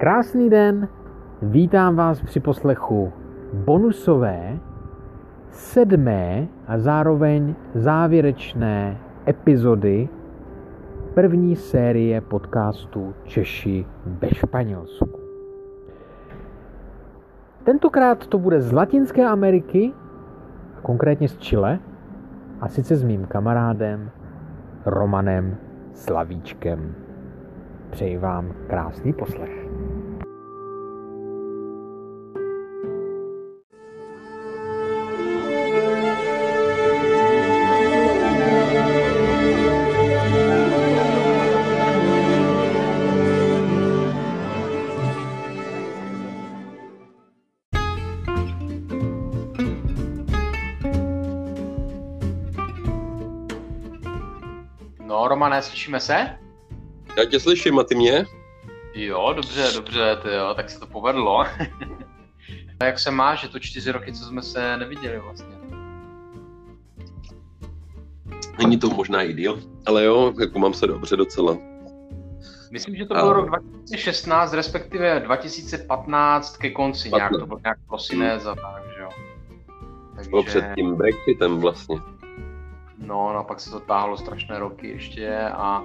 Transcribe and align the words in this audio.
Krásný 0.00 0.50
den, 0.50 0.88
vítám 1.42 1.96
vás 1.96 2.22
při 2.22 2.40
poslechu 2.40 3.12
bonusové, 3.54 4.58
sedmé 5.50 6.48
a 6.66 6.78
zároveň 6.78 7.54
závěrečné 7.74 8.98
epizody 9.28 10.08
první 11.14 11.56
série 11.56 12.20
podcastu 12.20 13.14
Češi 13.24 13.86
ve 14.06 14.30
Španělsku. 14.30 15.20
Tentokrát 17.64 18.26
to 18.26 18.38
bude 18.38 18.60
z 18.60 18.72
Latinské 18.72 19.26
Ameriky, 19.26 19.92
konkrétně 20.82 21.28
z 21.28 21.36
Chile, 21.36 21.78
a 22.60 22.68
sice 22.68 22.96
s 22.96 23.02
mým 23.02 23.26
kamarádem 23.26 24.10
Romanem 24.86 25.56
Slavíčkem. 25.92 26.94
Přeji 27.90 28.18
vám 28.18 28.52
krásný 28.66 29.12
poslech. 29.12 29.79
Slyšíme 55.90 56.00
se? 56.00 56.38
Já 57.16 57.24
tě 57.24 57.40
slyším 57.40 57.78
a 57.78 57.84
ty 57.84 57.94
mě? 57.94 58.24
Jo, 58.94 59.32
dobře, 59.36 59.70
dobře, 59.74 60.16
ty 60.22 60.28
jo, 60.28 60.54
tak 60.54 60.70
se 60.70 60.80
to 60.80 60.86
povedlo. 60.86 61.40
a 62.80 62.84
jak 62.84 62.98
se 62.98 63.10
máš, 63.10 63.40
že 63.40 63.48
to 63.48 63.58
čtyři 63.58 63.92
roky, 63.92 64.12
co 64.12 64.24
jsme 64.24 64.42
se 64.42 64.76
neviděli 64.76 65.18
vlastně? 65.18 65.56
Není 68.58 68.78
to 68.78 68.90
možná 68.90 69.22
i 69.22 69.32
díl, 69.32 69.60
ale 69.86 70.04
jo, 70.04 70.32
jako 70.40 70.58
mám 70.58 70.74
se 70.74 70.86
dobře 70.86 71.16
docela. 71.16 71.56
Myslím, 72.70 72.96
že 72.96 73.06
to 73.06 73.14
byl 73.14 73.30
a... 73.30 73.32
rok 73.32 73.48
2016, 73.48 74.52
respektive 74.52 75.20
2015 75.20 76.56
ke 76.56 76.70
konci 76.70 77.10
15. 77.10 77.18
nějak, 77.18 77.40
to 77.40 77.46
byl 77.46 77.60
nějak 77.64 77.78
prosinec 77.88 78.42
hmm. 78.42 78.52
a 78.52 78.54
tak, 78.54 78.82
že 78.96 79.00
jo. 79.00 79.08
Takže... 80.14 80.30
Bylo 80.30 80.42
před 80.42 80.64
tím 80.74 80.94
Brexitem 80.94 81.58
vlastně. 81.58 81.96
No, 83.00 83.32
no, 83.32 83.44
pak 83.44 83.60
se 83.60 83.70
to 83.70 83.80
táhlo 83.80 84.16
strašné 84.16 84.58
roky 84.58 84.88
ještě 84.88 85.38
a 85.38 85.84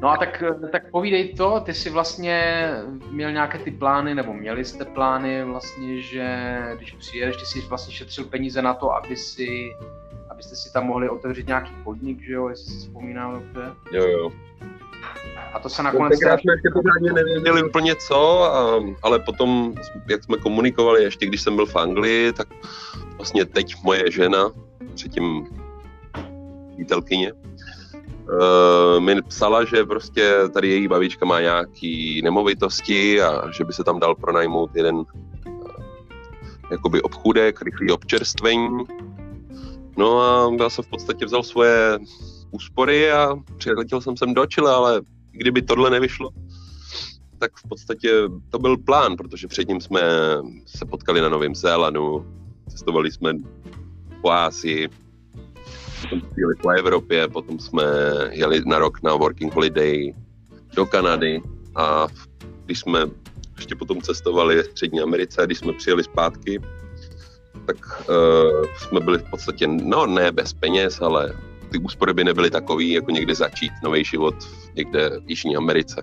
No 0.00 0.10
a 0.10 0.16
tak, 0.16 0.42
tak 0.72 0.90
povídej 0.90 1.34
to, 1.34 1.60
ty 1.60 1.74
jsi 1.74 1.90
vlastně 1.90 2.66
měl 3.10 3.32
nějaké 3.32 3.58
ty 3.58 3.70
plány, 3.70 4.14
nebo 4.14 4.32
měli 4.32 4.64
jste 4.64 4.84
plány 4.84 5.44
vlastně, 5.44 6.00
že 6.00 6.58
když 6.76 6.92
přijedeš, 6.92 7.36
ty 7.36 7.46
jsi 7.46 7.60
vlastně 7.60 7.94
šetřil 7.94 8.24
peníze 8.24 8.62
na 8.62 8.74
to, 8.74 8.92
aby 8.94 9.16
si, 9.16 9.72
abyste 10.30 10.56
si 10.56 10.72
tam 10.72 10.86
mohli 10.86 11.08
otevřít 11.08 11.46
nějaký 11.46 11.70
podnik, 11.84 12.22
že 12.22 12.32
jo, 12.32 12.48
jestli 12.48 12.72
si 12.72 12.78
vzpomínám 12.78 13.34
dobře? 13.34 13.74
Jo, 13.92 14.06
jo. 14.06 14.30
A 15.52 15.58
to 15.58 15.68
se 15.68 15.82
nakonec... 15.82 16.18
Tenkrát 16.18 16.40
jsme 16.40 16.52
ještě 16.52 16.70
pořádně 16.72 17.12
nevěděli 17.12 17.62
úplně 17.62 17.96
co, 17.96 18.42
a, 18.42 18.82
ale 19.02 19.18
potom, 19.18 19.74
jak 20.10 20.24
jsme 20.24 20.36
komunikovali, 20.36 21.02
ještě 21.02 21.26
když 21.26 21.40
jsem 21.42 21.56
byl 21.56 21.66
v 21.66 21.76
Anglii, 21.76 22.32
tak 22.32 22.48
vlastně 23.16 23.44
teď 23.44 23.74
moje 23.84 24.10
žena, 24.10 24.50
předtím 24.94 25.46
přítelkyně, 26.82 27.32
uh, 27.32 29.00
mi 29.00 29.22
psala, 29.22 29.64
že 29.64 29.84
prostě 29.84 30.34
tady 30.54 30.68
její 30.68 30.88
babička 30.88 31.26
má 31.26 31.40
nějaký 31.40 32.22
nemovitosti 32.22 33.22
a 33.22 33.50
že 33.50 33.64
by 33.64 33.72
se 33.72 33.84
tam 33.84 34.00
dal 34.00 34.14
pronajmout 34.14 34.70
jeden 34.74 34.96
uh, 34.96 35.04
jakoby 36.70 37.02
obchůdek, 37.02 37.62
rychlý 37.62 37.90
občerstvení. 37.90 38.68
No 39.96 40.20
a 40.20 40.52
já 40.60 40.70
jsem 40.70 40.84
v 40.84 40.88
podstatě 40.88 41.24
vzal 41.24 41.42
svoje 41.42 41.98
úspory 42.50 43.12
a 43.12 43.36
přiletěl 43.56 44.00
jsem 44.00 44.16
sem 44.16 44.34
do 44.34 44.46
Chile, 44.46 44.74
ale 44.74 45.00
kdyby 45.30 45.62
tohle 45.62 45.90
nevyšlo, 45.90 46.30
tak 47.38 47.52
v 47.56 47.68
podstatě 47.68 48.10
to 48.50 48.58
byl 48.58 48.76
plán, 48.76 49.16
protože 49.16 49.48
předtím 49.48 49.80
jsme 49.80 50.00
se 50.66 50.84
potkali 50.84 51.20
na 51.20 51.28
Novém 51.28 51.54
Zélandu, 51.54 52.26
cestovali 52.68 53.12
jsme 53.12 53.32
po 54.22 54.30
Ázii, 54.30 54.88
potom 56.02 56.28
jeli 56.36 56.54
po 56.62 56.70
Evropě, 56.70 57.28
potom 57.28 57.58
jsme 57.58 57.82
jeli 58.30 58.62
na 58.66 58.78
rok 58.78 59.02
na 59.02 59.14
working 59.14 59.54
holiday 59.54 60.14
do 60.74 60.86
Kanady 60.86 61.40
a 61.76 62.06
když 62.64 62.80
jsme 62.80 63.00
ještě 63.56 63.74
potom 63.74 64.00
cestovali 64.00 64.56
ve 64.56 64.64
Střední 64.64 65.00
Americe, 65.00 65.42
když 65.46 65.58
jsme 65.58 65.72
přijeli 65.72 66.04
zpátky, 66.04 66.60
tak 67.66 67.76
uh, 68.08 68.66
jsme 68.76 69.00
byli 69.00 69.18
v 69.18 69.30
podstatě, 69.30 69.66
no 69.66 70.06
ne 70.06 70.32
bez 70.32 70.52
peněz, 70.52 71.00
ale 71.00 71.34
ty 71.70 71.78
úspory 71.78 72.14
by 72.14 72.24
nebyly 72.24 72.50
takový, 72.50 72.92
jako 72.92 73.10
někde 73.10 73.34
začít 73.34 73.72
nový 73.84 74.04
život 74.04 74.34
někde 74.74 75.10
v 75.10 75.30
Jižní 75.30 75.56
Americe. 75.56 76.02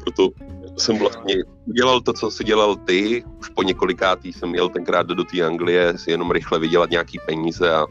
Proto 0.00 0.28
jsem 0.76 0.98
vlastně 0.98 1.34
udělal 1.66 2.00
to, 2.00 2.12
co 2.12 2.30
si 2.30 2.44
dělal 2.44 2.76
ty. 2.76 3.24
Už 3.40 3.48
po 3.48 3.62
několikátý 3.62 4.32
jsem 4.32 4.54
jel 4.54 4.68
tenkrát 4.68 5.06
do, 5.06 5.14
do 5.14 5.24
té 5.24 5.42
Anglie 5.42 5.98
si 5.98 6.10
jenom 6.10 6.30
rychle 6.30 6.58
vydělat 6.58 6.90
nějaký 6.90 7.18
peníze 7.26 7.74
a 7.74 7.86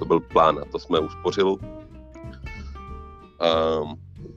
to 0.00 0.04
byl 0.04 0.20
plán 0.20 0.58
a 0.58 0.64
to 0.64 0.78
jsme 0.78 0.98
uspořil. 0.98 1.56
A 3.40 3.46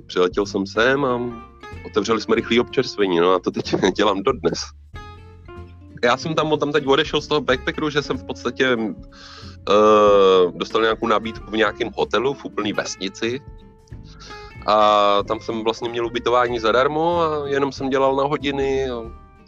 přiletěl 0.06 0.46
jsem 0.46 0.68
sem 0.68 1.06
a 1.06 1.20
otevřeli 1.86 2.22
jsme 2.22 2.36
rychlý 2.36 2.60
občerstvení, 2.60 3.20
no 3.20 3.34
a 3.34 3.40
to 3.40 3.52
teď 3.52 3.76
dělám 3.96 4.24
dodnes. 4.24 4.60
Já 6.04 6.18
jsem 6.18 6.36
tam, 6.36 6.60
tam 6.60 6.72
teď 6.72 6.88
odešel 6.88 7.22
z 7.22 7.28
toho 7.28 7.42
backpackeru, 7.42 7.90
že 7.90 8.02
jsem 8.02 8.18
v 8.18 8.24
podstatě 8.24 8.76
uh, 8.76 10.52
dostal 10.56 10.82
nějakou 10.82 11.08
nabídku 11.08 11.52
v 11.52 11.58
nějakém 11.58 11.90
hotelu 11.96 12.34
v 12.34 12.46
úplné 12.46 12.74
vesnici, 12.74 13.42
a 14.66 15.24
tam 15.24 15.40
jsem 15.40 15.64
vlastně 15.64 15.90
měl 15.90 16.06
ubytování 16.06 16.60
zadarmo 16.60 17.20
a 17.20 17.48
jenom 17.48 17.72
jsem 17.72 17.90
dělal 17.90 18.16
na 18.16 18.24
hodiny. 18.24 18.88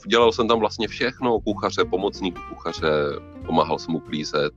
Dělal 0.07 0.31
jsem 0.31 0.47
tam 0.47 0.59
vlastně 0.59 0.87
všechno, 0.87 1.39
kuchaře, 1.39 1.85
pomocník 1.85 2.39
kuchaře, 2.49 2.91
pomáhal 3.45 3.79
jsem 3.79 3.95
uklízet, 3.95 4.53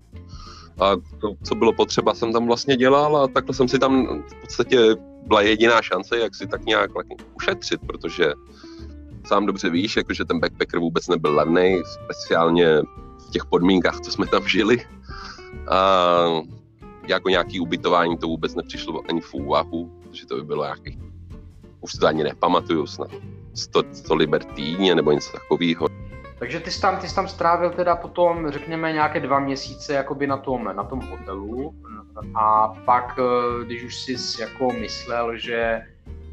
a 0.80 0.96
to, 1.20 1.34
co 1.42 1.54
bylo 1.54 1.72
potřeba, 1.72 2.14
jsem 2.14 2.32
tam 2.32 2.46
vlastně 2.46 2.76
dělal 2.76 3.16
a 3.16 3.28
takhle 3.28 3.54
jsem 3.54 3.68
si 3.68 3.78
tam 3.78 4.22
v 4.22 4.34
podstatě 4.40 4.96
byla 5.26 5.42
jediná 5.42 5.82
šance, 5.82 6.18
jak 6.18 6.34
si 6.34 6.46
tak 6.46 6.64
nějak 6.64 6.90
ušetřit, 7.34 7.80
protože 7.86 8.32
sám 9.26 9.46
dobře 9.46 9.70
víš, 9.70 9.96
jakože 9.96 10.24
ten 10.24 10.40
backpacker 10.40 10.80
vůbec 10.80 11.08
nebyl 11.08 11.34
levný, 11.34 11.82
speciálně 12.04 12.78
v 13.18 13.30
těch 13.30 13.44
podmínkách, 13.44 14.00
co 14.00 14.10
jsme 14.10 14.26
tam 14.26 14.48
žili. 14.48 14.86
A 15.70 16.14
jako 17.08 17.28
nějaký 17.28 17.60
ubytování 17.60 18.16
to 18.16 18.26
vůbec 18.26 18.54
nepřišlo 18.54 19.02
ani 19.08 19.20
v 19.20 19.34
úvahu, 19.34 19.92
protože 20.02 20.26
to 20.26 20.36
by 20.36 20.42
bylo 20.42 20.64
nějaký, 20.64 20.98
už 21.80 21.92
to 21.92 22.06
ani 22.06 22.24
nepamatuju, 22.24 22.86
snad 22.86 23.10
100, 23.54 23.82
100 23.92 24.14
liber 24.14 24.44
týdně 24.44 24.94
nebo 24.94 25.12
něco 25.12 25.32
takového. 25.32 26.07
Takže 26.38 26.60
ty 26.60 26.70
jsi 26.70 26.80
tam, 26.80 26.96
ty 26.96 27.08
jsi 27.08 27.14
tam 27.14 27.28
strávil 27.28 27.70
teda 27.70 27.96
potom, 27.96 28.50
řekněme, 28.50 28.92
nějaké 28.92 29.20
dva 29.20 29.38
měsíce 29.38 29.92
jakoby 29.92 30.26
na 30.26 30.36
tom, 30.36 30.70
na 30.76 30.84
tom 30.84 31.00
hotelu. 31.00 31.74
A 32.34 32.68
pak, 32.84 33.18
eh, 33.18 33.64
když 33.64 33.84
už 33.84 33.96
jsi 33.96 34.40
jako 34.40 34.72
myslel, 34.72 35.36
že 35.36 35.82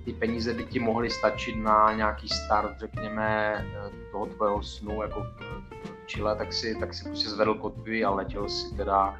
ty 0.05 0.13
peníze 0.13 0.53
by 0.53 0.63
ti 0.63 0.79
mohly 0.79 1.09
stačit 1.09 1.55
na 1.55 1.93
nějaký 1.93 2.29
start, 2.29 2.79
řekněme, 2.79 3.55
eh, 3.57 3.89
toho 4.11 4.25
tvého 4.25 4.63
snu 4.63 5.01
jako 5.01 5.23
v 5.23 6.07
Chile, 6.07 6.35
tak 6.35 6.53
si, 6.53 6.75
tak 6.79 6.93
si 6.93 7.03
prostě 7.03 7.29
zvedl 7.29 7.53
kotvy 7.53 8.05
a 8.05 8.11
letěl 8.11 8.49
si 8.49 8.75
teda. 8.75 9.17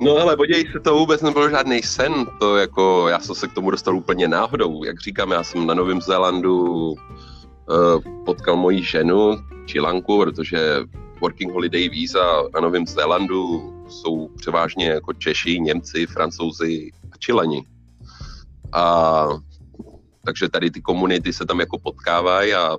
No 0.00 0.16
ale 0.16 0.36
podívej 0.36 0.72
se, 0.72 0.80
to 0.80 0.94
vůbec 0.94 1.22
nebyl 1.22 1.50
žádný 1.50 1.82
sen, 1.82 2.26
to 2.40 2.56
jako, 2.56 3.08
já 3.08 3.20
jsem 3.20 3.34
se 3.34 3.48
k 3.48 3.52
tomu 3.52 3.70
dostal 3.70 3.96
úplně 3.96 4.28
náhodou, 4.28 4.84
jak 4.84 5.00
říkám, 5.00 5.30
já 5.30 5.42
jsem 5.42 5.66
na 5.66 5.74
Novém 5.74 6.00
Zélandu 6.00 6.94
Eh, 6.94 7.33
potkal 8.24 8.56
moji 8.56 8.82
ženu, 8.82 9.36
Čilanku, 9.66 10.18
protože 10.18 10.78
Working 11.20 11.52
Holiday 11.52 11.88
Visa 11.88 12.42
na 12.54 12.60
Novém 12.60 12.86
Zélandu 12.86 13.72
jsou 13.88 14.28
převážně 14.28 14.86
jako 14.86 15.12
Češi, 15.12 15.60
Němci, 15.60 16.06
Francouzi 16.06 16.90
a 17.12 17.16
Čilani. 17.18 17.64
A 18.72 19.26
takže 20.24 20.48
tady 20.48 20.70
ty 20.70 20.80
komunity 20.80 21.32
se 21.32 21.46
tam 21.46 21.60
jako 21.60 21.78
potkávají 21.78 22.54
a 22.54 22.78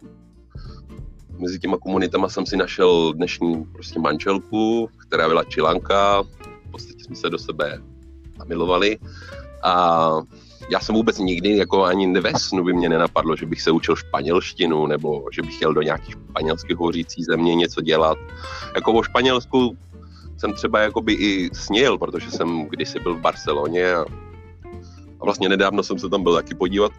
mezi 1.39 1.59
těma 1.59 1.77
komunitama 1.77 2.29
jsem 2.29 2.45
si 2.45 2.57
našel 2.57 3.13
dnešní 3.13 3.65
prostě 3.65 3.99
manželku, 3.99 4.89
která 4.97 5.27
byla 5.27 5.43
Čilanka, 5.43 6.21
v 6.21 6.71
podstatě 6.71 7.03
jsme 7.03 7.15
se 7.15 7.29
do 7.29 7.37
sebe 7.37 7.81
zamilovali 8.37 8.97
a 9.63 10.09
já 10.69 10.79
jsem 10.79 10.95
vůbec 10.95 11.19
nikdy 11.19 11.57
jako 11.57 11.83
ani 11.83 12.19
ve 12.19 12.33
snu 12.39 12.63
by 12.63 12.73
mě 12.73 12.89
nenapadlo, 12.89 13.35
že 13.35 13.45
bych 13.45 13.61
se 13.61 13.71
učil 13.71 13.95
španělštinu 13.95 14.87
nebo 14.87 15.25
že 15.31 15.41
bych 15.41 15.55
chtěl 15.55 15.73
do 15.73 15.81
nějaký 15.81 16.11
španělsky 16.11 16.73
hovořící 16.73 17.23
země 17.23 17.55
něco 17.55 17.81
dělat. 17.81 18.17
Jako 18.75 18.93
o 18.93 19.03
Španělsku 19.03 19.77
jsem 20.37 20.53
třeba 20.53 20.79
jakoby 20.79 21.13
i 21.13 21.49
snil, 21.53 21.97
protože 21.97 22.31
jsem 22.31 22.65
kdysi 22.69 22.99
byl 22.99 23.15
v 23.15 23.21
Barceloně 23.21 23.93
a, 23.93 24.05
a 25.19 25.25
vlastně 25.25 25.49
nedávno 25.49 25.83
jsem 25.83 25.99
se 25.99 26.09
tam 26.09 26.23
byl 26.23 26.33
taky 26.35 26.55
podívat. 26.55 26.91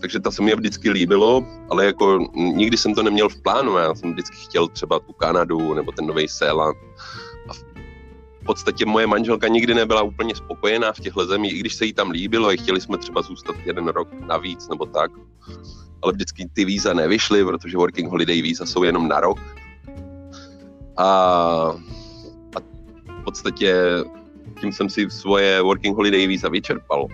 takže 0.00 0.20
ta 0.20 0.30
se 0.30 0.42
mi 0.42 0.54
vždycky 0.54 0.90
líbilo, 0.90 1.46
ale 1.70 1.86
jako 1.86 2.18
nikdy 2.34 2.76
jsem 2.76 2.94
to 2.94 3.02
neměl 3.02 3.28
v 3.28 3.42
plánu, 3.42 3.76
já 3.76 3.94
jsem 3.94 4.12
vždycky 4.12 4.36
chtěl 4.36 4.68
třeba 4.68 4.98
tu 4.98 5.12
Kanadu 5.12 5.74
nebo 5.74 5.92
ten 5.92 6.06
Nový 6.06 6.26
Zéland. 6.28 6.76
Podstatě 8.48 8.86
moje 8.86 9.06
manželka 9.06 9.48
nikdy 9.48 9.74
nebyla 9.74 10.02
úplně 10.02 10.34
spokojená 10.34 10.92
v 10.92 11.00
těchto 11.00 11.26
zemích, 11.26 11.52
i 11.52 11.58
když 11.58 11.74
se 11.74 11.84
jí 11.84 11.92
tam 11.92 12.10
líbilo, 12.10 12.48
a 12.48 12.56
chtěli 12.56 12.80
jsme 12.80 12.98
třeba 12.98 13.22
zůstat 13.22 13.56
jeden 13.64 13.88
rok 13.88 14.08
navíc 14.26 14.68
nebo 14.68 14.86
tak. 14.86 15.10
Ale 16.02 16.12
vždycky 16.12 16.48
ty 16.52 16.64
víza 16.64 16.94
nevyšly, 16.94 17.44
protože 17.44 17.76
working 17.76 18.10
holiday 18.10 18.42
víza 18.42 18.66
jsou 18.66 18.82
jenom 18.82 19.08
na 19.08 19.20
rok. 19.20 19.38
A, 20.96 21.04
a 22.56 22.60
v 23.20 23.24
podstatě 23.24 23.74
tím 24.60 24.72
jsem 24.72 24.88
si 24.90 25.10
svoje 25.10 25.62
working 25.62 25.96
holiday 25.96 26.26
víza 26.26 26.48
vyčerpal 26.48 27.08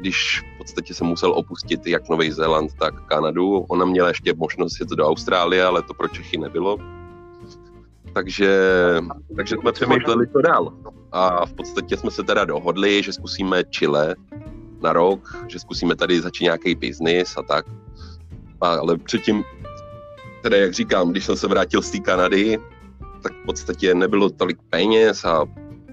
když 0.00 0.40
v 0.54 0.58
podstatě 0.58 0.94
jsem 0.94 1.06
musel 1.06 1.32
opustit 1.32 1.86
jak 1.86 2.08
Nový 2.08 2.30
Zéland, 2.30 2.74
tak 2.74 3.06
Kanadu. 3.06 3.58
Ona 3.58 3.84
měla 3.84 4.08
ještě 4.08 4.34
možnost 4.34 4.80
jet 4.80 4.88
do 4.88 5.06
Austrálie, 5.06 5.64
ale 5.64 5.82
to 5.82 5.94
pro 5.94 6.08
Čechy 6.08 6.38
nebylo. 6.38 6.78
Takže, 8.14 8.58
takže 9.36 9.56
jsme 9.60 9.72
přemýšleli, 9.72 10.26
co 10.28 10.40
dál. 10.40 10.72
A 11.12 11.46
v 11.46 11.52
podstatě 11.52 11.96
jsme 11.96 12.10
se 12.10 12.22
teda 12.22 12.44
dohodli, 12.44 13.02
že 13.02 13.12
zkusíme 13.12 13.64
Chile 13.64 14.14
na 14.82 14.92
rok, 14.92 15.36
že 15.48 15.58
zkusíme 15.58 15.96
tady 15.96 16.20
začít 16.20 16.44
nějaký 16.44 16.74
biznis 16.74 17.36
a 17.36 17.42
tak. 17.42 17.66
A, 18.60 18.68
ale 18.68 18.98
předtím, 18.98 19.44
teda 20.42 20.56
jak 20.56 20.72
říkám, 20.72 21.10
když 21.10 21.24
jsem 21.24 21.36
se 21.36 21.48
vrátil 21.48 21.82
z 21.82 21.90
té 21.90 21.98
Kanady, 21.98 22.58
tak 23.22 23.32
v 23.32 23.46
podstatě 23.46 23.94
nebylo 23.94 24.30
tolik 24.30 24.58
peněz 24.70 25.24
a 25.24 25.46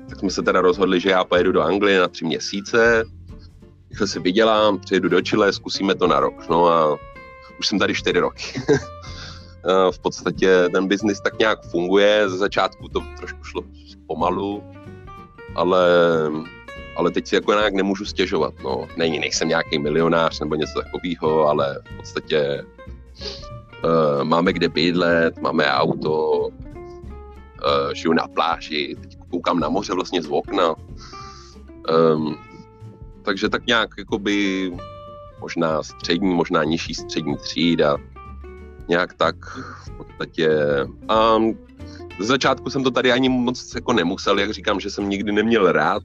tak 0.09 0.19
jsme 0.19 0.29
se 0.29 0.41
teda 0.41 0.61
rozhodli, 0.61 0.99
že 0.99 1.09
já 1.09 1.23
pojedu 1.23 1.51
do 1.51 1.61
Anglie 1.61 1.99
na 1.99 2.07
tři 2.07 2.25
měsíce, 2.25 3.03
rychle 3.89 4.07
si 4.07 4.19
vydělám, 4.19 4.79
přijedu 4.79 5.09
do 5.09 5.21
Chile, 5.21 5.53
zkusíme 5.53 5.95
to 5.95 6.07
na 6.07 6.19
rok. 6.19 6.49
No 6.49 6.67
a 6.67 6.97
už 7.59 7.67
jsem 7.67 7.79
tady 7.79 7.95
čtyři 7.95 8.19
roky. 8.19 8.61
v 9.91 9.99
podstatě 9.99 10.69
ten 10.73 10.87
biznis 10.87 11.21
tak 11.21 11.39
nějak 11.39 11.63
funguje, 11.63 12.29
ze 12.29 12.37
začátku 12.37 12.87
to 12.87 13.01
trošku 13.17 13.43
šlo 13.43 13.63
pomalu, 14.07 14.63
ale, 15.55 15.87
ale 16.95 17.11
teď 17.11 17.27
si 17.27 17.35
jako 17.35 17.53
nějak 17.53 17.73
nemůžu 17.73 18.05
stěžovat. 18.05 18.53
No. 18.63 18.87
Není, 18.97 19.19
nejsem 19.19 19.47
nějaký 19.47 19.79
milionář 19.79 20.39
nebo 20.39 20.55
něco 20.55 20.81
takového, 20.81 21.47
ale 21.47 21.79
v 21.93 21.97
podstatě 21.97 22.65
uh, 23.83 24.23
máme 24.23 24.53
kde 24.53 24.69
bydlet, 24.69 25.41
máme 25.41 25.71
auto, 25.71 26.39
uh, 26.39 27.93
žiju 27.93 28.13
na 28.13 28.27
pláži, 28.27 28.97
teď 29.01 29.17
koukám 29.31 29.59
na 29.59 29.69
moře 29.69 29.93
vlastně 29.93 30.21
z 30.21 30.27
okna. 30.29 30.75
Um, 32.13 32.37
takže 33.21 33.49
tak 33.49 33.65
nějak 33.65 33.89
jakoby 33.97 34.71
možná 35.39 35.83
střední, 35.83 36.33
možná 36.33 36.63
nižší 36.63 36.93
střední 36.93 37.37
třída, 37.37 37.97
nějak 38.89 39.13
tak 39.13 39.35
v 39.85 39.91
podstatě. 39.97 40.49
A 41.09 41.37
ze 42.19 42.25
začátku 42.25 42.69
jsem 42.69 42.83
to 42.83 42.91
tady 42.91 43.11
ani 43.11 43.29
moc 43.29 43.75
jako 43.75 43.93
nemusel, 43.93 44.39
jak 44.39 44.53
říkám, 44.53 44.79
že 44.79 44.89
jsem 44.89 45.09
nikdy 45.09 45.31
neměl 45.31 45.71
rád 45.71 46.03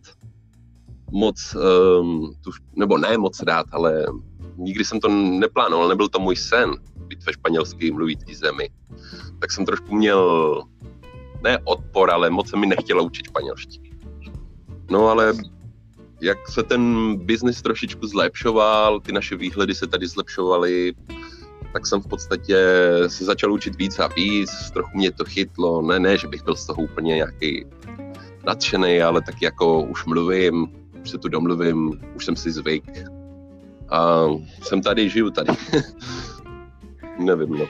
moc, 1.13 1.57
um, 2.01 2.35
tu, 2.45 2.51
nebo 2.77 2.99
ne 2.99 3.19
moc 3.19 3.43
rád, 3.43 3.67
ale 3.73 4.07
nikdy 4.57 4.85
jsem 4.85 5.01
to 5.01 5.09
neplánoval, 5.09 5.89
nebyl 5.89 6.09
to 6.09 6.19
můj 6.19 6.37
sen 6.37 6.71
být 7.07 7.27
ve 7.27 7.33
španělský 7.33 7.91
mluvící 7.91 8.35
zemi. 8.35 8.71
Tak 9.41 9.53
jsem 9.53 9.67
trošku 9.67 9.95
měl, 9.95 10.63
ne 11.43 11.59
odpor, 11.65 12.11
ale 12.11 12.31
moc 12.31 12.51
se 12.51 12.57
mi 12.57 12.67
nechtělo 12.67 13.05
učit 13.05 13.27
španělštinu. 13.27 13.85
No 14.91 15.09
ale 15.09 15.35
jak 16.21 16.49
se 16.49 16.63
ten 16.63 17.15
biznis 17.17 17.63
trošičku 17.63 18.07
zlepšoval, 18.07 19.01
ty 19.01 19.13
naše 19.13 19.37
výhledy 19.37 19.75
se 19.75 19.87
tady 19.87 20.07
zlepšovaly, 20.07 20.93
tak 21.75 21.87
jsem 21.87 22.01
v 22.01 22.07
podstatě 22.07 22.57
se 23.07 23.25
začal 23.25 23.53
učit 23.53 23.77
víc 23.77 23.99
a 23.99 24.07
víc, 24.07 24.71
trochu 24.71 24.99
mě 24.99 25.11
to 25.11 25.25
chytlo, 25.25 25.83
ne, 25.83 25.99
ne, 25.99 26.19
že 26.19 26.29
bych 26.29 26.45
byl 26.45 26.57
z 26.57 26.67
toho 26.67 26.83
úplně 26.83 27.15
nějaký 27.15 27.67
nadšený, 28.47 29.03
ale 29.03 29.23
tak 29.23 29.43
jako 29.43 29.83
už 29.83 30.05
mluvím, 30.05 30.69
už 31.03 31.11
se 31.11 31.19
tu 31.19 31.29
domluvím, 31.29 32.01
už 32.15 32.25
jsem 32.25 32.37
si 32.37 32.53
zvyk 32.53 32.85
a 33.91 34.27
jsem 34.63 34.83
tady, 34.83 35.09
žiju 35.09 35.31
tady. 35.31 35.53
Nevím, 37.19 37.59
no. 37.59 37.67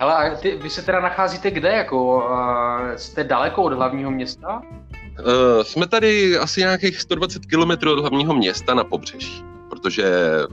Ale 0.00 0.14
a 0.14 0.36
ty, 0.36 0.58
vy 0.62 0.70
se 0.70 0.82
teda 0.82 1.00
nacházíte 1.00 1.50
kde, 1.50 1.68
jako 1.68 2.16
uh, 2.16 2.96
jste 2.96 3.24
daleko 3.24 3.62
od 3.62 3.72
hlavního 3.72 4.10
města? 4.10 4.62
Uh, 4.62 5.62
jsme 5.62 5.86
tady 5.86 6.38
asi 6.38 6.60
nějakých 6.60 7.00
120 7.00 7.46
km 7.46 7.88
od 7.88 7.98
hlavního 7.98 8.34
města 8.34 8.74
na 8.74 8.84
pobřeží, 8.84 9.44
protože 9.70 10.04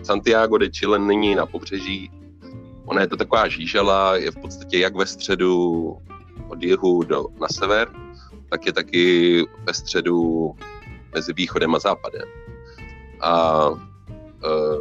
Santiago 0.03 0.57
de 0.57 0.69
Chile 0.69 0.99
není 0.99 1.35
na 1.35 1.45
pobřeží. 1.45 2.11
Ona 2.89 3.01
je 3.01 3.07
to 3.07 3.17
taková 3.17 3.47
žížela, 3.47 4.15
je 4.15 4.31
v 4.31 4.35
podstatě 4.35 4.79
jak 4.79 4.95
ve 4.95 5.05
středu 5.05 5.97
od 6.47 6.63
jihu 6.63 7.03
do, 7.03 7.25
na 7.41 7.47
sever, 7.47 7.87
tak 8.49 8.65
je 8.65 8.73
taky 8.73 9.45
ve 9.63 9.73
středu 9.73 10.51
mezi 11.13 11.33
východem 11.33 11.75
a 11.75 11.79
západem. 11.79 12.27
A 13.21 13.65
uh, 13.69 13.77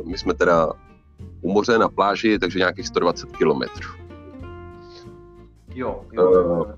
my 0.05 0.19
jsme 0.19 0.35
teda 0.35 0.73
u 1.41 1.53
moře 1.53 1.79
na 1.79 1.89
pláži, 1.89 2.39
takže 2.39 2.59
nějakých 2.59 2.87
120 2.87 3.37
kilometrů. 3.37 3.91
Jo, 5.75 6.05
jo. 6.13 6.31
Uh, 6.31 6.73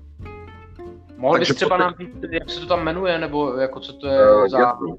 Mohl 1.17 1.39
bys 1.39 1.55
třeba 1.55 1.77
nám 1.77 1.93
říct, 1.99 2.15
jak 2.31 2.49
se 2.49 2.59
to 2.59 2.65
tam 2.65 2.83
jmenuje, 2.83 3.19
nebo 3.19 3.53
jako 3.53 3.79
co 3.79 3.93
to 3.93 4.07
je 4.07 4.35
uh, 4.35 4.47
za... 4.47 4.59
Jasný. 4.59 4.95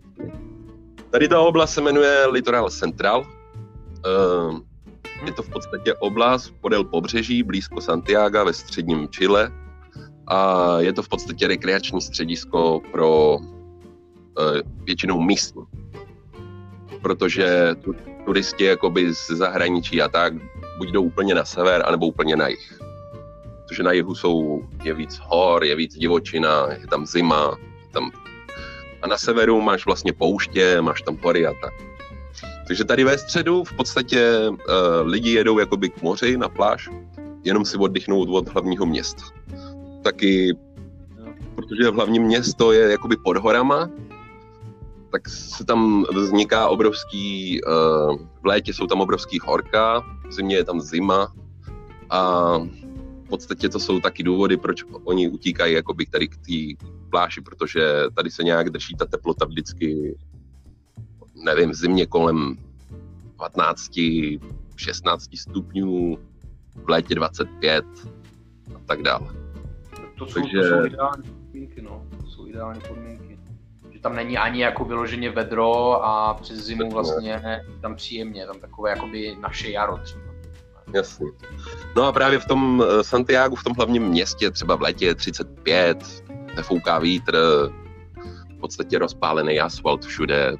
Tady 1.10 1.28
ta 1.28 1.40
oblast 1.40 1.74
se 1.74 1.80
jmenuje 1.80 2.26
Litoral 2.26 2.70
Central. 2.70 3.20
Uh, 3.20 4.60
je 5.26 5.32
to 5.32 5.42
v 5.42 5.50
podstatě 5.50 5.94
oblast 5.94 6.54
podél 6.60 6.84
pobřeží, 6.84 7.42
blízko 7.42 7.80
Santiago 7.80 8.44
ve 8.44 8.52
středním 8.52 9.08
Chile. 9.08 9.52
A 10.26 10.76
je 10.80 10.92
to 10.92 11.02
v 11.02 11.08
podstatě 11.08 11.48
rekreační 11.48 12.00
středisko 12.00 12.80
pro 12.92 13.36
uh, 13.36 13.44
většinou 14.84 15.20
místní. 15.20 15.62
Protože 17.02 17.74
tu, 17.84 17.94
turisti 18.24 18.64
jakoby 18.64 19.14
z 19.14 19.26
zahraničí 19.30 20.02
a 20.02 20.08
tak 20.08 20.32
buď 20.78 20.90
jdou 20.90 21.02
úplně 21.02 21.34
na 21.34 21.44
sever, 21.44 21.82
anebo 21.86 22.06
úplně 22.06 22.36
na 22.36 22.48
jih 22.48 22.82
protože 23.72 23.82
na 23.82 23.92
jihu 23.92 24.14
jsou, 24.14 24.62
je 24.84 24.94
víc 24.94 25.20
hor, 25.22 25.64
je 25.64 25.76
víc 25.76 25.94
divočina, 25.94 26.66
je 26.72 26.86
tam 26.86 27.06
zima, 27.06 27.56
tam 27.92 28.10
a 29.02 29.06
na 29.06 29.18
severu 29.18 29.60
máš 29.60 29.86
vlastně 29.86 30.12
pouště, 30.12 30.80
máš 30.80 31.02
tam 31.02 31.18
hory 31.22 31.46
a 31.46 31.52
tak. 31.62 31.91
Takže 32.72 32.84
tady 32.84 33.04
ve 33.04 33.18
středu 33.18 33.64
v 33.64 33.76
podstatě 33.76 34.48
uh, 34.48 34.56
lidi 35.02 35.30
jedou 35.30 35.58
jakoby 35.58 35.88
k 35.88 36.02
moři 36.02 36.36
na 36.36 36.48
pláž, 36.48 36.90
jenom 37.44 37.64
si 37.64 37.76
oddychnout 37.76 38.28
od 38.28 38.48
hlavního 38.48 38.86
města. 38.86 39.22
Taky, 40.02 40.56
protože 41.54 41.90
hlavní 41.90 42.18
město 42.18 42.72
je 42.72 42.90
jakoby 42.90 43.16
pod 43.16 43.36
horama, 43.36 43.90
tak 45.10 45.28
se 45.28 45.64
tam 45.64 46.04
vzniká 46.14 46.68
obrovský, 46.68 47.60
uh, 47.62 48.16
v 48.42 48.46
létě 48.46 48.74
jsou 48.74 48.86
tam 48.86 49.00
obrovský 49.00 49.38
horka, 49.44 50.00
v 50.28 50.32
zimě 50.32 50.56
je 50.56 50.64
tam 50.64 50.80
zima 50.80 51.32
a 52.10 52.52
podstatě 53.32 53.68
to 53.68 53.80
jsou 53.80 54.00
taky 54.00 54.22
důvody, 54.22 54.56
proč 54.56 54.84
oni 55.04 55.28
utíkají 55.28 55.74
jakoby 55.74 56.06
tady 56.06 56.28
k 56.28 56.36
té 56.36 56.84
pláži, 57.10 57.40
protože 57.40 57.80
tady 58.14 58.30
se 58.30 58.44
nějak 58.44 58.70
drží 58.70 58.94
ta 58.96 59.06
teplota 59.06 59.44
vždycky, 59.44 60.16
nevím, 61.42 61.70
v 61.70 61.74
zimě 61.74 62.06
kolem 62.06 62.56
15, 63.36 63.90
16 64.76 65.36
stupňů, 65.36 66.18
v 66.84 66.88
létě 66.88 67.14
25 67.14 67.84
a 68.76 68.78
tak 68.86 69.02
dále. 69.02 69.26
To 70.18 70.26
jsou, 70.26 70.40
Takže... 70.40 70.58
to 70.58 70.64
jsou 70.64 70.84
ideální 70.86 71.22
podmínky, 71.22 71.82
no. 71.82 72.06
To 72.20 72.26
jsou 72.26 72.46
ideální 72.46 72.80
podmínky. 72.88 73.38
Že 73.90 74.00
tam 74.00 74.16
není 74.16 74.38
ani 74.38 74.62
jako 74.62 74.84
vyloženě 74.84 75.30
vedro 75.30 76.04
a 76.04 76.34
přes 76.34 76.58
zimu 76.58 76.90
vlastně 76.90 77.42
tam 77.80 77.96
příjemně, 77.96 78.46
tam 78.46 78.60
takové 78.60 78.90
jakoby 78.90 79.36
naše 79.40 79.70
jaro 79.70 79.98
třeba. 79.98 80.22
Jasně. 80.94 81.26
No 81.96 82.02
a 82.02 82.12
právě 82.12 82.38
v 82.38 82.46
tom 82.46 82.84
eh, 82.86 83.04
Santiago, 83.04 83.56
v 83.56 83.64
tom 83.64 83.72
hlavním 83.76 84.02
městě, 84.02 84.50
třeba 84.50 84.76
v 84.76 84.82
létě 84.82 85.06
je 85.06 85.14
35, 85.14 86.24
nefouká 86.56 86.98
vítr, 86.98 87.38
v 88.56 88.60
podstatě 88.60 88.98
rozpálený 88.98 89.60
asfalt 89.60 90.04
všude. 90.04 90.56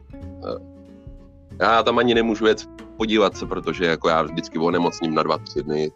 Já 1.61 1.83
tam 1.83 1.99
ani 1.99 2.15
nemůžu 2.15 2.47
jet 2.47 2.69
podívat 2.97 3.37
se, 3.37 3.47
protože 3.47 3.85
jako 3.85 4.09
já 4.09 4.23
vždycky 4.23 4.59
onemocním 4.59 5.15
na 5.15 5.23
dva, 5.23 5.39
tři 5.39 5.63
dny. 5.63 5.93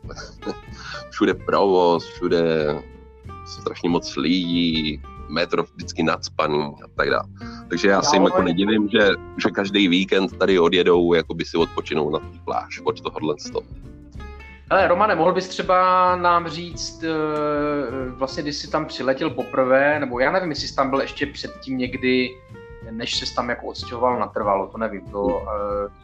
všude 1.10 1.34
provoz, 1.34 2.04
všude 2.04 2.74
strašně 3.46 3.88
moc 3.88 4.16
lidí, 4.16 5.02
metro 5.28 5.62
vždycky 5.62 6.02
nadspaný 6.02 6.74
a 6.84 6.88
tak 6.96 7.10
dále. 7.10 7.28
Takže 7.68 7.88
já 7.88 8.02
si 8.02 8.16
jim 8.16 8.24
jako 8.24 8.42
nedivím, 8.42 8.88
že, 8.88 9.08
že 9.42 9.50
každý 9.50 9.88
víkend 9.88 10.38
tady 10.38 10.58
odjedou 10.58 11.14
jako 11.14 11.34
by 11.34 11.44
si 11.44 11.56
odpočinou 11.56 12.10
na 12.10 12.18
pláž 12.44 12.80
od 12.84 13.00
tohohle 13.00 13.34
toho. 13.52 13.66
Ale 14.70 14.88
Romane, 14.88 15.14
mohl 15.14 15.32
bys 15.32 15.48
třeba 15.48 16.16
nám 16.16 16.48
říct, 16.48 17.04
eh, 17.04 18.10
vlastně 18.10 18.42
když 18.42 18.56
jsi 18.56 18.70
tam 18.70 18.86
přiletěl 18.86 19.30
poprvé, 19.30 20.00
nebo 20.00 20.20
já 20.20 20.32
nevím, 20.32 20.50
jestli 20.50 20.68
jsi 20.68 20.74
tam 20.74 20.90
byl 20.90 21.00
ještě 21.00 21.26
předtím 21.26 21.78
někdy 21.78 22.30
než 22.90 23.16
se 23.16 23.34
tam 23.34 23.48
jako 23.48 23.66
odstěhoval 23.66 24.18
natrvalo, 24.18 24.66
to 24.66 24.78
nevím, 24.78 25.06
to 25.06 25.22
uh, 25.22 25.40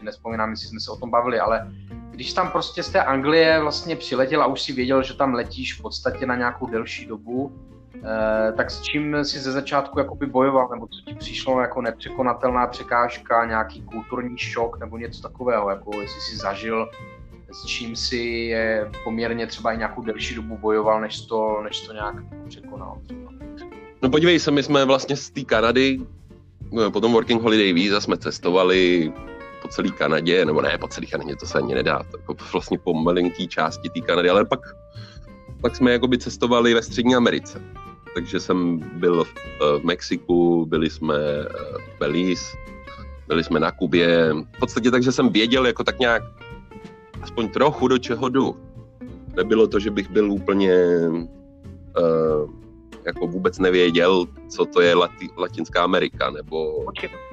nespomínám, 0.03 0.51
jestli 0.51 0.69
jsme 0.69 0.81
se 0.81 0.91
o 0.91 0.97
tom 0.97 1.11
bavili, 1.11 1.41
ale 1.41 1.73
když 2.11 2.33
tam 2.33 2.51
prostě 2.51 2.83
z 2.83 2.89
té 2.91 3.03
Anglie 3.03 3.61
vlastně 3.61 3.97
přiletěl 3.97 4.43
a 4.43 4.47
už 4.47 4.63
si 4.63 4.73
věděl, 4.73 5.03
že 5.03 5.15
tam 5.15 5.35
letíš 5.35 5.79
v 5.79 5.83
podstatě 5.83 6.27
na 6.27 6.37
nějakou 6.37 6.67
delší 6.67 7.07
dobu, 7.07 7.53
Eh, 8.05 8.53
tak 8.53 8.71
s 8.71 8.81
čím 8.81 9.25
si 9.25 9.39
ze 9.39 9.53
začátku 9.53 9.99
jakoby 9.99 10.27
bojoval, 10.27 10.69
nebo 10.69 10.87
co 10.87 11.11
ti 11.11 11.15
přišlo 11.15 11.61
jako 11.61 11.83
nepřekonatelná 11.83 12.67
překážka, 12.67 13.47
nějaký 13.47 13.83
kulturní 13.83 14.39
šok 14.39 14.81
nebo 14.81 14.99
něco 14.99 15.23
takového, 15.23 15.71
jako 15.71 16.01
jestli 16.01 16.21
si 16.21 16.37
zažil, 16.37 16.89
s 17.53 17.67
čím 17.67 17.97
si 17.97 18.17
je 18.17 18.91
poměrně 19.05 19.47
třeba 19.47 19.73
i 19.73 19.77
nějakou 19.77 20.03
delší 20.03 20.35
dobu 20.35 20.59
bojoval, 20.59 21.01
než 21.01 21.21
to, 21.21 21.61
než 21.65 21.81
to 21.81 21.93
nějak 21.93 22.15
překonal. 22.49 22.99
Třeba. 23.05 23.33
No 24.03 24.11
podívej 24.11 24.39
se, 24.39 24.51
my 24.51 24.63
jsme 24.63 24.85
vlastně 24.85 25.17
z 25.17 25.31
té 25.31 25.45
Kanady, 25.45 25.99
no, 26.73 26.91
po 26.91 27.01
tom 27.01 27.13
Working 27.13 27.43
Holiday 27.43 27.73
Visa 27.73 28.01
jsme 28.01 28.17
cestovali 28.17 29.13
po 29.63 29.69
celé 29.69 29.91
Kanadě, 29.91 30.45
nebo 30.45 30.63
ne 30.63 30.79
po 30.79 30.89
celé 30.89 31.07
Kanadě, 31.07 31.37
to 31.37 31.47
se 31.47 31.59
ani 31.59 31.75
nedá, 31.75 32.03
jako 32.13 32.37
vlastně 32.53 32.79
po 32.79 32.95
malinký 32.95 33.49
části 33.49 33.89
té 33.89 34.01
Kanady, 34.01 34.31
ale 34.31 34.45
pak, 34.45 34.61
pak 35.61 35.77
jsme 35.77 35.93
jakoby 35.93 36.19
cestovali 36.19 36.75
ve 36.75 36.83
Střední 36.83 37.15
Americe 37.15 37.63
takže 38.15 38.41
jsem 38.41 38.79
byl 38.79 39.25
v, 39.25 39.35
eh, 39.37 39.79
v 39.81 39.85
Mexiku, 39.85 40.67
byli 40.67 40.91
jsme 40.91 41.15
eh, 41.17 41.79
v 41.79 41.99
Belize, 41.99 42.45
byli 43.29 43.45
jsme 43.45 43.61
na 43.61 43.71
Kubě. 43.71 44.35
V 44.57 44.59
podstatě 44.59 44.91
takže 44.91 45.13
jsem 45.13 45.29
věděl 45.29 45.67
jako 45.67 45.85
tak 45.85 45.99
nějak 45.99 46.23
aspoň 47.23 47.49
trochu 47.49 47.89
do 47.89 47.99
čeho 47.99 48.29
jdu. 48.29 48.57
Nebylo 49.37 49.67
to, 49.67 49.79
že 49.79 49.91
bych 49.91 50.11
byl 50.11 50.33
úplně 50.33 50.75
uh, 51.09 52.51
jako 53.07 53.27
vůbec 53.27 53.59
nevěděl, 53.59 54.27
co 54.49 54.65
to 54.65 54.81
je 54.81 54.95
Lati, 54.95 55.29
Latinská 55.39 55.85
Amerika, 55.85 56.31
nebo... 56.31 56.85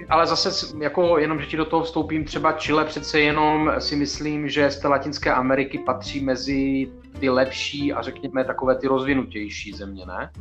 Ale 0.10 0.28
zase, 0.28 0.78
jako 0.82 1.18
jenom, 1.18 1.40
že 1.40 1.46
ti 1.46 1.58
do 1.58 1.66
toho 1.66 1.84
vstoupím, 1.84 2.26
třeba 2.26 2.54
Chile 2.54 2.86
přece 2.86 3.20
jenom 3.20 3.72
si 3.80 3.96
myslím, 3.96 4.50
že 4.50 4.72
z 4.72 4.80
té 4.80 4.88
Latinské 4.88 5.34
Ameriky 5.34 5.78
patří 5.78 6.24
mezi 6.24 6.92
ty 7.20 7.30
lepší 7.30 7.94
a 7.94 8.02
řekněme 8.02 8.46
takové 8.46 8.76
ty 8.76 8.88
rozvinutější 8.88 9.74
země, 9.74 10.06
ne? 10.06 10.32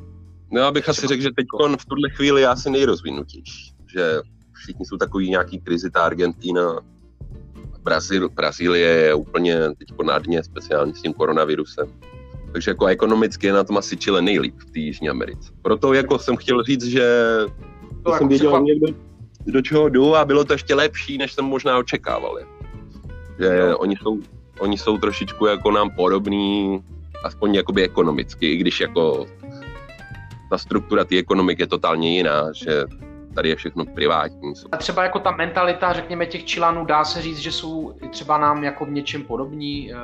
No 0.50 0.60
já 0.60 0.70
bych 0.70 0.88
asi 0.88 1.06
řekl, 1.06 1.22
že 1.22 1.30
teď 1.36 1.46
v 1.78 1.86
tuhle 1.86 2.10
chvíli 2.10 2.40
je 2.40 2.48
asi 2.48 2.70
nejrozvinutější. 2.70 3.74
Že 3.92 4.20
všichni 4.52 4.86
jsou 4.86 4.96
takový 4.96 5.30
nějaký 5.30 5.60
krizi, 5.60 5.90
ta 5.90 6.02
Argentina, 6.04 6.80
Brazíl, 7.82 8.28
Brazílie 8.28 8.88
je 8.88 9.14
úplně 9.14 9.58
teď 9.78 9.88
na 10.06 10.18
dně, 10.18 10.42
speciálně 10.42 10.94
s 10.94 11.02
tím 11.02 11.12
koronavirusem. 11.12 11.86
Takže 12.52 12.70
jako 12.70 12.86
ekonomicky 12.86 13.46
je 13.46 13.52
na 13.52 13.64
tom 13.64 13.76
asi 13.76 13.96
Chile 13.96 14.22
nejlíp 14.22 14.54
v 14.58 14.70
té 14.70 14.78
Jižní 14.78 15.08
Americe. 15.08 15.52
Proto 15.62 15.92
jako 15.92 16.18
jsem 16.18 16.36
chtěl 16.36 16.62
říct, 16.62 16.84
že 16.84 17.06
to 18.02 18.12
jsem 18.12 18.12
jako 18.12 18.28
věděl 18.28 18.60
někdo, 18.60 18.86
do 19.46 19.62
čeho 19.62 19.88
jdu 19.88 20.16
a 20.16 20.24
bylo 20.24 20.44
to 20.44 20.52
ještě 20.52 20.74
lepší, 20.74 21.18
než 21.18 21.32
jsem 21.32 21.44
možná 21.44 21.78
očekával. 21.78 22.38
Že 23.38 23.68
no. 23.70 23.78
oni 23.78 23.96
jsou, 24.02 24.18
oni 24.58 24.78
jsou 24.78 24.98
trošičku 24.98 25.46
jako 25.46 25.70
nám 25.70 25.90
podobní, 25.90 26.80
aspoň 27.24 27.54
jakoby 27.54 27.82
ekonomicky, 27.82 28.52
i 28.52 28.56
když 28.56 28.80
jako 28.80 29.26
ta 30.50 30.58
struktura 30.58 31.04
té 31.04 31.18
ekonomiky 31.18 31.62
je 31.62 31.66
totálně 31.66 32.16
jiná, 32.16 32.52
že 32.52 32.84
tady 33.38 33.48
je 33.48 33.56
všechno 33.56 33.86
privátní. 33.86 34.52
A 34.72 34.76
třeba 34.76 35.02
jako 35.02 35.18
ta 35.18 35.30
mentalita, 35.30 35.92
řekněme, 35.92 36.26
těch 36.26 36.44
čilanů, 36.44 36.84
dá 36.84 37.04
se 37.04 37.22
říct, 37.22 37.38
že 37.38 37.52
jsou 37.52 37.94
třeba 38.10 38.38
nám 38.38 38.64
jako 38.64 38.84
v 38.84 38.90
něčem 38.90 39.22
podobní 39.22 39.92
eh, 39.92 39.96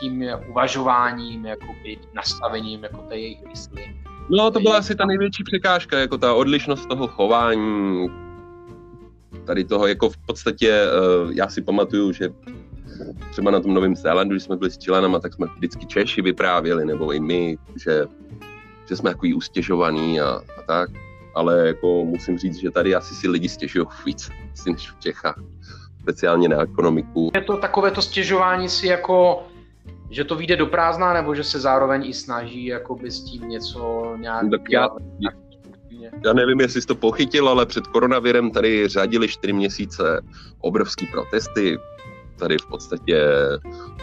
tím 0.00 0.24
uvažováním, 0.48 1.46
jakoby 1.46 1.98
nastavením 2.14 2.82
jako 2.82 2.96
té 2.96 3.18
jejich 3.18 3.44
mysli. 3.44 3.96
No, 4.30 4.50
to 4.50 4.60
byla 4.60 4.78
asi 4.78 4.94
ta 4.94 5.06
největší 5.06 5.44
překážka, 5.44 5.98
jako 5.98 6.18
ta 6.18 6.34
odlišnost 6.34 6.86
toho 6.86 7.06
chování, 7.06 8.08
tady 9.44 9.64
toho, 9.64 9.86
jako 9.86 10.10
v 10.10 10.16
podstatě, 10.16 10.70
eh, 10.70 11.32
já 11.34 11.48
si 11.48 11.62
pamatuju, 11.62 12.12
že 12.12 12.28
třeba 13.30 13.50
na 13.50 13.60
tom 13.60 13.74
Novém 13.74 13.96
Zélandu, 13.96 14.34
když 14.34 14.42
jsme 14.42 14.56
byli 14.56 14.70
s 14.70 14.78
Čilanama, 14.78 15.18
tak 15.18 15.34
jsme 15.34 15.46
vždycky 15.46 15.86
Češi 15.86 16.22
vyprávěli, 16.22 16.84
nebo 16.84 17.12
i 17.12 17.20
my, 17.20 17.58
že 17.84 18.06
že 18.88 18.96
jsme 18.96 19.10
takový 19.10 19.34
ustěžovaný 19.34 20.20
a, 20.20 20.40
a 20.58 20.62
tak, 20.66 20.90
ale 21.34 21.66
jako 21.66 22.04
musím 22.04 22.38
říct, 22.38 22.56
že 22.56 22.70
tady 22.70 22.94
asi 22.94 23.14
si 23.14 23.28
lidi 23.28 23.48
stěžují 23.48 23.86
víc 24.06 24.30
asi 24.52 24.70
než 24.72 24.90
v 24.90 25.00
Čechách, 25.00 25.42
speciálně 26.00 26.48
na 26.48 26.62
ekonomiku. 26.62 27.30
Je 27.34 27.40
to 27.40 27.56
takové 27.56 27.90
to 27.90 28.02
stěžování 28.02 28.68
si 28.68 28.86
jako 28.86 29.42
že 30.12 30.24
to 30.24 30.36
vyjde 30.36 30.56
do 30.56 30.66
prázdna, 30.66 31.14
nebo 31.14 31.34
že 31.34 31.44
se 31.44 31.60
zároveň 31.60 32.06
i 32.06 32.14
snaží 32.14 32.66
jakoby 32.66 33.10
s 33.10 33.24
tím 33.24 33.48
něco 33.48 34.12
nějak 34.20 34.50
tak 34.50 34.60
já, 34.70 34.88
já 36.24 36.32
nevím, 36.32 36.60
jestli 36.60 36.80
jsi 36.80 36.86
to 36.86 36.94
pochytil, 36.94 37.48
ale 37.48 37.66
před 37.66 37.86
koronavirem 37.86 38.50
tady 38.50 38.88
řadili 38.88 39.28
čtyři 39.28 39.52
měsíce 39.52 40.20
obrovský 40.60 41.06
protesty. 41.06 41.78
Tady 42.36 42.58
v 42.58 42.66
podstatě 42.66 43.26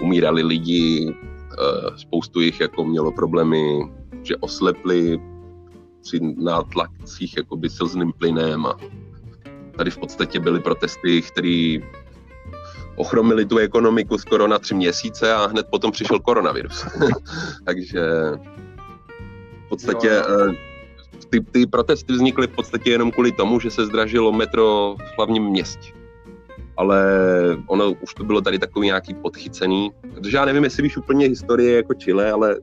umírali 0.01 0.43
lidi, 0.43 1.12
eh, 1.12 1.98
spoustu 1.98 2.41
jich 2.41 2.60
jako 2.60 2.86
mělo 2.86 3.12
problémy 3.12 3.79
že 4.27 4.36
oslepli 4.38 5.19
při 6.07 6.19
nátlakcích 6.37 7.37
jakoby 7.37 7.69
slzným 7.69 8.13
plynem 8.13 8.65
a 8.65 8.77
tady 9.77 9.91
v 9.91 9.97
podstatě 9.97 10.39
byly 10.39 10.59
protesty, 10.59 11.21
které 11.21 11.77
ochromili 12.95 13.45
tu 13.45 13.57
ekonomiku 13.57 14.17
skoro 14.17 14.47
na 14.47 14.59
tři 14.59 14.75
měsíce 14.75 15.33
a 15.33 15.45
hned 15.45 15.67
potom 15.69 15.91
přišel 15.91 16.19
koronavirus. 16.19 16.85
Takže 17.65 18.01
v 19.65 19.69
podstatě 19.69 20.07
jo, 20.07 20.53
Ty, 21.29 21.41
ty 21.41 21.67
protesty 21.67 22.13
vznikly 22.13 22.47
v 22.47 22.55
podstatě 22.55 22.89
jenom 22.91 23.11
kvůli 23.11 23.31
tomu, 23.31 23.59
že 23.59 23.71
se 23.71 23.85
zdražilo 23.85 24.31
metro 24.31 24.95
v 24.95 25.17
hlavním 25.17 25.43
městě. 25.43 25.91
Ale 26.77 27.03
ono 27.67 27.91
už 27.91 28.13
to 28.13 28.23
bylo 28.23 28.41
tady 28.41 28.59
takový 28.59 28.85
nějaký 28.87 29.13
podchycený, 29.13 29.91
protože 30.13 30.37
já 30.37 30.45
nevím, 30.45 30.63
jestli 30.63 30.83
víš 30.83 30.97
úplně 30.97 31.27
historie 31.27 31.75
jako 31.75 31.93
Chile, 31.93 32.31
ale 32.31 32.55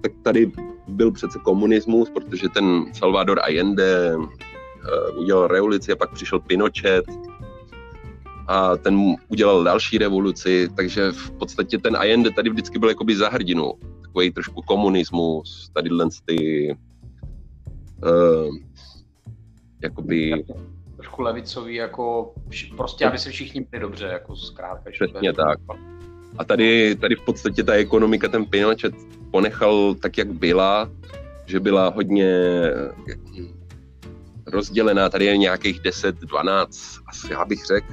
tak 0.00 0.12
tady 0.22 0.52
byl 0.88 1.12
přece 1.12 1.38
komunismus, 1.38 2.10
protože 2.10 2.48
ten 2.48 2.84
Salvador 2.94 3.40
Allende 3.40 4.16
uh, 4.16 5.20
udělal 5.20 5.46
revoluci 5.46 5.92
a 5.92 5.96
pak 5.96 6.12
přišel 6.12 6.40
Pinochet 6.40 7.04
a 8.48 8.76
ten 8.76 9.14
udělal 9.28 9.64
další 9.64 9.98
revoluci, 9.98 10.68
takže 10.76 11.12
v 11.12 11.30
podstatě 11.30 11.78
ten 11.78 11.96
Allende 11.96 12.30
tady 12.30 12.50
vždycky 12.50 12.78
byl 12.78 12.88
jakoby 12.88 13.16
za 13.16 13.28
hrdinu. 13.28 13.72
Takový 14.02 14.32
trošku 14.32 14.62
komunismus, 14.62 15.70
tady 15.74 15.90
ty 16.24 16.76
uh, 18.02 18.56
jakoby 19.82 20.44
trošku 20.96 21.22
levicový, 21.22 21.74
jako 21.74 22.34
prostě, 22.76 23.06
aby 23.06 23.18
se 23.18 23.30
všichni 23.30 23.66
byli 23.70 23.80
dobře, 23.80 24.06
jako 24.06 24.36
zkrátka. 24.36 24.90
Přesně 24.90 25.32
tak. 25.32 25.58
A 26.38 26.44
tady, 26.44 26.96
tady 26.96 27.14
v 27.14 27.24
podstatě 27.24 27.62
ta 27.62 27.72
ekonomika, 27.72 28.28
ten 28.28 28.44
Pinochet 28.44 28.94
ponechal 29.30 29.94
tak, 29.94 30.18
jak 30.18 30.32
byla, 30.32 30.90
že 31.46 31.60
byla 31.60 31.88
hodně 31.88 32.30
rozdělená. 34.46 35.08
Tady 35.08 35.24
je 35.24 35.36
nějakých 35.36 35.80
10, 35.80 36.16
12, 36.16 37.00
asi 37.06 37.32
já 37.32 37.44
bych 37.44 37.66
řekl, 37.66 37.92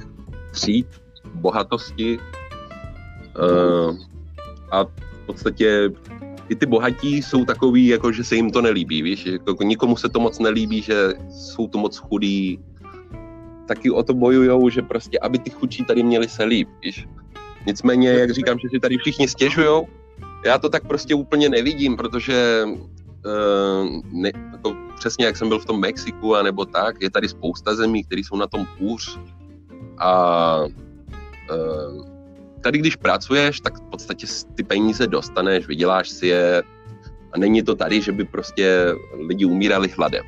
tříd 0.50 0.86
bohatosti. 1.34 2.18
Uh, 3.38 3.96
a 4.70 4.84
v 4.84 5.26
podstatě 5.26 5.90
i 6.48 6.54
ty 6.54 6.66
bohatí 6.66 7.22
jsou 7.22 7.44
takový, 7.44 7.86
jako 7.86 8.12
že 8.12 8.24
se 8.24 8.36
jim 8.36 8.50
to 8.50 8.62
nelíbí, 8.62 9.02
víš, 9.02 9.26
jako 9.26 9.62
nikomu 9.62 9.96
se 9.96 10.08
to 10.08 10.20
moc 10.20 10.38
nelíbí, 10.38 10.82
že 10.82 11.12
jsou 11.30 11.68
to 11.68 11.78
moc 11.78 11.96
chudí, 11.96 12.60
taky 13.68 13.90
o 13.90 14.02
to 14.02 14.14
bojujou, 14.14 14.68
že 14.68 14.82
prostě, 14.82 15.18
aby 15.18 15.38
ty 15.38 15.50
chudší 15.50 15.84
tady 15.84 16.02
měli 16.02 16.28
se 16.28 16.44
líp, 16.44 16.68
víš. 16.82 17.06
Nicméně, 17.66 18.08
jak 18.08 18.30
říkám, 18.30 18.58
že 18.58 18.68
si 18.68 18.80
tady 18.80 18.98
všichni 18.98 19.28
stěžujou, 19.28 19.88
já 20.44 20.58
to 20.58 20.68
tak 20.68 20.86
prostě 20.86 21.14
úplně 21.14 21.48
nevidím, 21.48 21.96
protože 21.96 22.64
uh, 22.66 24.00
ne, 24.12 24.30
jako 24.52 24.76
přesně 24.98 25.26
jak 25.26 25.36
jsem 25.36 25.48
byl 25.48 25.58
v 25.58 25.66
tom 25.66 25.80
Mexiku 25.80 26.36
a 26.36 26.42
nebo 26.42 26.64
tak, 26.64 27.02
je 27.02 27.10
tady 27.10 27.28
spousta 27.28 27.74
zemí, 27.74 28.04
které 28.04 28.20
jsou 28.20 28.36
na 28.36 28.46
tom 28.46 28.66
hůř. 28.80 29.18
A 29.98 30.60
uh, 30.64 32.06
tady 32.60 32.78
když 32.78 32.96
pracuješ, 32.96 33.60
tak 33.60 33.78
v 33.78 33.90
podstatě 33.90 34.26
ty 34.54 34.62
peníze 34.62 35.06
dostaneš, 35.06 35.66
vyděláš 35.66 36.08
si 36.08 36.26
je. 36.26 36.62
A 37.32 37.38
není 37.38 37.62
to 37.62 37.74
tady, 37.74 38.00
že 38.00 38.12
by 38.12 38.24
prostě 38.24 38.94
lidi 39.28 39.44
umírali 39.44 39.88
hladem 39.88 40.24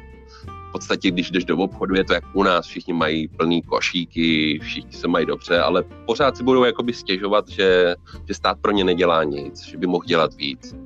podstatě, 0.77 1.11
když 1.11 1.31
jdeš 1.31 1.45
do 1.45 1.57
obchodu, 1.57 1.95
je 1.95 2.05
to 2.05 2.15
jak 2.15 2.25
u 2.33 2.43
nás, 2.43 2.67
všichni 2.67 2.93
mají 2.93 3.29
plný 3.29 3.63
košíky, 3.63 4.59
všichni 4.63 4.93
se 4.93 5.09
mají 5.09 5.27
dobře, 5.27 5.61
ale 5.61 5.85
pořád 6.07 6.37
si 6.37 6.43
budou 6.45 6.65
jakoby 6.65 6.93
stěžovat, 6.93 7.49
že, 7.49 7.97
že 8.29 8.35
stát 8.35 8.59
pro 8.61 8.73
ně 8.73 8.85
nedělá 8.85 9.25
nic, 9.25 9.65
že 9.65 9.77
by 9.77 9.87
mohl 9.87 10.05
dělat 10.05 10.35
víc. 10.35 10.77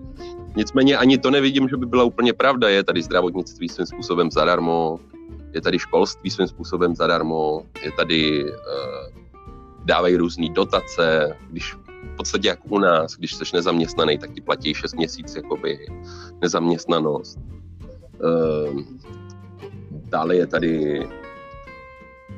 Nicméně 0.56 0.96
ani 0.96 1.18
to 1.18 1.30
nevidím, 1.30 1.68
že 1.68 1.76
by 1.76 1.86
byla 1.86 2.04
úplně 2.04 2.32
pravda. 2.32 2.68
Je 2.68 2.84
tady 2.84 3.02
zdravotnictví 3.02 3.68
svým 3.68 3.86
způsobem 3.86 4.30
zadarmo, 4.30 4.98
je 5.54 5.60
tady 5.60 5.78
školství 5.78 6.30
svým 6.30 6.46
způsobem 6.46 6.94
zadarmo, 6.94 7.62
je 7.82 7.92
tady 7.92 8.44
uh, 8.44 8.50
dávají 9.84 10.16
různé 10.16 10.48
dotace, 10.54 11.36
když 11.50 11.74
v 12.14 12.16
podstatě 12.16 12.48
jak 12.48 12.60
u 12.70 12.78
nás, 12.78 13.16
když 13.18 13.34
jsi 13.34 13.44
nezaměstnaný, 13.54 14.18
tak 14.18 14.30
ti 14.32 14.40
platí 14.40 14.74
6 14.74 14.94
měsíc 14.94 15.34
jakoby 15.34 15.78
nezaměstnanost. 16.42 17.38
Uh, 18.22 18.82
Dále 20.10 20.36
je 20.36 20.46
tady 20.46 21.02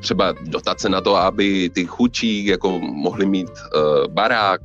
třeba 0.00 0.32
dotace 0.32 0.88
na 0.88 1.00
to, 1.00 1.16
aby 1.16 1.68
ty 1.68 1.86
chudší 1.86 2.46
jako 2.46 2.78
mohli 2.80 3.26
mít 3.26 3.50
uh, 3.50 4.06
barák, 4.12 4.60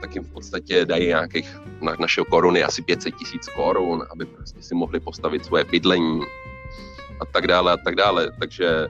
tak 0.00 0.14
jim 0.14 0.24
v 0.24 0.32
podstatě 0.32 0.84
dají 0.84 1.06
nějakých 1.06 1.56
na 1.80 1.96
naše 2.00 2.22
koruny 2.30 2.64
asi 2.64 2.82
500 2.82 3.14
tisíc 3.14 3.48
korun, 3.48 4.04
aby 4.10 4.24
prostě 4.24 4.62
si 4.62 4.74
mohli 4.74 5.00
postavit 5.00 5.44
svoje 5.44 5.64
bydlení 5.64 6.22
a 7.20 7.24
tak 7.24 7.46
dále 7.46 7.72
a 7.72 7.76
tak 7.76 7.94
dále. 7.94 8.30
Takže 8.38 8.88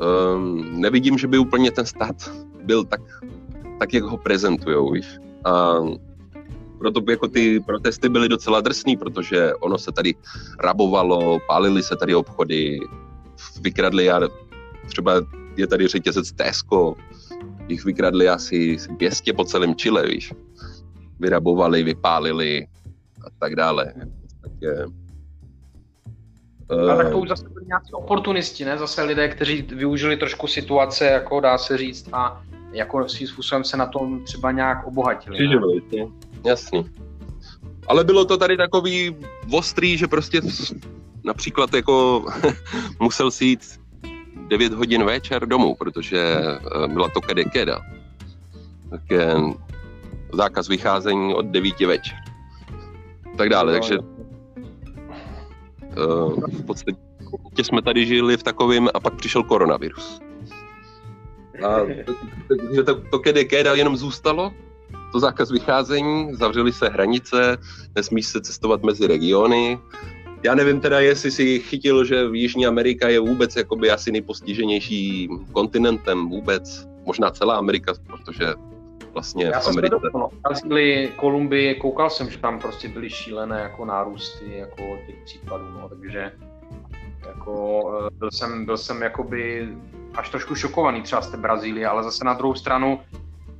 um, 0.00 0.80
nevidím, 0.80 1.18
že 1.18 1.26
by 1.26 1.38
úplně 1.38 1.70
ten 1.70 1.86
stát 1.86 2.16
byl 2.64 2.84
tak, 2.84 3.00
tak 3.78 3.94
jak 3.94 4.04
ho 4.04 4.16
prezentujou, 4.16 4.92
víš. 4.92 5.18
A 5.44 5.78
proto 6.78 7.00
by 7.00 7.12
jako 7.12 7.28
ty 7.28 7.60
protesty 7.60 8.08
byly 8.08 8.28
docela 8.28 8.60
drsný, 8.60 8.96
protože 8.96 9.54
ono 9.54 9.78
se 9.78 9.92
tady 9.92 10.14
rabovalo, 10.60 11.38
pálily 11.46 11.82
se 11.82 11.96
tady 11.96 12.14
obchody, 12.14 12.80
vykradli 13.60 14.10
a 14.10 14.20
třeba 14.86 15.14
je 15.56 15.66
tady 15.66 15.86
řetězec 15.86 16.32
Tesco, 16.32 16.94
jich 17.68 17.84
vykradli 17.84 18.28
asi 18.28 18.76
200 18.96 19.32
po 19.32 19.44
celém 19.44 19.74
Chile, 19.74 20.06
víš. 20.06 20.32
Vyrabovali, 21.20 21.82
vypálili 21.82 22.66
a 23.26 23.30
tak 23.38 23.56
dále. 23.56 23.92
Tak 24.42 24.52
je, 24.60 24.86
a 26.92 26.96
tak 26.96 27.10
to 27.10 27.18
už 27.18 27.28
zase 27.28 27.48
byli 27.48 27.66
nějací 27.66 27.92
oportunisti, 27.92 28.64
ne? 28.64 28.78
Zase 28.78 29.02
lidé, 29.02 29.28
kteří 29.28 29.62
využili 29.62 30.16
trošku 30.16 30.46
situace, 30.46 31.04
jako 31.04 31.40
dá 31.40 31.58
se 31.58 31.78
říct, 31.78 32.08
a 32.12 32.42
jako 32.72 33.08
svým 33.08 33.28
způsobem 33.28 33.64
se 33.64 33.76
na 33.76 33.86
tom 33.86 34.24
třeba 34.24 34.52
nějak 34.52 34.86
obohatili. 34.86 35.36
Přiživili, 35.36 35.80
jasný. 36.46 36.90
Ale 37.86 38.04
bylo 38.04 38.24
to 38.24 38.36
tady 38.36 38.56
takový 38.56 39.16
ostrý, 39.52 39.96
že 39.96 40.06
prostě 40.06 40.40
například 41.24 41.74
jako 41.74 42.24
musel 43.00 43.30
si 43.30 43.44
jít 43.44 43.80
9 44.48 44.72
hodin 44.72 45.04
večer 45.04 45.46
domů, 45.46 45.74
protože 45.74 46.36
eh, 46.38 46.88
byla 46.88 47.08
to 47.08 47.20
keda. 47.52 47.80
Tak 48.90 49.00
je 49.10 49.34
zákaz 50.32 50.68
vycházení 50.68 51.34
od 51.34 51.46
9 51.46 51.80
večer. 51.80 52.16
Tak 53.36 53.48
dále, 53.48 53.72
takže 53.72 53.98
uh, 53.98 54.04
v 56.46 56.66
podstatě 56.66 56.98
jsme 57.62 57.82
tady 57.82 58.06
žili 58.06 58.36
v 58.36 58.42
takovém 58.42 58.88
a 58.94 59.00
pak 59.00 59.14
přišel 59.14 59.42
koronavirus. 59.42 60.20
A 61.66 61.78
takže 62.48 62.82
to, 62.82 63.00
to 63.00 63.18
kedy 63.18 63.44
keda 63.44 63.74
jenom 63.74 63.96
zůstalo, 63.96 64.52
to 65.12 65.20
zákaz 65.20 65.50
vycházení, 65.50 66.34
zavřely 66.34 66.72
se 66.72 66.88
hranice, 66.88 67.56
nesmíš 67.96 68.26
se 68.26 68.40
cestovat 68.40 68.82
mezi 68.82 69.06
regiony, 69.06 69.78
já 70.42 70.54
nevím 70.54 70.80
teda, 70.80 71.00
jestli 71.00 71.30
si 71.30 71.58
chytil, 71.58 72.04
že 72.04 72.28
Jižní 72.32 72.66
Amerika 72.66 73.08
je 73.08 73.20
vůbec 73.20 73.56
jakoby 73.56 73.90
asi 73.90 74.12
nejpostiženější 74.12 75.28
kontinentem 75.52 76.28
vůbec, 76.28 76.88
možná 77.06 77.30
celá 77.30 77.56
Amerika, 77.56 77.92
protože 78.06 78.54
vlastně 79.12 79.44
Já 79.44 79.60
v 79.60 79.68
Americe... 79.68 79.96
No. 80.14 80.28
Brazílii, 80.42 81.08
Kolumbii, 81.08 81.74
koukal 81.74 82.10
jsem, 82.10 82.30
že 82.30 82.38
tam 82.38 82.60
prostě 82.60 82.88
byly 82.88 83.10
šílené 83.10 83.60
jako 83.60 83.84
nárůsty 83.84 84.58
jako 84.58 84.98
těch 85.06 85.16
případů, 85.24 85.64
no, 85.70 85.88
takže 85.88 86.32
jako 87.26 87.82
eh, 88.06 88.10
byl 88.18 88.30
jsem, 88.30 88.64
byl 88.64 88.76
jsem 88.76 89.02
jakoby 89.02 89.68
až 90.14 90.30
trošku 90.30 90.54
šokovaný 90.54 91.02
třeba 91.02 91.22
z 91.22 91.30
té 91.30 91.36
Brazílie, 91.36 91.88
ale 91.88 92.02
zase 92.02 92.24
na 92.24 92.34
druhou 92.34 92.54
stranu 92.54 93.00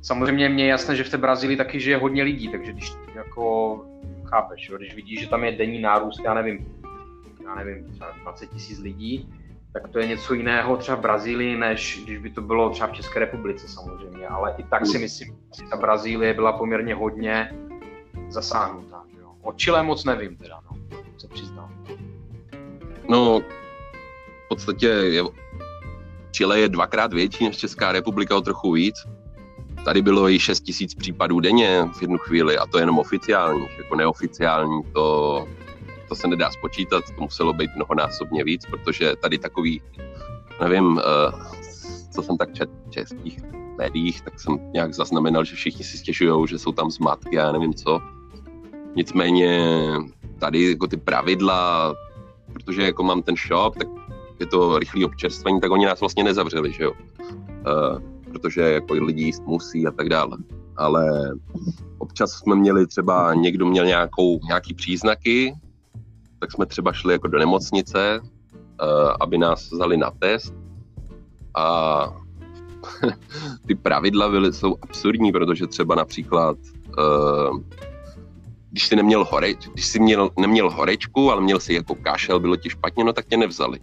samozřejmě 0.01 0.49
mě 0.49 0.63
je 0.63 0.69
jasné, 0.69 0.95
že 0.95 1.03
v 1.03 1.09
té 1.09 1.17
Brazílii 1.17 1.57
taky 1.57 1.79
žije 1.79 1.97
hodně 1.97 2.23
lidí, 2.23 2.47
takže 2.47 2.73
když 2.73 2.93
jako 3.15 3.85
chápeš, 4.25 4.69
jo? 4.69 4.77
když 4.77 4.95
vidíš, 4.95 5.19
že 5.19 5.29
tam 5.29 5.43
je 5.43 5.51
denní 5.51 5.81
nárůst, 5.81 6.21
já 6.25 6.33
nevím, 6.33 6.65
já 7.43 7.55
nevím, 7.55 7.85
třeba 7.91 8.11
20 8.21 8.49
tisíc 8.49 8.79
lidí, 8.79 9.29
tak 9.73 9.87
to 9.87 9.99
je 9.99 10.07
něco 10.07 10.33
jiného 10.33 10.77
třeba 10.77 10.97
v 10.97 11.01
Brazílii, 11.01 11.57
než 11.57 12.01
když 12.03 12.17
by 12.17 12.29
to 12.29 12.41
bylo 12.41 12.69
třeba 12.69 12.87
v 12.87 12.93
České 12.93 13.19
republice 13.19 13.67
samozřejmě, 13.67 14.27
ale 14.27 14.55
i 14.57 14.63
tak 14.63 14.85
si 14.85 14.97
myslím, 14.97 15.37
že 15.57 15.63
ta 15.69 15.77
Brazílie 15.77 16.33
byla 16.33 16.51
poměrně 16.51 16.95
hodně 16.95 17.53
zasáhnutá. 18.29 19.03
Jo? 19.21 19.31
O 19.41 19.53
Chile 19.53 19.83
moc 19.83 20.05
nevím 20.05 20.37
teda, 20.37 20.61
no, 20.71 20.97
se 21.17 21.27
přiznám. 21.27 21.85
No, 23.09 23.39
v 23.39 24.47
podstatě 24.49 24.87
je, 24.87 25.23
Chile 26.31 26.59
je 26.59 26.69
dvakrát 26.69 27.13
větší 27.13 27.45
než 27.45 27.57
Česká 27.57 27.91
republika, 27.91 28.37
o 28.37 28.41
trochu 28.41 28.71
víc, 28.71 28.95
Tady 29.85 30.01
bylo 30.01 30.29
i 30.29 30.39
6 30.39 30.59
tisíc 30.59 30.95
případů 30.95 31.39
denně 31.39 31.89
v 31.93 32.01
jednu 32.01 32.17
chvíli 32.17 32.57
a 32.57 32.65
to 32.65 32.77
je 32.77 32.81
jenom 32.81 32.99
oficiální, 32.99 33.67
jako 33.77 33.95
neoficiální, 33.95 34.83
to, 34.93 35.47
to 36.09 36.15
se 36.15 36.27
nedá 36.27 36.51
spočítat, 36.51 37.03
to 37.15 37.21
muselo 37.21 37.53
být 37.53 37.71
mnohonásobně 37.75 38.43
víc, 38.43 38.65
protože 38.65 39.15
tady 39.15 39.37
takový, 39.37 39.81
nevím, 40.61 40.99
eh, 40.99 41.31
co 42.11 42.23
jsem 42.23 42.37
tak 42.37 42.53
čet 42.53 42.69
českých 42.89 43.39
médiích, 43.77 44.21
tak 44.21 44.39
jsem 44.39 44.59
nějak 44.73 44.93
zaznamenal, 44.93 45.43
že 45.43 45.55
všichni 45.55 45.83
si 45.83 45.97
stěžují, 45.97 46.47
že 46.47 46.59
jsou 46.59 46.71
tam 46.71 46.91
zmatky, 46.91 47.35
já 47.35 47.51
nevím 47.51 47.73
co. 47.73 47.99
Nicméně 48.95 49.73
tady 50.39 50.71
jako 50.71 50.87
ty 50.87 50.97
pravidla, 50.97 51.95
protože 52.53 52.81
jako 52.81 53.03
mám 53.03 53.21
ten 53.21 53.35
shop, 53.47 53.77
tak 53.77 53.87
je 54.39 54.45
to 54.45 54.79
rychlý 54.79 55.05
občerstvení, 55.05 55.61
tak 55.61 55.71
oni 55.71 55.85
nás 55.85 55.99
vlastně 55.99 56.23
nezavřeli, 56.23 56.73
že 56.73 56.83
jo. 56.83 56.91
Uh, 56.91 58.18
protože 58.29 58.61
jako 58.61 58.93
lidi 58.93 59.23
jíst 59.23 59.43
musí 59.45 59.87
a 59.87 59.91
tak 59.91 60.09
dále. 60.09 60.37
Ale 60.77 61.31
občas 61.97 62.31
jsme 62.31 62.55
měli 62.55 62.87
třeba, 62.87 63.33
někdo 63.33 63.65
měl 63.65 63.85
nějakou, 63.85 64.39
nějaký 64.43 64.73
příznaky, 64.73 65.55
tak 66.39 66.51
jsme 66.51 66.65
třeba 66.65 66.93
šli 66.93 67.13
jako 67.13 67.27
do 67.27 67.39
nemocnice, 67.39 68.19
uh, 68.21 68.27
aby 69.19 69.37
nás 69.37 69.71
vzali 69.71 69.97
na 69.97 70.11
test 70.11 70.53
a 71.55 72.13
ty 73.67 73.75
pravidla 73.75 74.29
byly, 74.29 74.53
jsou 74.53 74.77
absurdní, 74.81 75.31
protože 75.31 75.67
třeba 75.67 75.95
například 75.95 76.57
uh, 76.97 77.59
když 78.71 78.87
jsi 78.87 78.95
neměl 78.95 79.25
horeč, 79.25 79.67
když 79.73 79.85
jsi 79.85 79.99
měl, 79.99 80.29
neměl 80.39 80.69
horečku, 80.69 81.31
ale 81.31 81.41
měl 81.41 81.59
si 81.59 81.73
jako 81.73 81.95
kašel, 81.95 82.39
bylo 82.39 82.55
ti 82.55 82.69
špatně, 82.69 83.03
no 83.03 83.13
tak 83.13 83.25
tě 83.25 83.37
nevzali. 83.37 83.79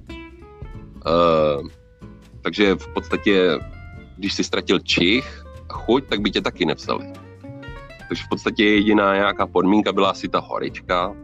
Uh, 1.07 1.69
takže 2.43 2.75
v 2.75 2.89
podstatě 2.89 3.59
když 4.17 4.35
si 4.35 4.45
ztratil 4.45 4.79
čich 4.79 5.45
a 5.69 5.73
chuť, 5.73 6.05
tak 6.09 6.21
by 6.21 6.31
tě 6.31 6.41
taky 6.41 6.65
nevzali. 6.65 7.13
Takže 8.09 8.23
v 8.25 8.29
podstatě 8.29 8.65
jediná 8.65 9.15
nějaká 9.15 9.47
podmínka 9.47 9.93
byla 9.93 10.11
asi 10.11 10.29
ta 10.29 10.41
horička 10.41 11.15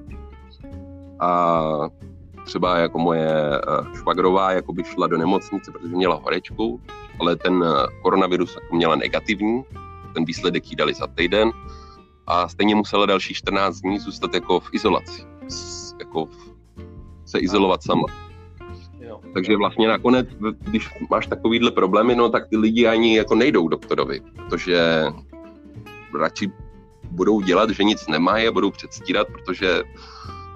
a 1.20 1.62
třeba 2.44 2.78
jako 2.78 2.98
moje 2.98 3.30
eh, 3.54 3.96
švagrová 3.96 4.52
jako 4.52 4.72
by 4.72 4.84
šla 4.84 5.06
do 5.06 5.18
nemocnice, 5.18 5.72
protože 5.72 5.96
měla 5.96 6.14
horečku, 6.14 6.80
ale 7.20 7.36
ten 7.36 7.64
eh, 7.66 7.86
koronavirus 8.02 8.56
jako 8.62 8.76
měla 8.76 8.96
negativní, 8.96 9.64
ten 10.14 10.24
výsledek 10.24 10.70
jí 10.70 10.76
dali 10.76 10.94
za 10.94 11.06
týden 11.06 11.50
a 12.26 12.48
stejně 12.48 12.74
musela 12.74 13.06
další 13.06 13.34
14 13.34 13.80
dní 13.80 13.98
zůstat 13.98 14.34
jako 14.34 14.60
v 14.60 14.68
izolaci, 14.72 15.22
jako 15.98 16.28
se 17.24 17.38
izolovat 17.38 17.82
sama. 17.82 18.31
Takže 19.34 19.56
vlastně 19.56 19.88
nakonec, 19.88 20.28
když 20.58 20.88
máš 21.10 21.26
takovýhle 21.26 21.70
problémy, 21.70 22.14
no 22.14 22.28
tak 22.28 22.48
ty 22.48 22.56
lidi 22.56 22.86
ani 22.86 23.16
jako 23.16 23.34
nejdou 23.34 23.68
doktorovi, 23.68 24.20
protože 24.36 25.04
radši 26.20 26.50
budou 27.10 27.40
dělat, 27.40 27.70
že 27.70 27.84
nic 27.84 28.08
nemají 28.08 28.48
a 28.48 28.52
budou 28.52 28.70
předstírat, 28.70 29.26
protože 29.26 29.82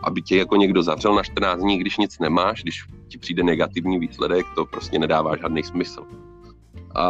aby 0.03 0.23
tě 0.23 0.37
jako 0.37 0.57
někdo 0.57 0.83
zavřel 0.83 1.15
na 1.15 1.23
14 1.23 1.61
dní, 1.61 1.79
když 1.79 1.97
nic 1.97 2.19
nemáš, 2.19 2.63
když 2.63 2.85
ti 3.09 3.19
přijde 3.19 3.43
negativní 3.43 3.99
výsledek, 3.99 4.47
to 4.55 4.65
prostě 4.65 4.99
nedává 4.99 5.37
žádný 5.37 5.63
smysl. 5.63 6.03
A, 6.95 7.05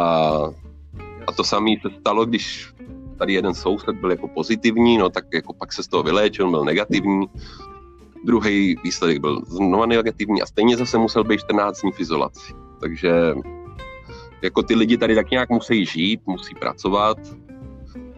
a 1.27 1.31
to 1.31 1.43
samé 1.43 1.71
se 1.81 1.89
stalo, 1.99 2.25
když 2.25 2.73
tady 3.17 3.33
jeden 3.33 3.53
soused 3.53 3.95
byl 3.95 4.11
jako 4.11 4.27
pozitivní, 4.27 4.97
no 4.97 5.09
tak 5.09 5.25
jako 5.33 5.53
pak 5.53 5.73
se 5.73 5.83
z 5.83 5.87
toho 5.87 6.03
vyléčil, 6.03 6.49
byl 6.49 6.65
negativní, 6.65 7.27
druhý 8.25 8.75
výsledek 8.83 9.19
byl 9.19 9.41
znova 9.45 9.85
negativní 9.85 10.41
a 10.41 10.45
stejně 10.45 10.77
zase 10.77 10.97
musel 10.97 11.23
být 11.23 11.39
14 11.39 11.81
dní 11.81 11.91
v 11.91 11.99
izolaci. 11.99 12.53
Takže 12.79 13.33
jako 14.41 14.63
ty 14.63 14.75
lidi 14.75 14.97
tady 14.97 15.15
tak 15.15 15.31
nějak 15.31 15.49
musí 15.49 15.85
žít, 15.85 16.21
musí 16.25 16.55
pracovat 16.55 17.17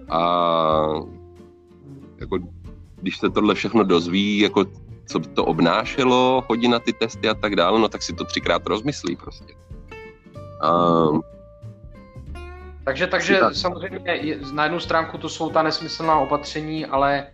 a 0.10 0.22
jako 2.18 2.40
když 2.96 3.18
se 3.18 3.30
tohle 3.30 3.56
všechno 3.56 3.84
dozví, 3.84 4.40
jako 4.40 4.66
co 5.06 5.20
by 5.20 5.28
to 5.28 5.46
obnášelo, 5.46 6.44
chodí 6.48 6.68
na 6.68 6.80
ty 6.80 6.94
testy 6.94 7.30
a 7.30 7.34
tak 7.34 7.56
dále, 7.56 7.80
no 7.80 7.90
tak 7.90 8.02
si 8.02 8.14
to 8.14 8.26
třikrát 8.26 8.68
rozmyslí 8.68 9.16
prostě. 9.16 9.54
A, 10.62 10.72
takže, 12.84 13.08
takže 13.08 13.40
samozřejmě 13.52 14.00
na 14.54 14.64
jednu 14.64 14.80
stránku 14.80 15.18
to 15.18 15.30
jsou 15.30 15.50
ta 15.50 15.64
nesmyslná 15.64 16.20
opatření, 16.20 16.86
ale 16.86 17.28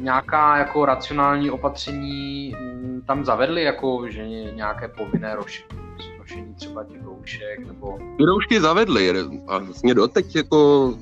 nějaká 0.00 0.56
jako 0.56 0.84
racionální 0.84 1.50
opatření 1.50 2.54
mm, 2.60 3.02
tam 3.06 3.24
zavedli, 3.24 3.62
jako 3.62 4.06
že 4.08 4.28
nějaké 4.28 4.88
povinné 4.88 5.36
nošení 6.18 6.54
třeba 6.54 6.84
těch 6.84 7.02
roušek, 7.04 7.66
nebo... 7.66 7.98
Ty 8.16 8.24
roušky 8.24 8.60
zavedly 8.60 9.12
a 9.46 9.58
vlastně 9.58 9.94
doteď 9.94 10.36
jako 10.36 10.94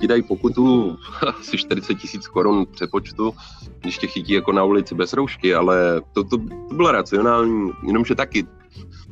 ti 0.00 0.06
dají 0.06 0.22
pokutu 0.22 0.96
asi 1.40 1.58
40 1.58 1.94
tisíc 1.94 2.28
korun 2.28 2.66
přepočtu, 2.70 3.34
když 3.80 3.98
tě 3.98 4.06
chytí 4.06 4.32
jako 4.32 4.52
na 4.52 4.64
ulici 4.64 4.94
bez 4.94 5.12
roušky, 5.12 5.54
ale 5.54 6.00
to, 6.12 6.24
to, 6.24 6.38
to 6.68 6.74
bylo 6.74 6.92
racionální, 6.92 7.72
jenomže 7.86 8.14
taky 8.14 8.46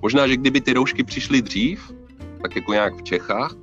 Možná, 0.04 0.28
že 0.28 0.36
kdyby 0.36 0.60
ty 0.60 0.72
roušky 0.72 1.04
přišly 1.04 1.42
dřív, 1.42 1.92
tak 2.42 2.56
jako 2.56 2.72
nějak 2.72 2.96
v 2.96 3.02
Čechách, 3.02 3.54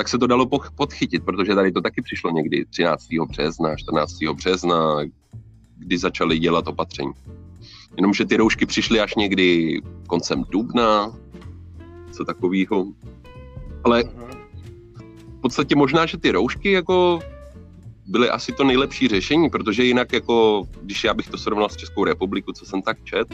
tak 0.00 0.08
se 0.08 0.18
to 0.18 0.26
dalo 0.26 0.46
podchytit, 0.74 1.24
protože 1.24 1.54
tady 1.54 1.72
to 1.72 1.80
taky 1.80 2.02
přišlo 2.02 2.30
někdy 2.30 2.64
13. 2.64 3.06
března, 3.28 3.76
14. 3.76 4.18
března, 4.34 4.96
kdy 5.78 5.98
začali 5.98 6.38
dělat 6.38 6.68
opatření. 6.68 7.12
Jenomže 7.96 8.24
ty 8.24 8.36
roušky 8.36 8.66
přišly 8.66 9.00
až 9.00 9.14
někdy 9.14 9.80
koncem 10.08 10.44
dubna, 10.50 11.12
co 12.12 12.24
takového. 12.24 12.86
Ale 13.84 14.04
v 15.38 15.40
podstatě 15.40 15.76
možná, 15.76 16.06
že 16.06 16.18
ty 16.18 16.30
roušky 16.30 16.72
jako 16.72 17.20
byly 18.06 18.30
asi 18.30 18.52
to 18.52 18.64
nejlepší 18.64 19.08
řešení, 19.08 19.50
protože 19.50 19.84
jinak 19.84 20.12
jako, 20.12 20.68
když 20.82 21.04
já 21.04 21.14
bych 21.14 21.28
to 21.28 21.38
srovnal 21.38 21.68
s 21.68 21.76
Českou 21.76 22.04
republikou, 22.04 22.52
co 22.52 22.66
jsem 22.66 22.82
tak 22.82 23.04
čet, 23.04 23.28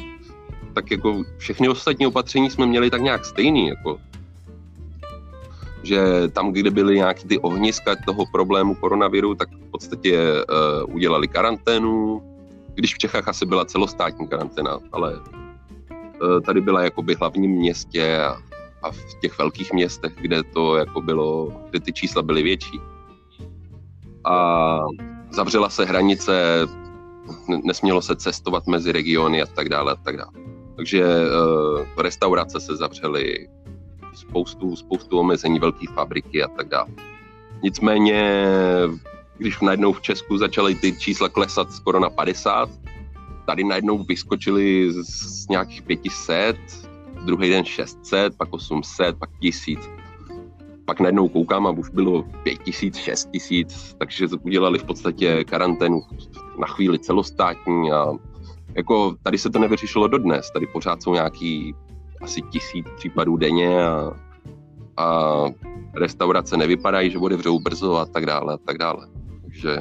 tak 0.74 0.90
jako 0.90 1.24
všechny 1.38 1.68
ostatní 1.68 2.06
opatření 2.06 2.50
jsme 2.50 2.66
měli 2.66 2.90
tak 2.90 3.02
nějak 3.02 3.24
stejný, 3.24 3.68
jako 3.68 4.00
že 5.86 6.28
tam, 6.32 6.52
kde 6.52 6.70
byly 6.70 6.96
nějaké 6.96 7.28
ty 7.28 7.38
ohniska 7.38 7.96
toho 8.06 8.26
problému 8.32 8.74
koronaviru, 8.74 9.34
tak 9.34 9.48
v 9.50 9.70
podstatě 9.70 10.18
uh, 10.18 10.94
udělali 10.94 11.28
karanténu, 11.28 12.22
když 12.74 12.94
v 12.94 12.98
Čechách 12.98 13.28
asi 13.28 13.46
byla 13.46 13.64
celostátní 13.64 14.28
karanténa, 14.28 14.78
ale 14.92 15.14
uh, 15.14 16.40
tady 16.40 16.60
byla 16.60 16.82
jakoby 16.82 17.14
hlavním 17.14 17.50
městě 17.50 18.18
a, 18.18 18.36
a 18.82 18.90
v 18.90 19.20
těch 19.20 19.38
velkých 19.38 19.72
městech, 19.72 20.12
kde 20.20 20.42
to 20.42 20.76
jako 20.76 21.00
bylo, 21.00 21.52
kde 21.70 21.80
ty 21.80 21.92
čísla 21.92 22.22
byly 22.22 22.42
větší. 22.42 22.80
A 24.24 24.78
zavřela 25.30 25.70
se 25.70 25.84
hranice, 25.84 26.66
nesmělo 27.64 28.02
se 28.02 28.16
cestovat 28.16 28.66
mezi 28.66 28.92
regiony 28.92 29.42
a 29.42 29.46
tak 29.46 29.68
dále 29.68 29.92
a 29.92 29.96
tak 29.96 30.16
dále. 30.16 30.30
Takže 30.76 31.04
uh, 31.06 32.02
restaurace 32.02 32.60
se 32.60 32.76
zavřely, 32.76 33.48
spoustu, 34.16 34.76
spoustu 34.76 35.18
omezení, 35.18 35.58
velké 35.58 35.86
fabriky 35.94 36.42
a 36.42 36.48
tak 36.48 36.68
dále. 36.68 36.88
Nicméně, 37.62 38.46
když 39.38 39.60
najednou 39.60 39.92
v 39.92 40.00
Česku 40.00 40.38
začaly 40.38 40.74
ty 40.74 40.96
čísla 40.96 41.28
klesat 41.28 41.72
skoro 41.72 42.00
na 42.00 42.10
50, 42.10 42.70
tady 43.46 43.64
najednou 43.64 44.04
vyskočili 44.04 44.92
z 45.02 45.48
nějakých 45.48 45.82
500, 45.82 46.56
druhý 47.24 47.48
den 47.50 47.64
600, 47.64 48.36
pak 48.36 48.52
800, 48.52 49.18
pak 49.18 49.30
1000. 49.40 49.90
Pak 50.84 51.00
najednou 51.00 51.28
koukám 51.28 51.66
a 51.66 51.70
už 51.70 51.90
bylo 51.90 52.24
5000, 52.42 52.96
6000, 52.96 53.94
takže 53.98 54.26
udělali 54.42 54.78
v 54.78 54.84
podstatě 54.84 55.44
karanténu 55.44 56.02
na 56.58 56.66
chvíli 56.66 56.98
celostátní 56.98 57.92
a 57.92 58.12
jako 58.74 59.16
tady 59.22 59.38
se 59.38 59.50
to 59.50 59.58
nevyřešilo 59.58 60.08
dodnes, 60.08 60.50
tady 60.50 60.66
pořád 60.66 61.02
jsou 61.02 61.14
nějaký 61.14 61.74
asi 62.22 62.42
tisíc 62.42 62.86
případů 62.96 63.36
denně 63.36 63.86
a, 63.86 64.10
a 64.96 65.42
restaurace 65.94 66.56
nevypadají, 66.56 67.10
že 67.10 67.18
otevřou 67.18 67.58
brzo 67.58 67.96
a 67.96 68.06
tak 68.06 68.26
dále 68.26 68.54
a 68.54 68.56
tak 68.56 68.78
dále. 68.78 69.06
Takže 69.42 69.78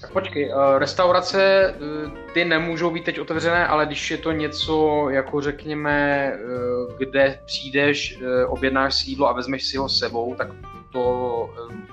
tak 0.00 0.12
počkej, 0.12 0.52
eh, 0.52 0.78
restaurace, 0.78 1.42
eh, 1.74 2.10
ty 2.34 2.44
nemůžou 2.44 2.90
být 2.90 3.04
teď 3.04 3.20
otevřené, 3.20 3.66
ale 3.66 3.86
když 3.86 4.10
je 4.10 4.16
to 4.18 4.32
něco, 4.32 5.06
jako 5.10 5.40
řekněme, 5.40 6.32
eh, 6.34 6.94
kde 6.98 7.38
přijdeš, 7.46 8.18
objednáš 8.48 8.94
si 8.94 9.10
jídlo 9.10 9.28
a 9.28 9.32
vezmeš 9.32 9.66
si 9.66 9.76
ho 9.76 9.88
s 9.88 9.98
sebou, 9.98 10.34
tak 10.34 10.48
to, 10.92 11.50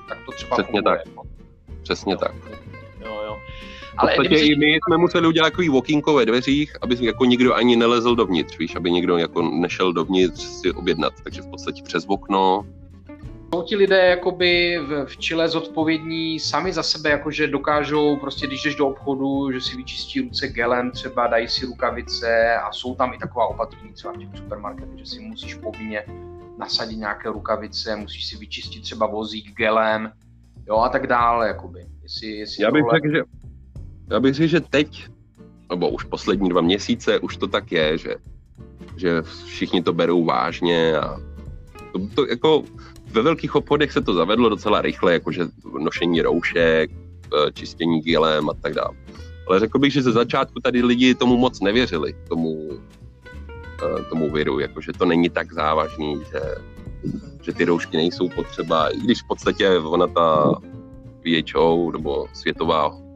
tak 0.10 0.18
to 0.26 0.32
třeba 0.32 0.56
Přesně 0.56 0.72
funguje. 0.72 0.84
tak. 0.84 1.26
Přesně 1.84 2.14
jo. 2.14 2.18
tak. 2.18 2.32
Ale 4.00 4.14
v 4.14 4.16
podstatě 4.16 4.46
i 4.46 4.56
my 4.56 4.80
jsme 4.88 4.98
museli 4.98 5.28
udělat 5.28 5.50
takový 5.50 5.70
walkinko 5.70 6.14
ve 6.14 6.26
dveřích, 6.26 6.76
aby 6.82 6.98
jako 7.00 7.26
nikdo 7.26 7.56
ani 7.56 7.76
nelezl 7.76 8.16
dovnitř, 8.16 8.58
víš, 8.58 8.76
aby 8.76 8.92
nikdo 8.92 9.18
jako 9.18 9.42
nešel 9.42 9.94
dovnitř 9.94 10.44
si 10.44 10.72
objednat, 10.72 11.14
takže 11.24 11.42
v 11.42 11.48
podstatě 11.48 11.84
přes 11.84 12.06
okno. 12.08 12.66
Jsou 13.54 13.62
ti 13.62 13.76
lidé 13.76 14.06
jakoby 14.06 14.80
v, 14.88 15.06
v 15.06 15.18
Chile 15.18 15.50
zodpovědní 15.50 16.40
sami 16.40 16.74
za 16.74 16.84
sebe, 16.84 17.10
jakože 17.10 17.48
dokážou 17.48 18.16
prostě, 18.16 18.48
když 18.48 18.64
jdeš 18.64 18.76
do 18.76 18.88
obchodu, 18.88 19.52
že 19.52 19.62
si 19.62 19.78
vyčistí 19.78 20.22
ruce 20.22 20.48
gelem, 20.48 20.92
třeba 20.92 21.28
dají 21.28 21.48
si 21.48 21.66
rukavice 21.66 22.56
a 22.56 22.72
jsou 22.72 22.96
tam 22.96 23.14
i 23.14 23.18
taková 23.18 23.48
opatření 23.48 23.94
třeba 23.94 24.14
v 24.14 24.18
těch 24.18 24.30
supermarketech, 24.36 25.00
že 25.00 25.06
si 25.06 25.20
musíš 25.20 25.56
povinně 25.56 26.06
nasadit 26.58 26.96
nějaké 26.96 27.30
rukavice, 27.30 27.96
musíš 27.96 28.28
si 28.28 28.38
vyčistit 28.38 28.84
třeba 28.84 29.06
vozík 29.06 29.56
gelem, 29.56 30.12
jo 30.68 30.78
a 30.78 30.90
tak 30.90 31.08
dále, 31.08 31.48
jakoby. 31.48 31.86
Jestli, 32.04 32.28
jestli 32.28 32.64
Já 32.64 32.72
bych 32.72 32.82
tohle... 32.82 32.98
řekl, 32.98 33.16
že 33.16 33.22
já 34.10 34.20
bych 34.20 34.34
řekl, 34.34 34.50
že 34.50 34.60
teď, 34.60 35.08
nebo 35.70 35.90
už 35.90 36.04
poslední 36.04 36.50
dva 36.50 36.62
měsíce, 36.62 37.20
už 37.20 37.38
to 37.38 37.48
tak 37.48 37.72
je, 37.72 37.98
že, 37.98 38.16
že 38.98 39.22
všichni 39.46 39.84
to 39.84 39.94
berou 39.94 40.26
vážně 40.26 40.98
a 40.98 41.20
to, 41.92 42.08
to 42.16 42.28
jako 42.28 42.64
ve 43.12 43.22
velkých 43.22 43.56
obchodech 43.56 43.92
se 43.92 44.02
to 44.02 44.14
zavedlo 44.14 44.50
docela 44.50 44.82
rychle, 44.82 45.14
jakože 45.14 45.46
nošení 45.80 46.22
roušek, 46.22 46.92
eh, 46.92 47.52
čistění 47.54 48.02
gilem 48.02 48.50
a 48.50 48.54
tak 48.54 48.74
dále. 48.74 48.96
Ale 49.48 49.60
řekl 49.60 49.80
bych, 49.80 49.94
že 49.94 50.02
ze 50.02 50.12
začátku 50.12 50.60
tady 50.60 50.82
lidi 50.84 51.16
tomu 51.16 51.38
moc 51.38 51.60
nevěřili, 51.60 52.16
tomu, 52.30 52.70
eh, 53.84 54.04
tomu 54.10 54.32
viru, 54.32 54.60
jakože 54.60 54.92
to 54.94 55.06
není 55.06 55.30
tak 55.30 55.54
závažný, 55.54 56.22
že, 56.32 56.42
že 57.42 57.54
ty 57.54 57.66
roušky 57.66 57.98
nejsou 57.98 58.30
potřeba, 58.30 58.90
i 58.90 59.00
když 59.00 59.22
v 59.22 59.28
podstatě 59.28 59.78
ona 59.78 60.08
ta 60.08 60.56
VHO 61.26 61.92
nebo 61.92 62.28
Světová 62.34 63.09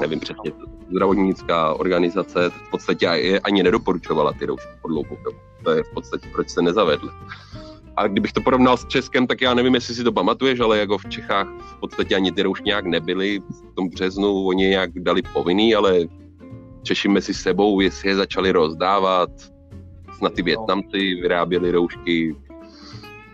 nevím 0.00 0.20
přesně, 0.20 0.52
zdravotnická 0.90 1.74
organizace 1.74 2.50
v 2.50 2.70
podstatě 2.70 3.40
ani 3.44 3.62
nedoporučovala 3.62 4.32
ty 4.32 4.46
roušky 4.46 4.68
po 4.82 4.88
dlouhou 4.88 5.16
dobu. 5.24 5.38
To 5.64 5.70
je 5.70 5.82
v 5.82 5.90
podstatě, 5.94 6.28
proč 6.32 6.50
se 6.50 6.62
nezavedly. 6.62 7.10
A 7.96 8.06
kdybych 8.06 8.32
to 8.32 8.40
porovnal 8.40 8.76
s 8.76 8.86
Českem, 8.86 9.26
tak 9.26 9.40
já 9.40 9.54
nevím, 9.54 9.74
jestli 9.74 9.94
si 9.94 10.04
to 10.04 10.12
pamatuješ, 10.12 10.60
ale 10.60 10.78
jako 10.78 10.98
v 10.98 11.08
Čechách 11.08 11.48
v 11.76 11.80
podstatě 11.80 12.16
ani 12.16 12.32
ty 12.32 12.42
roušky 12.42 12.64
nějak 12.66 12.86
nebyly. 12.86 13.40
V 13.40 13.74
tom 13.74 13.88
březnu 13.88 14.46
oni 14.46 14.68
nějak 14.68 14.90
dali 14.98 15.22
povinný, 15.22 15.74
ale 15.74 16.00
Češi 16.82 17.08
mezi 17.08 17.34
sebou, 17.34 17.80
jestli 17.80 18.08
je 18.08 18.16
začali 18.16 18.52
rozdávat, 18.52 19.30
snad 20.18 20.32
ty 20.34 20.42
no. 20.42 20.44
Větnamci 20.44 20.98
vyráběli 20.98 21.70
roušky, 21.70 22.36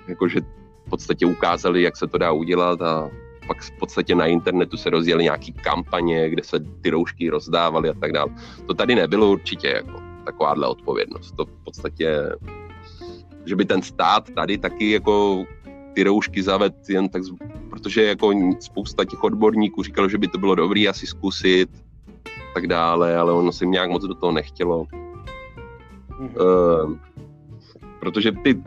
jakože 0.09 0.41
v 0.87 0.91
podstatě 0.91 1.27
ukázali, 1.27 1.83
jak 1.83 1.97
se 1.97 2.07
to 2.07 2.19
dá 2.19 2.33
udělat 2.33 2.83
a 2.83 3.11
pak 3.51 3.63
v 3.63 3.71
podstatě 3.71 4.15
na 4.15 4.27
internetu 4.27 4.77
se 4.77 4.91
rozjeli 4.91 5.25
nějaký 5.25 5.53
kampaně, 5.53 6.31
kde 6.31 6.43
se 6.43 6.61
ty 6.81 6.91
roušky 6.91 7.31
rozdávaly 7.31 7.89
a 7.89 7.95
tak 7.95 8.13
dále. 8.13 8.31
To 8.67 8.75
tady 8.75 8.95
nebylo 8.95 9.31
určitě 9.31 9.69
jako 9.69 10.03
takováhle 10.25 10.67
odpovědnost. 10.67 11.35
To 11.37 11.45
v 11.45 11.65
podstatě, 11.65 12.31
že 13.45 13.57
by 13.57 13.65
ten 13.65 13.83
stát 13.83 14.31
tady 14.31 14.59
taky 14.59 14.91
jako 14.91 15.45
ty 15.95 16.03
roušky 16.03 16.43
zaved 16.43 16.75
jen 16.89 17.09
tak, 17.09 17.23
protože 17.71 18.05
jako 18.05 18.31
spousta 18.61 19.05
těch 19.05 19.25
odborníků 19.25 19.83
říkalo, 19.83 20.09
že 20.09 20.19
by 20.19 20.29
to 20.29 20.39
bylo 20.39 20.55
dobré 20.55 20.87
asi 20.87 21.07
zkusit 21.07 21.71
tak 22.55 22.67
dále, 22.67 23.17
ale 23.17 23.33
ono 23.33 23.53
si 23.53 23.67
nějak 23.67 23.91
moc 23.91 24.03
do 24.03 24.15
toho 24.15 24.33
nechtělo. 24.33 24.87
Mm-hmm. 26.11 26.31
Uh, 26.39 26.97
protože 28.01 28.33
ty 28.33 28.63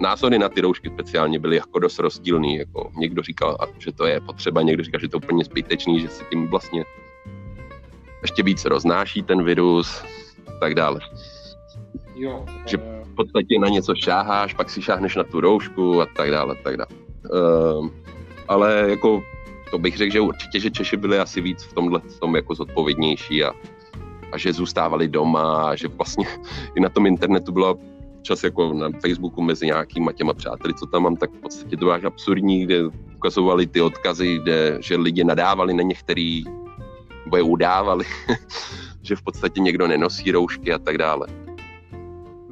názory 0.00 0.38
na 0.38 0.48
ty 0.48 0.60
roušky 0.60 0.90
speciálně 0.90 1.38
byly 1.38 1.56
jako 1.56 1.78
dost 1.78 1.98
rozdílný. 1.98 2.56
Jako 2.56 2.90
někdo 2.96 3.22
říkal, 3.22 3.56
že 3.78 3.92
to 3.92 4.06
je 4.06 4.20
potřeba, 4.20 4.62
někdo 4.62 4.84
říkal, 4.84 5.00
že 5.00 5.08
to 5.08 5.16
je 5.16 5.20
úplně 5.24 5.44
zbytečný, 5.44 6.00
že 6.00 6.08
se 6.08 6.24
tím 6.30 6.48
vlastně 6.48 6.84
ještě 8.22 8.42
víc 8.42 8.64
roznáší 8.64 9.22
ten 9.22 9.44
virus 9.44 10.02
tak 10.60 10.74
dále. 10.74 11.00
Jo. 12.14 12.44
Že 12.66 12.76
v 12.76 13.14
podstatě 13.16 13.58
na 13.58 13.68
něco 13.68 13.94
šáháš, 13.94 14.54
pak 14.54 14.70
si 14.70 14.82
šáhneš 14.82 15.16
na 15.16 15.24
tu 15.24 15.40
roušku 15.40 16.00
a 16.00 16.06
tak 16.16 16.30
dále, 16.30 16.56
tak 16.64 16.76
dále. 16.76 16.88
Uh, 17.32 17.88
ale 18.48 18.86
jako 18.88 19.22
to 19.70 19.78
bych 19.78 19.96
řekl, 19.96 20.12
že 20.12 20.20
určitě, 20.20 20.60
že 20.60 20.70
Češi 20.70 20.96
byli 20.96 21.18
asi 21.18 21.40
víc 21.40 21.62
v 21.62 21.72
tomhle 21.72 22.00
tom 22.20 22.36
jako 22.36 22.54
zodpovědnější 22.54 23.44
a, 23.44 23.52
a 24.32 24.38
že 24.38 24.52
zůstávali 24.52 25.08
doma 25.08 25.70
a 25.70 25.74
že 25.74 25.88
vlastně 25.88 26.26
i 26.74 26.80
na 26.80 26.88
tom 26.88 27.06
internetu 27.06 27.52
bylo 27.52 27.78
občas 28.26 28.44
jako 28.44 28.72
na 28.74 28.90
Facebooku 29.00 29.42
mezi 29.42 29.66
nějakýma 29.66 30.12
těma 30.12 30.34
přáteli, 30.34 30.74
co 30.74 30.86
tam 30.86 31.02
mám, 31.02 31.16
tak 31.16 31.30
v 31.30 31.40
podstatě 31.40 31.76
to 31.76 31.90
až 31.90 32.04
absurdní, 32.04 32.64
kde 32.64 32.86
ukazovali 33.16 33.66
ty 33.66 33.80
odkazy, 33.80 34.38
kde, 34.42 34.78
že 34.82 34.96
lidi 34.96 35.24
nadávali 35.24 35.74
na 35.74 35.82
některý, 35.82 36.44
nebo 37.24 37.36
je 37.36 37.42
udávali, 37.42 38.04
že 39.02 39.16
v 39.16 39.22
podstatě 39.22 39.60
někdo 39.60 39.86
nenosí 39.86 40.32
roušky 40.32 40.72
a 40.72 40.78
tak 40.78 40.98
dále. 40.98 41.26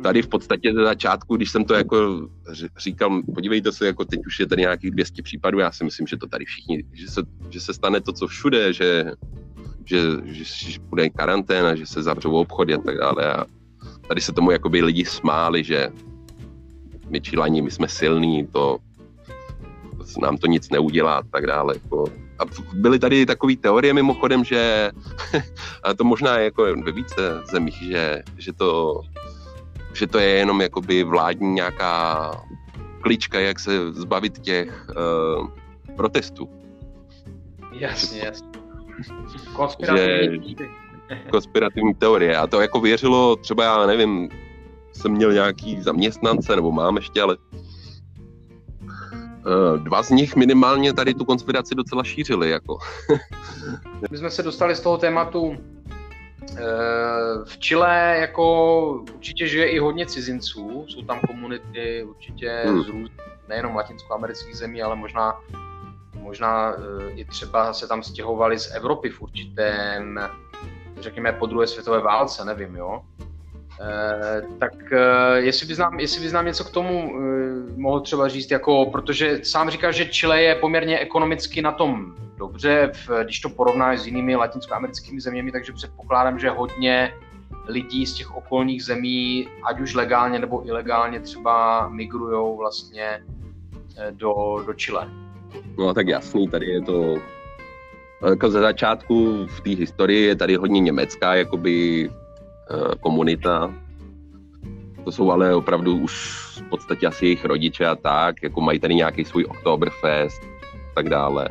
Tady 0.03 0.23
v 0.23 0.29
podstatě 0.29 0.73
ze 0.73 0.85
začátku, 0.85 1.37
když 1.37 1.51
jsem 1.51 1.65
to 1.65 1.75
jako 1.75 2.29
říkal, 2.79 3.23
podívejte 3.35 3.73
se, 3.73 3.87
jako 3.87 4.05
teď 4.05 4.21
už 4.27 4.41
je 4.41 4.47
tady 4.47 4.61
nějakých 4.63 4.91
200 4.91 5.23
případů, 5.23 5.59
já 5.59 5.73
si 5.73 5.85
myslím, 5.85 6.07
že 6.07 6.17
to 6.17 6.27
tady 6.27 6.45
všichni, 6.45 6.85
že 6.93 7.09
se, 7.09 7.23
že 7.51 7.61
se 7.61 7.75
stane 7.75 8.01
to, 8.01 8.13
co 8.13 8.27
všude, 8.27 8.73
že, 8.73 9.13
že, 9.85 9.99
že, 10.25 10.45
že 10.45 10.79
bude 10.81 11.11
karanténa, 11.11 11.75
že 11.75 11.87
se 11.87 12.03
zavřou 12.03 12.33
obchody 12.33 12.75
a 12.75 12.79
tak 12.79 12.99
dále. 12.99 13.35
A 13.35 13.45
tady 14.09 14.21
se 14.21 14.33
tomu 14.33 14.51
jakoby 14.51 14.83
lidi 14.83 15.05
smáli, 15.05 15.65
že 15.65 15.89
my 17.09 17.21
Čilani, 17.21 17.63
my 17.63 17.71
jsme 17.71 17.89
silní, 17.89 18.47
to, 18.47 18.79
to 20.15 20.21
nám 20.21 20.37
to 20.37 20.47
nic 20.47 20.71
neudělá 20.71 21.17
a 21.17 21.23
tak 21.23 21.47
dále. 21.47 21.75
Jako, 21.75 22.05
a 22.39 22.43
byly 22.73 22.99
tady 22.99 23.27
takové 23.27 23.57
teorie 23.57 23.95
mimochodem, 23.95 24.45
že 24.45 24.91
a 25.83 25.95
to 25.95 26.05
možná 26.05 26.39
jako 26.39 26.63
ve 26.63 26.93
více 26.93 27.41
zemích, 27.51 27.83
že, 27.83 28.23
že, 28.39 28.53
to, 28.53 29.01
že 29.95 30.07
to 30.07 30.19
je 30.19 30.29
jenom 30.29 30.61
jakoby 30.61 31.05
vládní 31.05 31.53
nějaká 31.53 32.31
klička, 33.01 33.41
jak 33.41 33.61
se 33.61 33.93
zbavit 33.93 34.39
těch 34.39 34.87
uh, 34.89 35.49
protestů. 35.97 36.49
Jasně, 37.73 38.21
jasně. 38.25 38.49
Konspirativní. 39.53 40.57
Že, 40.59 40.84
konspirativní 41.31 41.95
teorie. 41.95 42.37
A 42.37 42.47
to 42.47 42.61
jako 42.61 42.81
věřilo, 42.81 43.37
třeba 43.37 43.65
já 43.65 43.87
nevím, 43.87 44.29
jsem 44.93 45.13
měl 45.13 45.33
nějaký 45.33 45.83
zaměstnance, 45.83 46.57
nebo 46.57 46.73
mám 46.73 46.97
ještě, 46.97 47.23
ale 47.23 47.37
uh, 48.81 49.79
dva 49.79 50.03
z 50.03 50.11
nich 50.11 50.37
minimálně 50.37 50.93
tady 50.93 51.15
tu 51.15 51.25
konspiraci 51.25 51.75
docela 51.75 52.05
šířili. 52.05 52.51
Jako. 52.51 52.79
My 54.11 54.19
jsme 54.19 54.31
se 54.31 54.43
dostali 54.43 54.75
z 54.75 54.81
toho 54.81 54.99
tématu 54.99 55.57
eh, 56.57 56.63
v 57.45 57.59
Chile 57.59 58.17
jako 58.21 59.05
určitě 59.15 59.49
žije 59.49 59.67
i 59.67 59.79
hodně 59.79 60.07
cizinců, 60.07 60.87
jsou 60.89 61.03
tam 61.03 61.21
komunity 61.21 62.05
určitě 62.09 62.63
hmm. 62.67 62.83
z 62.83 62.89
růz, 62.89 63.11
nejenom 63.49 63.77
latinskoamerických 63.77 64.57
zemí, 64.57 64.83
ale 64.83 64.97
možná 64.97 65.41
možná 66.25 66.73
eh, 66.73 67.11
i 67.11 67.25
třeba 67.25 67.73
se 67.73 67.89
tam 67.89 68.03
stěhovali 68.03 68.59
z 68.59 68.75
Evropy 68.75 69.11
v 69.11 69.23
určitém, 69.23 70.21
řekněme, 71.01 71.33
po 71.33 71.47
druhé 71.47 71.67
světové 71.67 72.01
válce, 72.01 72.45
nevím, 72.45 72.77
jo. 72.77 73.01
Eh, 73.81 74.43
tak 74.59 74.93
eh, 74.93 75.37
jestli 75.37 75.67
bys, 75.67 75.79
nám, 75.79 76.01
jestli 76.01 76.21
bys 76.21 76.33
nám 76.33 76.47
něco 76.47 76.65
k 76.65 76.71
tomu 76.71 77.15
mohl 77.77 78.01
třeba 78.01 78.29
říct, 78.29 78.51
jako, 78.51 78.87
protože 78.87 79.41
sám 79.43 79.71
říkáš, 79.71 79.95
že 79.97 80.05
Chile 80.05 80.43
je 80.43 80.55
poměrně 80.55 80.99
ekonomicky 80.99 81.63
na 81.63 81.73
tom 81.73 82.15
dobře, 82.39 82.91
v, 82.93 83.25
když 83.25 83.41
to 83.41 83.49
porovnáš 83.49 84.01
s 84.01 84.07
jinými 84.07 84.37
latinskoamerickými 84.37 85.21
zeměmi, 85.21 85.53
takže 85.53 85.73
předpokládám, 85.73 86.39
že 86.39 86.51
hodně 86.51 87.15
lidí 87.69 88.07
z 88.07 88.15
těch 88.15 88.37
okolních 88.37 88.85
zemí, 88.85 89.49
ať 89.65 89.81
už 89.81 89.95
legálně 89.95 90.39
nebo 90.39 90.67
ilegálně, 90.67 91.21
třeba 91.21 91.89
migrují 91.89 92.59
vlastně 92.59 93.23
do, 94.11 94.63
do 94.67 94.75
Chile. 94.75 95.09
No 95.79 95.95
tak 95.95 96.09
jasný, 96.09 96.49
tady 96.49 96.67
je 96.67 96.83
to 96.83 97.17
jako 98.31 98.51
ze 98.51 98.61
začátku 98.61 99.47
v 99.47 99.61
té 99.61 99.71
historii 99.71 100.23
je 100.27 100.37
tady 100.37 100.57
hodně 100.57 100.81
německá 100.81 101.35
jakoby 101.35 102.09
eh, 102.11 102.95
komunita. 103.01 103.75
To 105.05 105.13
jsou 105.13 105.31
ale 105.31 105.55
opravdu 105.55 105.97
už 105.97 106.45
v 106.59 106.69
podstatě 106.69 107.07
asi 107.07 107.27
jejich 107.27 107.45
rodiče 107.45 107.87
a 107.87 107.95
tak, 107.95 108.43
jako 108.43 108.61
mají 108.61 108.81
tady 108.81 108.95
nějaký 108.95 109.25
svůj 109.25 109.45
Oktoberfest 109.45 110.43
a 110.75 110.95
tak 110.95 111.09
dále. 111.09 111.49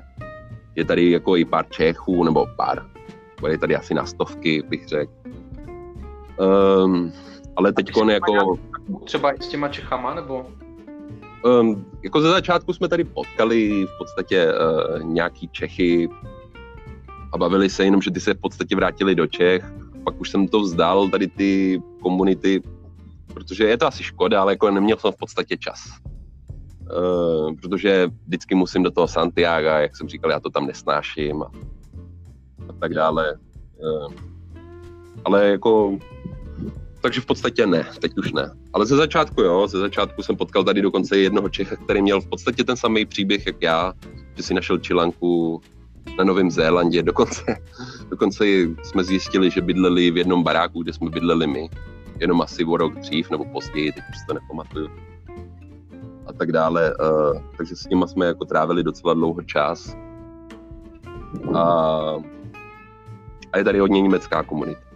Je 0.76 0.86
tady 0.86 1.12
jako 1.12 1.38
i 1.38 1.46
pár 1.46 1.66
Čechů, 1.70 2.24
nebo 2.24 2.48
pár, 2.58 2.86
je 3.48 3.58
tady 3.58 3.76
asi 3.76 3.94
na 3.94 4.06
stovky, 4.06 4.62
bych 4.62 4.88
řekl. 4.88 5.12
Um, 6.84 7.14
ale 7.56 7.74
teď 7.74 7.92
jako... 8.10 8.58
Třeba 9.06 9.32
i 9.32 9.42
s 9.42 9.48
těma 9.48 9.68
Čechama, 9.68 10.14
nebo? 10.14 10.46
Um, 11.46 11.86
jako 12.04 12.22
ze 12.22 12.30
začátku 12.30 12.74
jsme 12.74 12.88
tady 12.88 13.04
potkali 13.04 13.86
v 13.86 13.98
podstatě 13.98 14.54
uh, 14.54 15.04
nějaký 15.04 15.48
Čechy 15.48 16.10
a 17.34 17.38
bavili 17.38 17.70
se 17.70 17.84
jenom, 17.84 18.02
že 18.02 18.12
ty 18.12 18.20
se 18.20 18.34
v 18.34 18.42
podstatě 18.42 18.76
vrátili 18.76 19.16
do 19.16 19.28
Čech. 19.28 19.74
Pak 20.04 20.22
už 20.22 20.30
jsem 20.30 20.48
to 20.48 20.60
vzdál, 20.60 21.10
tady 21.10 21.28
ty 21.28 21.82
komunity, 22.02 22.62
protože 23.34 23.64
je 23.64 23.78
to 23.78 23.88
asi 23.88 24.04
škoda, 24.04 24.42
ale 24.42 24.54
jako 24.54 24.72
neměl 24.72 24.98
jsem 24.98 25.12
v 25.12 25.18
podstatě 25.18 25.58
čas. 25.58 25.80
Uh, 26.84 27.56
protože 27.62 28.08
vždycky 28.28 28.56
musím 28.56 28.84
do 28.84 28.92
toho 28.92 29.08
Santiago, 29.08 29.68
jak 29.68 29.98
jsem 29.98 30.08
říkal, 30.08 30.32
já 30.32 30.40
to 30.40 30.50
tam 30.50 30.68
nesnáším 30.68 31.44
a, 31.44 31.52
a 32.70 32.74
tak 32.80 32.94
dále. 32.94 33.38
Uh, 33.80 34.14
ale 35.26 35.48
jako 35.48 35.98
takže 37.04 37.22
v 37.22 37.26
podstatě 37.26 37.68
ne, 37.68 37.88
teď 38.02 38.18
už 38.18 38.32
ne. 38.32 38.52
Ale 38.74 38.86
ze 38.86 38.96
začátku 38.96 39.42
jo, 39.42 39.68
ze 39.68 39.80
začátku 39.80 40.24
jsem 40.24 40.36
potkal 40.36 40.64
tady 40.64 40.82
dokonce 40.82 41.18
jednoho 41.18 41.50
Čecha, 41.50 41.76
který 41.76 42.02
měl 42.02 42.22
v 42.22 42.28
podstatě 42.28 42.64
ten 42.64 42.78
samý 42.78 43.06
příběh, 43.06 43.46
jak 43.48 43.56
já, 43.62 43.94
že 44.36 44.44
si 44.44 44.54
našel 44.54 44.78
čilanku 44.78 45.62
na 46.18 46.24
Novém 46.24 46.52
Zélandě, 46.52 47.04
dokonce, 47.04 47.44
dokonce 48.10 48.46
jsme 48.84 49.04
zjistili, 49.04 49.52
že 49.52 49.62
bydleli 49.62 50.12
v 50.12 50.18
jednom 50.18 50.44
baráku, 50.44 50.84
kde 50.84 50.94
jsme 50.94 51.10
bydleli 51.10 51.48
my, 51.48 51.70
jenom 52.20 52.42
asi 52.42 52.66
o 52.66 52.78
rok 52.78 52.96
dřív 52.96 53.30
nebo 53.32 53.46
později, 53.46 53.92
teď 53.92 54.04
už 54.10 54.18
to 54.28 54.34
nepamatuju. 54.34 54.90
A 56.26 56.34
tak 56.34 56.52
dále, 56.52 56.94
uh, 56.96 57.42
takže 57.58 57.76
s 57.76 57.86
nimi 57.86 58.08
jsme 58.08 58.26
jako 58.26 58.46
trávili 58.46 58.84
docela 58.84 59.14
dlouho 59.14 59.42
čas. 59.42 59.96
A, 61.54 61.64
a 63.52 63.58
je 63.58 63.64
tady 63.64 63.80
hodně 63.80 64.02
německá 64.02 64.44
komunita 64.44 64.94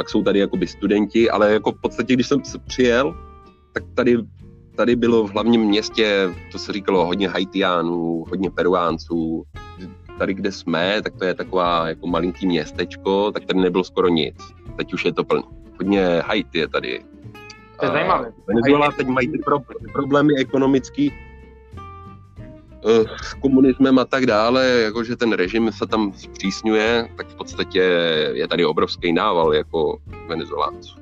pak 0.00 0.08
jsou 0.08 0.22
tady 0.22 0.38
jakoby 0.38 0.66
studenti, 0.66 1.30
ale 1.30 1.52
jako 1.52 1.72
v 1.72 1.80
podstatě, 1.80 2.14
když 2.14 2.26
jsem 2.26 2.42
přijel, 2.66 3.14
tak 3.72 3.84
tady, 3.94 4.18
tady 4.76 4.96
bylo 4.96 5.26
v 5.26 5.30
hlavním 5.30 5.60
městě, 5.60 6.34
to 6.52 6.58
se 6.58 6.72
říkalo, 6.72 7.06
hodně 7.06 7.28
Haitiánů, 7.28 8.24
hodně 8.28 8.50
Peruánců. 8.50 9.44
Tady, 10.20 10.34
kde 10.34 10.52
jsme, 10.52 11.02
tak 11.02 11.16
to 11.16 11.24
je 11.24 11.34
taková 11.34 11.88
jako 11.88 12.06
malinký 12.06 12.46
městečko, 12.46 13.32
tak 13.32 13.44
tady 13.44 13.60
nebylo 13.60 13.84
skoro 13.84 14.08
nic. 14.08 14.36
Teď 14.76 14.94
už 14.94 15.04
je 15.04 15.12
to 15.12 15.24
plný. 15.24 15.42
Hodně 15.78 16.06
Haiti 16.26 16.58
je 16.58 16.68
tady. 16.68 17.04
To 17.78 17.84
je 17.84 17.90
zajímavé. 17.90 18.32
Venezuela 18.46 18.92
teď 18.92 19.06
mají 19.06 19.28
ty, 19.28 19.38
pro, 19.38 19.58
ty 19.58 19.92
problémy 19.92 20.34
ekonomický, 20.38 21.12
uh, 22.84 23.16
s 23.22 23.34
komunismem 23.34 23.98
a 23.98 24.04
tak 24.04 24.26
dále, 24.26 24.68
jakože 24.68 25.16
ten 25.16 25.32
režim 25.32 25.72
se 25.72 25.86
tam 25.86 26.12
zpřísňuje, 26.12 27.08
tak 27.16 27.26
v 27.26 27.34
podstatě 27.34 27.80
je 28.32 28.48
tady 28.48 28.64
obrovský 28.64 29.12
nával 29.12 29.54
jako 29.54 29.98
venezolánců. 30.28 30.98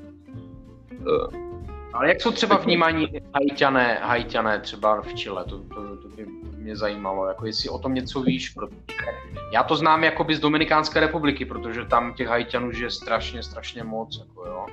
Uh, 1.01 1.49
ale 1.93 2.09
jak 2.09 2.21
jsou 2.21 2.31
třeba 2.31 2.57
vnímaní 2.57 3.09
hajťané, 3.35 3.99
hajťané 4.03 4.59
třeba 4.59 5.03
v 5.03 5.15
Chile? 5.15 5.45
To, 5.45 5.59
to, 5.59 5.97
to 5.97 6.09
by 6.09 6.27
mě 6.59 6.77
zajímalo, 6.77 7.27
jako 7.27 7.47
jestli 7.47 7.68
o 7.68 7.79
tom 7.79 7.94
něco 7.94 8.23
víš. 8.23 8.51
Protože 8.51 8.77
já 9.53 9.62
to 9.62 9.77
znám 9.77 10.05
jakoby 10.05 10.35
z 10.35 10.40
Dominikánské 10.40 11.01
republiky, 11.01 11.44
protože 11.44 11.85
tam 11.85 12.14
těch 12.14 12.29
hajťanů 12.29 12.71
je 12.71 12.90
strašně, 12.90 13.42
strašně 13.42 13.85
moc. 13.85 14.18
Jako 14.18 14.47
jo. 14.47 14.66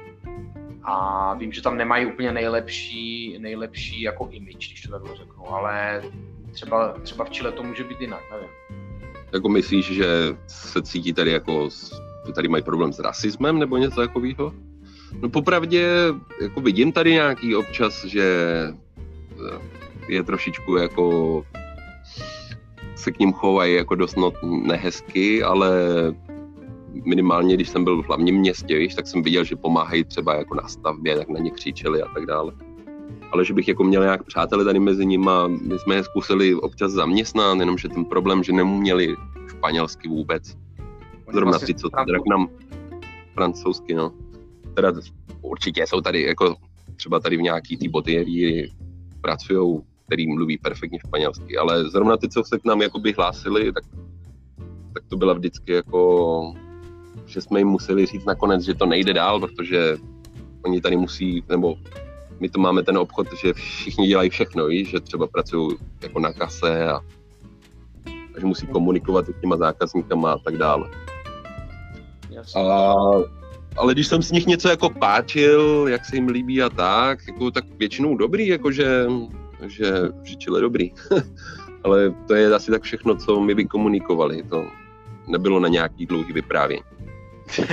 A 0.83 1.33
vím, 1.33 1.51
že 1.51 1.61
tam 1.61 1.77
nemají 1.77 2.05
úplně 2.05 2.31
nejlepší, 2.31 3.37
nejlepší 3.39 4.01
jako 4.01 4.29
image, 4.31 4.67
když 4.67 4.81
to 4.81 4.91
takhle 4.91 5.15
řeknu, 5.15 5.53
ale 5.53 6.03
třeba, 6.51 6.93
třeba 6.93 7.25
v 7.25 7.29
Chile 7.29 7.51
to 7.51 7.63
může 7.63 7.83
být 7.83 8.01
jinak, 8.01 8.21
nevím. 8.31 8.49
Jako 9.33 9.49
myslíš, 9.49 9.85
že 9.91 10.07
se 10.47 10.81
cítí 10.81 11.13
tady 11.13 11.31
jako, 11.31 11.69
že 12.27 12.33
tady 12.33 12.47
mají 12.47 12.63
problém 12.63 12.93
s 12.93 12.99
rasismem 12.99 13.59
nebo 13.59 13.77
něco 13.77 13.95
takového? 13.95 14.53
No 15.21 15.29
popravdě, 15.29 15.87
jako 16.41 16.61
vidím 16.61 16.91
tady 16.91 17.11
nějaký 17.11 17.55
občas, 17.55 18.05
že 18.05 18.23
eh, 19.53 19.59
je 20.07 20.23
trošičku 20.23 20.77
jako 20.77 21.45
se 22.95 23.11
k 23.11 23.19
ním 23.19 23.33
chovají 23.33 23.75
jako 23.75 23.95
dost 23.95 24.17
no, 24.17 24.33
nehezky, 24.43 25.43
ale 25.43 25.71
minimálně, 27.05 27.53
když 27.53 27.69
jsem 27.69 27.83
byl 27.83 28.03
v 28.03 28.07
hlavním 28.07 28.35
městě, 28.35 28.77
víš, 28.77 28.95
tak 28.95 29.07
jsem 29.07 29.23
viděl, 29.23 29.43
že 29.43 29.55
pomáhají 29.55 30.03
třeba 30.03 30.35
jako 30.35 30.55
na 30.55 30.67
stavbě, 30.67 31.17
tak 31.17 31.29
na 31.29 31.39
ně 31.39 31.51
křičeli 31.51 32.01
a 32.01 32.07
tak 32.13 32.25
dále 32.25 32.53
ale 33.35 33.45
že 33.45 33.53
bych 33.53 33.67
jako 33.67 33.83
měl 33.83 34.03
nějak 34.03 34.23
přátele 34.23 34.65
tady 34.65 34.79
mezi 34.79 35.05
nimi 35.05 35.31
my 35.61 35.79
jsme 35.79 35.95
je 35.95 36.03
zkusili 36.03 36.55
občas 36.55 36.91
zaměstnat, 36.91 37.59
jenomže 37.59 37.89
ten 37.89 38.05
problém, 38.05 38.43
že 38.43 38.53
neuměli 38.53 39.15
španělsky 39.49 40.07
vůbec. 40.07 40.57
Zrovna 41.33 41.59
ty, 41.59 41.73
co 41.73 41.89
teda 41.89 42.19
k 42.19 42.29
nám 42.29 42.49
francouzsky, 43.33 43.93
no. 43.93 44.11
Teda 44.73 44.93
určitě 45.41 45.87
jsou 45.87 46.01
tady 46.01 46.21
jako 46.21 46.55
třeba 46.95 47.19
tady 47.19 47.37
v 47.37 47.41
nějaký 47.41 47.77
té 47.77 47.89
botyjerii 47.89 48.71
pracují, 49.21 49.81
který 50.05 50.27
mluví 50.27 50.57
perfektně 50.57 50.99
španělsky, 51.07 51.57
ale 51.57 51.89
zrovna 51.89 52.17
ty, 52.17 52.29
co 52.29 52.43
se 52.43 52.59
k 52.59 52.65
nám 52.65 52.81
jakoby 52.81 53.13
hlásili, 53.13 53.73
tak, 53.73 53.83
tak 54.93 55.03
to 55.09 55.17
byla 55.17 55.33
vždycky 55.33 55.71
jako, 55.71 56.53
že 57.25 57.41
jsme 57.41 57.59
jim 57.59 57.67
museli 57.67 58.05
říct 58.05 58.25
nakonec, 58.25 58.63
že 58.63 58.73
to 58.73 58.85
nejde 58.85 59.13
dál, 59.13 59.39
protože 59.39 59.97
oni 60.65 60.81
tady 60.81 60.97
musí, 60.97 61.43
nebo 61.49 61.75
my 62.39 62.49
to 62.49 62.59
máme 62.59 62.83
ten 62.83 62.97
obchod, 62.97 63.27
že 63.43 63.53
všichni 63.53 64.07
dělají 64.07 64.29
všechno, 64.29 64.65
víš, 64.65 64.89
že 64.89 64.99
třeba 64.99 65.27
pracují 65.27 65.77
jako 66.01 66.19
na 66.19 66.33
kase 66.33 66.87
a, 66.87 66.95
a 68.35 68.39
že 68.39 68.45
musí 68.45 68.67
komunikovat 68.67 69.25
s 69.25 69.41
těma 69.41 69.57
zákazníkama 69.57 70.31
a 70.31 70.37
tak 70.37 70.57
dále. 70.57 70.89
A, 72.55 72.93
ale 73.77 73.93
když 73.93 74.07
jsem 74.07 74.21
s 74.21 74.31
nich 74.31 74.45
něco 74.45 74.69
jako 74.69 74.89
páčil, 74.89 75.85
jak 75.89 76.05
se 76.05 76.15
jim 76.15 76.27
líbí 76.27 76.61
a 76.61 76.69
tak, 76.69 77.27
jako, 77.27 77.51
tak 77.51 77.65
většinou 77.77 78.17
dobrý, 78.17 78.47
jakože 78.47 79.07
že, 79.67 79.93
Chile 80.37 80.61
dobrý. 80.61 80.91
ale 81.83 82.13
to 82.27 82.35
je 82.35 82.55
asi 82.55 82.71
tak 82.71 82.83
všechno, 82.83 83.15
co 83.15 83.39
my 83.39 83.53
vykomunikovali. 83.53 84.43
To 84.43 84.67
nebylo 85.27 85.59
na 85.59 85.67
nějaký 85.67 86.05
dlouhý 86.05 86.33
vyprávění. 86.33 86.83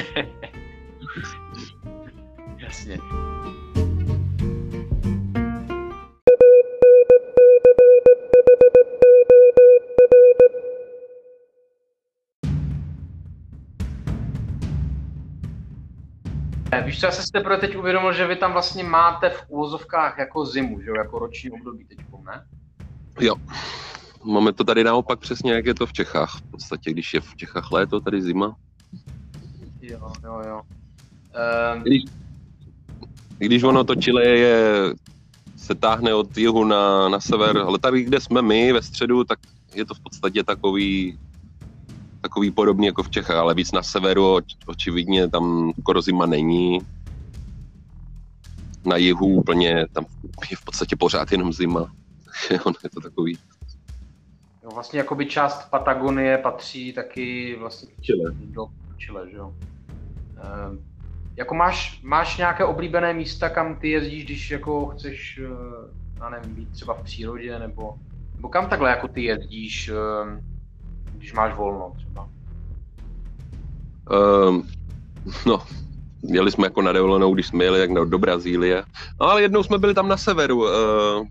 Jasně. 2.59 2.99
Ne. 16.83 16.87
Víš 16.87 17.01
co, 17.01 17.07
já 17.07 17.13
jsem 17.13 17.25
si 17.25 17.33
teprve 17.33 17.59
teď 17.59 17.77
uvědomil, 17.77 18.13
že 18.13 18.27
vy 18.27 18.37
tam 18.37 18.53
vlastně 18.53 18.85
máte 18.85 19.31
v 19.31 19.45
úvozovkách 19.49 20.19
jako 20.19 20.47
zimu, 20.47 20.81
že 20.81 20.91
jo, 20.91 20.97
jako 20.97 21.19
roční 21.19 21.51
období 21.51 21.85
teď, 21.85 21.99
ne? 22.25 22.45
Jo. 23.21 23.35
Máme 24.25 24.53
to 24.53 24.65
tady 24.65 24.85
naopak 24.85 25.19
přesně, 25.19 25.53
jak 25.53 25.67
je 25.67 25.75
to 25.75 25.87
v 25.87 25.93
Čechách. 25.93 26.37
V 26.37 26.51
podstatě, 26.51 26.91
když 26.91 27.15
je 27.15 27.21
v 27.21 27.37
Čechách 27.37 27.73
léto, 27.73 28.01
tady 28.01 28.23
zima. 28.23 28.57
Jo, 29.83 30.13
jo, 30.25 30.43
jo. 30.49 30.61
Um... 31.75 31.83
Když, 31.83 32.03
když 33.39 33.63
ono 33.63 33.85
to 33.85 33.95
Chile 33.95 34.25
je, 34.25 34.95
se 35.57 35.75
táhne 35.75 36.15
od 36.15 36.39
jihu 36.39 36.65
na, 36.65 37.09
na 37.09 37.21
sever, 37.21 37.59
ale 37.59 37.79
tady, 37.79 38.03
kde 38.03 38.21
jsme 38.21 38.43
my 38.43 38.73
ve 38.73 38.83
středu, 38.83 39.25
tak 39.25 39.39
je 39.75 39.85
to 39.85 39.95
v 39.95 40.01
podstatě 40.01 40.43
takový 40.43 41.19
takový 42.23 42.51
podobný 42.51 42.87
jako 42.87 43.03
v 43.03 43.11
Čechách, 43.11 43.37
ale 43.37 43.55
víc 43.55 43.73
na 43.73 43.83
severu, 43.83 44.39
očividně 44.67 45.29
tam 45.29 45.73
skoro 45.81 46.03
zima 46.03 46.27
není. 46.27 46.79
Na 48.85 48.97
jihu 48.97 49.27
úplně, 49.27 49.87
tam 49.93 50.05
je 50.51 50.57
v 50.57 50.65
podstatě 50.65 50.97
pořád 50.97 51.33
jenom 51.33 51.53
zima. 51.53 51.93
je 52.83 52.91
to 52.95 53.01
takový. 53.01 53.39
Jo, 54.63 54.71
vlastně 54.75 54.99
jakoby 54.99 55.27
část 55.27 55.71
Patagonie 55.71 56.39
patří 56.39 56.93
taky 56.93 57.57
vlastně 57.61 57.93
Chile. 58.01 58.33
do 58.35 58.67
Chile, 58.99 59.31
že 59.31 59.37
jo. 59.37 59.55
E, 60.37 60.93
jako 61.37 61.55
máš, 61.55 62.03
máš 62.03 62.37
nějaké 62.37 62.65
oblíbené 62.65 63.15
místa, 63.15 63.49
kam 63.49 63.77
ty 63.77 63.91
jezdíš, 63.91 64.25
když 64.25 64.51
jako 64.51 64.87
chceš, 64.87 65.41
eh, 65.45 65.49
já 66.19 66.29
nevím, 66.29 66.55
být 66.55 66.73
třeba 66.73 66.95
v 66.95 67.03
přírodě, 67.03 67.59
nebo, 67.59 67.95
nebo 68.37 68.49
kam 68.49 68.69
takhle 68.69 68.91
jako 68.91 69.09
ty 69.09 69.23
jezdíš, 69.23 69.89
eh, 69.89 70.43
když 71.23 71.33
máš 71.33 71.57
volno 71.57 71.93
třeba? 71.97 72.29
Um, 74.49 74.69
no, 75.47 75.63
jeli 76.23 76.51
jsme 76.51 76.67
jako 76.67 76.83
na 76.83 76.93
dovolenou, 76.93 77.35
když 77.35 77.47
jsme 77.47 77.65
jeli 77.65 77.81
jak 77.81 78.09
do 78.09 78.19
Brazílie. 78.19 78.85
No, 79.21 79.27
ale 79.27 79.43
jednou 79.43 79.63
jsme 79.63 79.79
byli 79.79 79.95
tam 79.95 80.09
na 80.09 80.17
severu. 80.17 80.59
Uh, 80.59 81.27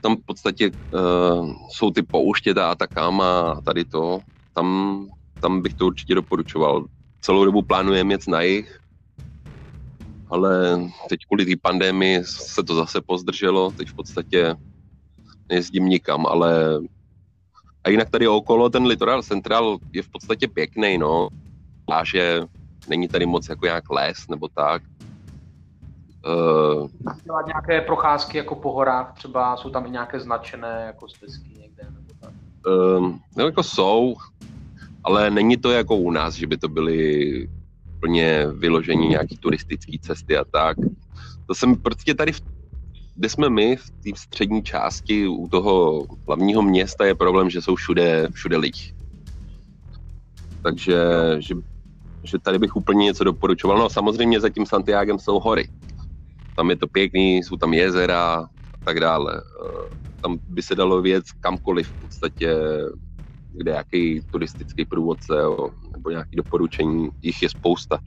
tam 0.00 0.16
v 0.16 0.20
podstatě 0.26 0.70
uh, 0.70 1.52
jsou 1.70 1.90
ty 1.90 2.02
pouště, 2.02 2.54
ta 2.54 2.70
Atacama 2.70 3.40
a 3.40 3.60
tady 3.60 3.84
to. 3.84 4.20
Tam, 4.54 5.06
tam 5.40 5.62
bych 5.62 5.74
to 5.74 5.86
určitě 5.86 6.14
doporučoval. 6.14 6.84
Celou 7.20 7.44
dobu 7.44 7.62
plánujeme 7.62 8.14
jet 8.14 8.28
na 8.28 8.40
jich, 8.40 8.80
ale 10.30 10.80
teď 11.08 11.20
kvůli 11.26 11.46
té 11.46 11.52
pandemii 11.62 12.24
se 12.24 12.62
to 12.62 12.74
zase 12.74 13.00
pozdrželo. 13.00 13.70
Teď 13.70 13.88
v 13.88 13.94
podstatě 13.94 14.54
nejezdím 15.48 15.86
nikam, 15.86 16.26
ale 16.26 16.80
a 17.86 17.90
jinak 17.90 18.10
tady 18.10 18.28
okolo 18.28 18.70
ten 18.70 18.86
Litoral 18.86 19.22
Central 19.22 19.78
je 19.92 20.02
v 20.02 20.08
podstatě 20.08 20.48
pěkný, 20.48 20.98
no. 20.98 21.28
že 22.04 22.42
není 22.88 23.08
tady 23.08 23.26
moc 23.26 23.48
jako 23.48 23.66
nějak 23.66 23.90
les 23.90 24.28
nebo 24.28 24.48
tak. 24.48 24.82
Uh, 26.26 26.88
Dělat 27.24 27.46
nějaké 27.46 27.80
procházky 27.80 28.38
jako 28.38 28.54
po 28.54 28.72
horách 28.72 29.14
třeba, 29.14 29.56
jsou 29.56 29.70
tam 29.70 29.86
i 29.86 29.90
nějaké 29.90 30.20
značené 30.20 30.84
jako 30.86 31.08
stezky 31.08 31.48
někde 31.60 31.82
nebo 31.84 32.12
tak? 32.20 32.30
Uh, 32.66 33.14
no 33.36 33.46
jako 33.46 33.62
jsou, 33.62 34.16
ale 35.04 35.30
není 35.30 35.56
to 35.56 35.70
jako 35.70 35.96
u 35.96 36.10
nás, 36.10 36.34
že 36.34 36.46
by 36.46 36.56
to 36.56 36.68
byly 36.68 37.48
plně 38.00 38.46
vyložení 38.46 39.08
nějaký 39.08 39.36
turistické 39.36 39.98
cesty 40.00 40.36
a 40.36 40.44
tak. 40.44 40.76
To 41.46 41.54
jsem 41.54 41.76
prostě 41.76 42.14
tady 42.14 42.32
v 42.32 42.40
kde 43.16 43.28
jsme 43.28 43.50
my, 43.50 43.76
v 43.76 43.90
té 43.90 44.10
střední 44.16 44.62
části 44.62 45.28
u 45.28 45.48
toho 45.48 46.06
hlavního 46.26 46.62
města, 46.62 47.04
je 47.04 47.14
problém, 47.14 47.50
že 47.50 47.62
jsou 47.62 47.74
všude, 47.74 48.28
všude 48.32 48.56
lidi. 48.56 48.94
Takže 50.62 50.96
že, 51.38 51.54
že 52.24 52.38
tady 52.38 52.58
bych 52.58 52.76
úplně 52.76 53.04
něco 53.04 53.24
doporučoval. 53.24 53.78
No 53.78 53.90
samozřejmě 53.90 54.40
za 54.40 54.48
tím 54.48 54.66
Santiagem 54.66 55.18
jsou 55.18 55.40
hory. 55.40 55.68
Tam 56.56 56.70
je 56.70 56.76
to 56.76 56.86
pěkný, 56.86 57.36
jsou 57.36 57.56
tam 57.56 57.74
jezera 57.74 58.34
a 58.34 58.48
tak 58.84 59.00
dále. 59.00 59.42
Eh, 59.64 59.96
tam 60.20 60.38
by 60.48 60.62
se 60.62 60.74
dalo 60.74 61.02
věc 61.02 61.24
kamkoliv 61.40 61.88
v 61.88 62.00
podstatě, 62.00 62.56
kde 63.52 63.70
nějaký 63.70 64.20
turistický 64.30 64.84
průvodce 64.84 65.34
nebo 65.92 66.10
nějaké 66.10 66.36
doporučení, 66.36 67.10
jich 67.22 67.42
je 67.42 67.48
spousta. 67.48 67.98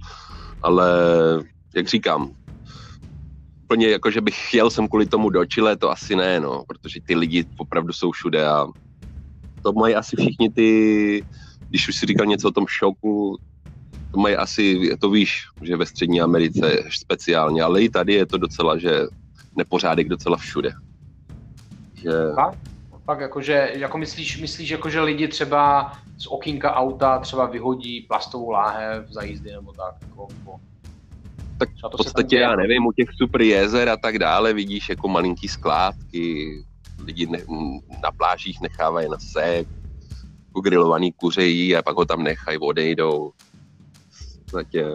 Ale 0.62 0.90
jak 1.76 1.88
říkám, 1.88 2.32
úplně 3.70 3.90
jako, 3.90 4.12
že 4.12 4.22
bych 4.22 4.48
chtěl 4.48 4.70
jsem 4.70 4.88
kvůli 4.88 5.06
tomu 5.06 5.30
do 5.30 5.46
Chile, 5.46 5.78
to 5.78 5.92
asi 5.92 6.16
ne, 6.16 6.40
no, 6.40 6.64
protože 6.68 7.00
ty 7.06 7.16
lidi 7.16 7.46
opravdu 7.58 7.94
jsou 7.94 8.12
všude 8.12 8.48
a 8.48 8.68
to 9.62 9.74
mají 9.74 9.96
asi 9.96 10.16
všichni 10.16 10.50
ty, 10.50 10.70
když 11.70 11.90
už 11.90 11.96
si 11.96 12.06
říkal 12.06 12.26
něco 12.26 12.48
o 12.48 12.52
tom 12.52 12.68
šoku, 12.68 13.38
to 14.12 14.20
mají 14.20 14.36
asi, 14.36 14.90
to 15.00 15.10
víš, 15.10 15.46
že 15.62 15.78
ve 15.78 15.86
Střední 15.86 16.22
Americe 16.22 16.84
speciálně, 16.90 17.62
ale 17.62 17.82
i 17.82 17.90
tady 17.90 18.14
je 18.14 18.26
to 18.26 18.38
docela, 18.38 18.78
že 18.78 19.02
nepořádek 19.56 20.10
docela 20.10 20.38
všude. 20.38 20.72
Že... 21.94 22.12
Fakt? 22.36 22.58
Fakt, 23.06 23.20
jakože, 23.20 23.72
jako 23.74 23.98
myslíš, 23.98 24.42
myslíš 24.42 24.70
jako, 24.70 24.90
že 24.90 25.02
lidi 25.02 25.28
třeba 25.28 25.94
z 26.18 26.28
okýnka 26.28 26.74
auta 26.74 27.20
třeba 27.20 27.46
vyhodí 27.46 28.02
plastovou 28.02 28.50
láhev 28.50 29.10
za 29.10 29.24
jízdy 29.24 29.52
nebo 29.52 29.74
tak? 29.74 29.96
Jako, 30.10 30.28
jako 30.40 30.60
tak 31.60 31.70
v 31.70 31.98
podstatě, 31.98 32.36
já 32.36 32.56
nevím, 32.56 32.86
u 32.86 32.92
těch 32.92 33.10
super 33.18 33.42
jezer 33.42 33.90
a 33.90 33.98
tak 33.98 34.20
dále 34.20 34.54
vidíš 34.54 34.90
jako 34.90 35.08
malinký 35.08 35.48
skládky, 35.48 36.56
lidi 37.06 37.28
ne, 37.28 37.40
na 38.04 38.12
plážích 38.12 38.62
nechávají 38.62 39.10
na 39.10 39.20
sek, 39.20 39.68
grilovaný 40.62 41.12
kuře 41.12 41.44
jí 41.44 41.76
a 41.76 41.82
pak 41.82 41.96
ho 41.96 42.06
tam 42.06 42.24
nechají, 42.24 42.58
odejdou. 42.58 43.32
V 44.10 44.38
podstatě, 44.38 44.86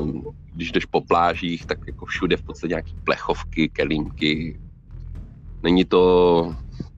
um, 0.00 0.24
když 0.54 0.72
jdeš 0.72 0.84
po 0.84 1.00
plážích, 1.00 1.66
tak 1.66 1.78
jako 1.86 2.06
všude 2.06 2.36
v 2.36 2.42
podstatě 2.42 2.72
nějaký 2.72 2.94
plechovky, 3.04 3.68
kelímky. 3.68 4.60
Není 5.62 5.84
to, 5.84 6.54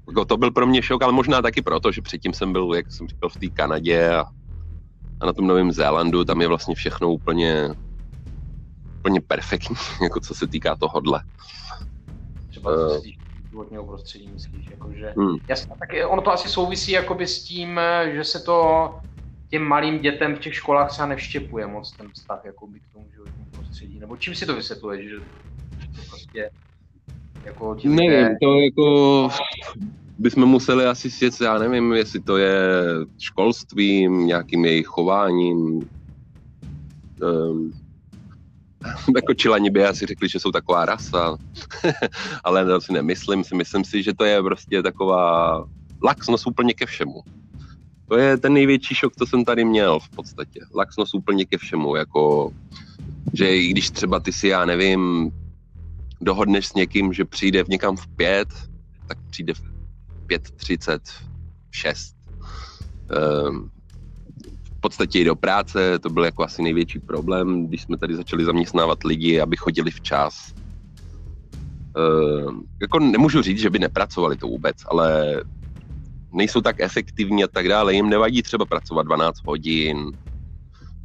jako 0.08 0.24
to 0.24 0.36
byl 0.36 0.50
pro 0.50 0.66
mě 0.66 0.82
šok, 0.82 1.02
ale 1.02 1.12
možná 1.12 1.42
taky 1.42 1.62
proto, 1.62 1.92
že 1.92 2.02
předtím 2.02 2.32
jsem 2.32 2.52
byl, 2.52 2.74
jak 2.74 2.92
jsem 2.92 3.08
říkal, 3.08 3.28
v 3.28 3.36
té 3.36 3.48
Kanadě 3.48 4.10
a 4.10 4.24
a 5.22 5.26
na 5.26 5.32
tom 5.32 5.46
Novém 5.46 5.72
Zélandu 5.72 6.24
tam 6.24 6.40
je 6.40 6.48
vlastně 6.48 6.74
všechno 6.74 7.12
úplně, 7.12 7.68
úplně 8.98 9.20
perfektní, 9.20 9.76
jako 10.02 10.20
co 10.20 10.34
se 10.34 10.46
týká 10.46 10.76
tohohle. 10.76 11.22
Třeba 12.50 12.76
co 12.76 12.90
se 12.90 13.00
týká 13.00 13.22
životního 13.50 13.86
prostředí, 13.86 14.30
myslíš, 14.32 14.66
jakože, 14.70 15.14
hmm. 15.16 15.36
jasně, 15.48 15.74
tak 15.78 15.88
ono 16.08 16.22
to 16.22 16.32
asi 16.32 16.48
souvisí 16.48 16.92
jakoby 16.92 17.26
s 17.26 17.44
tím, 17.44 17.80
že 18.12 18.24
se 18.24 18.40
to 18.40 18.90
těm 19.48 19.62
malým 19.62 19.98
dětem 19.98 20.36
v 20.36 20.38
těch 20.38 20.54
školách 20.54 20.90
třeba 20.90 21.06
nevštěpuje 21.06 21.66
moc 21.66 21.92
ten 21.92 22.10
vztah 22.10 22.44
jakoby 22.44 22.80
k 22.80 22.92
tomu 22.92 23.06
životnímu 23.12 23.46
prostředí, 23.50 24.00
nebo 24.00 24.16
čím 24.16 24.34
si 24.34 24.46
to 24.46 24.56
vysvětluje, 24.56 25.08
že 25.08 25.16
prostě 26.10 26.50
jako 27.44 27.74
ti 27.74 27.88
lidé... 27.88 28.02
Nevím, 28.02 28.36
to 28.42 28.60
jako 28.60 29.28
bychom 30.22 30.46
museli 30.46 30.86
asi 30.86 31.10
sjet, 31.10 31.40
já 31.40 31.58
nevím, 31.58 31.92
jestli 31.92 32.20
to 32.20 32.36
je 32.36 32.54
školstvím, 33.18 34.26
nějakým 34.26 34.64
jejich 34.64 34.86
chováním. 34.86 35.88
Um, 37.22 37.72
jako 39.16 39.34
čilani 39.34 39.70
by 39.70 39.84
asi 39.84 40.06
řekli, 40.06 40.28
že 40.28 40.40
jsou 40.40 40.50
taková 40.50 40.84
rasa, 40.84 41.36
ale 42.44 42.64
to 42.64 42.80
si 42.80 42.92
nemyslím, 42.92 43.44
si 43.44 43.54
myslím 43.54 43.84
si, 43.84 44.02
že 44.02 44.14
to 44.14 44.24
je 44.24 44.42
prostě 44.42 44.82
taková 44.82 45.64
laxnost 46.02 46.46
úplně 46.46 46.74
ke 46.74 46.86
všemu. 46.86 47.22
To 48.08 48.16
je 48.16 48.36
ten 48.36 48.52
největší 48.52 48.94
šok, 48.94 49.16
co 49.16 49.26
jsem 49.26 49.44
tady 49.44 49.64
měl 49.64 50.00
v 50.00 50.08
podstatě. 50.08 50.60
Laxnost 50.74 51.14
úplně 51.14 51.44
ke 51.44 51.58
všemu, 51.58 51.96
jako 51.96 52.52
že 53.32 53.56
i 53.56 53.68
když 53.68 53.90
třeba 53.90 54.20
ty 54.20 54.32
si, 54.32 54.48
já 54.48 54.64
nevím, 54.64 55.30
dohodneš 56.20 56.66
s 56.66 56.74
někým, 56.74 57.12
že 57.12 57.24
přijde 57.24 57.64
v 57.64 57.68
někam 57.68 57.96
v 57.96 58.06
pět, 58.06 58.48
tak 59.08 59.18
přijde 59.30 59.54
v 59.54 59.71
5.36. 60.26 62.14
Um, 63.48 63.70
v 64.64 64.80
podstatě 64.80 65.18
i 65.18 65.24
do 65.24 65.36
práce, 65.36 65.98
to 65.98 66.10
byl 66.10 66.24
jako 66.24 66.44
asi 66.44 66.62
největší 66.62 66.98
problém, 66.98 67.66
když 67.66 67.82
jsme 67.82 67.98
tady 67.98 68.16
začali 68.16 68.44
zaměstnávat 68.44 69.04
lidi, 69.04 69.40
aby 69.40 69.56
chodili 69.56 69.90
včas. 69.90 70.54
Um, 71.96 72.64
jako 72.80 72.98
nemůžu 72.98 73.42
říct, 73.42 73.58
že 73.58 73.70
by 73.70 73.78
nepracovali 73.78 74.36
to 74.36 74.46
vůbec, 74.46 74.76
ale 74.86 75.40
nejsou 76.32 76.60
tak 76.60 76.80
efektivní 76.80 77.44
a 77.44 77.48
tak 77.48 77.68
dále. 77.68 77.94
Jim 77.94 78.08
nevadí 78.08 78.42
třeba 78.42 78.64
pracovat 78.64 79.02
12 79.02 79.44
hodin, 79.44 80.12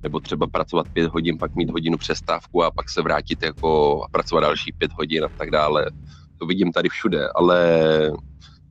nebo 0.03 0.19
třeba 0.19 0.47
pracovat 0.47 0.87
5 0.93 1.11
hodin, 1.11 1.37
pak 1.37 1.55
mít 1.55 1.69
hodinu 1.69 1.97
přestávku 1.97 2.63
a 2.63 2.71
pak 2.71 2.89
se 2.89 3.01
vrátit 3.01 3.43
jako 3.43 4.03
a 4.03 4.07
pracovat 4.09 4.41
další 4.41 4.71
5 4.71 4.91
hodin 4.93 5.23
a 5.23 5.27
tak 5.37 5.51
dále. 5.51 5.85
To 6.37 6.45
vidím 6.45 6.71
tady 6.71 6.89
všude, 6.89 7.27
ale 7.35 7.59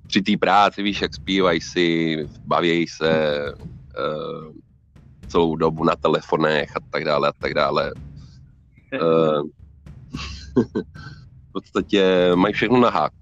při 0.06 0.22
té 0.22 0.36
práci, 0.36 0.82
víš, 0.82 1.02
jak 1.02 1.14
zpívají 1.14 1.60
si, 1.60 2.16
baví 2.46 2.86
se 2.86 3.36
uh, 3.54 4.52
celou 5.28 5.56
dobu 5.56 5.84
na 5.84 5.96
telefonech 5.96 6.76
a 6.76 6.80
tak 6.90 7.04
dále 7.04 7.28
a 7.28 7.32
tak 7.38 7.54
dále. 7.54 7.92
Uh, 9.02 9.42
v 11.48 11.52
podstatě 11.52 12.30
mají 12.34 12.54
všechno 12.54 12.80
na 12.80 12.90
háku. 12.90 13.16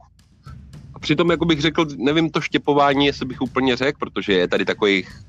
A 0.94 0.98
přitom, 0.98 1.30
jako 1.30 1.44
bych 1.44 1.60
řekl, 1.60 1.86
nevím 1.96 2.30
to 2.30 2.40
štěpování, 2.40 3.06
jestli 3.06 3.26
bych 3.26 3.40
úplně 3.40 3.76
řekl, 3.76 3.98
protože 3.98 4.32
je 4.32 4.48
tady 4.48 4.64
takových 4.64 5.24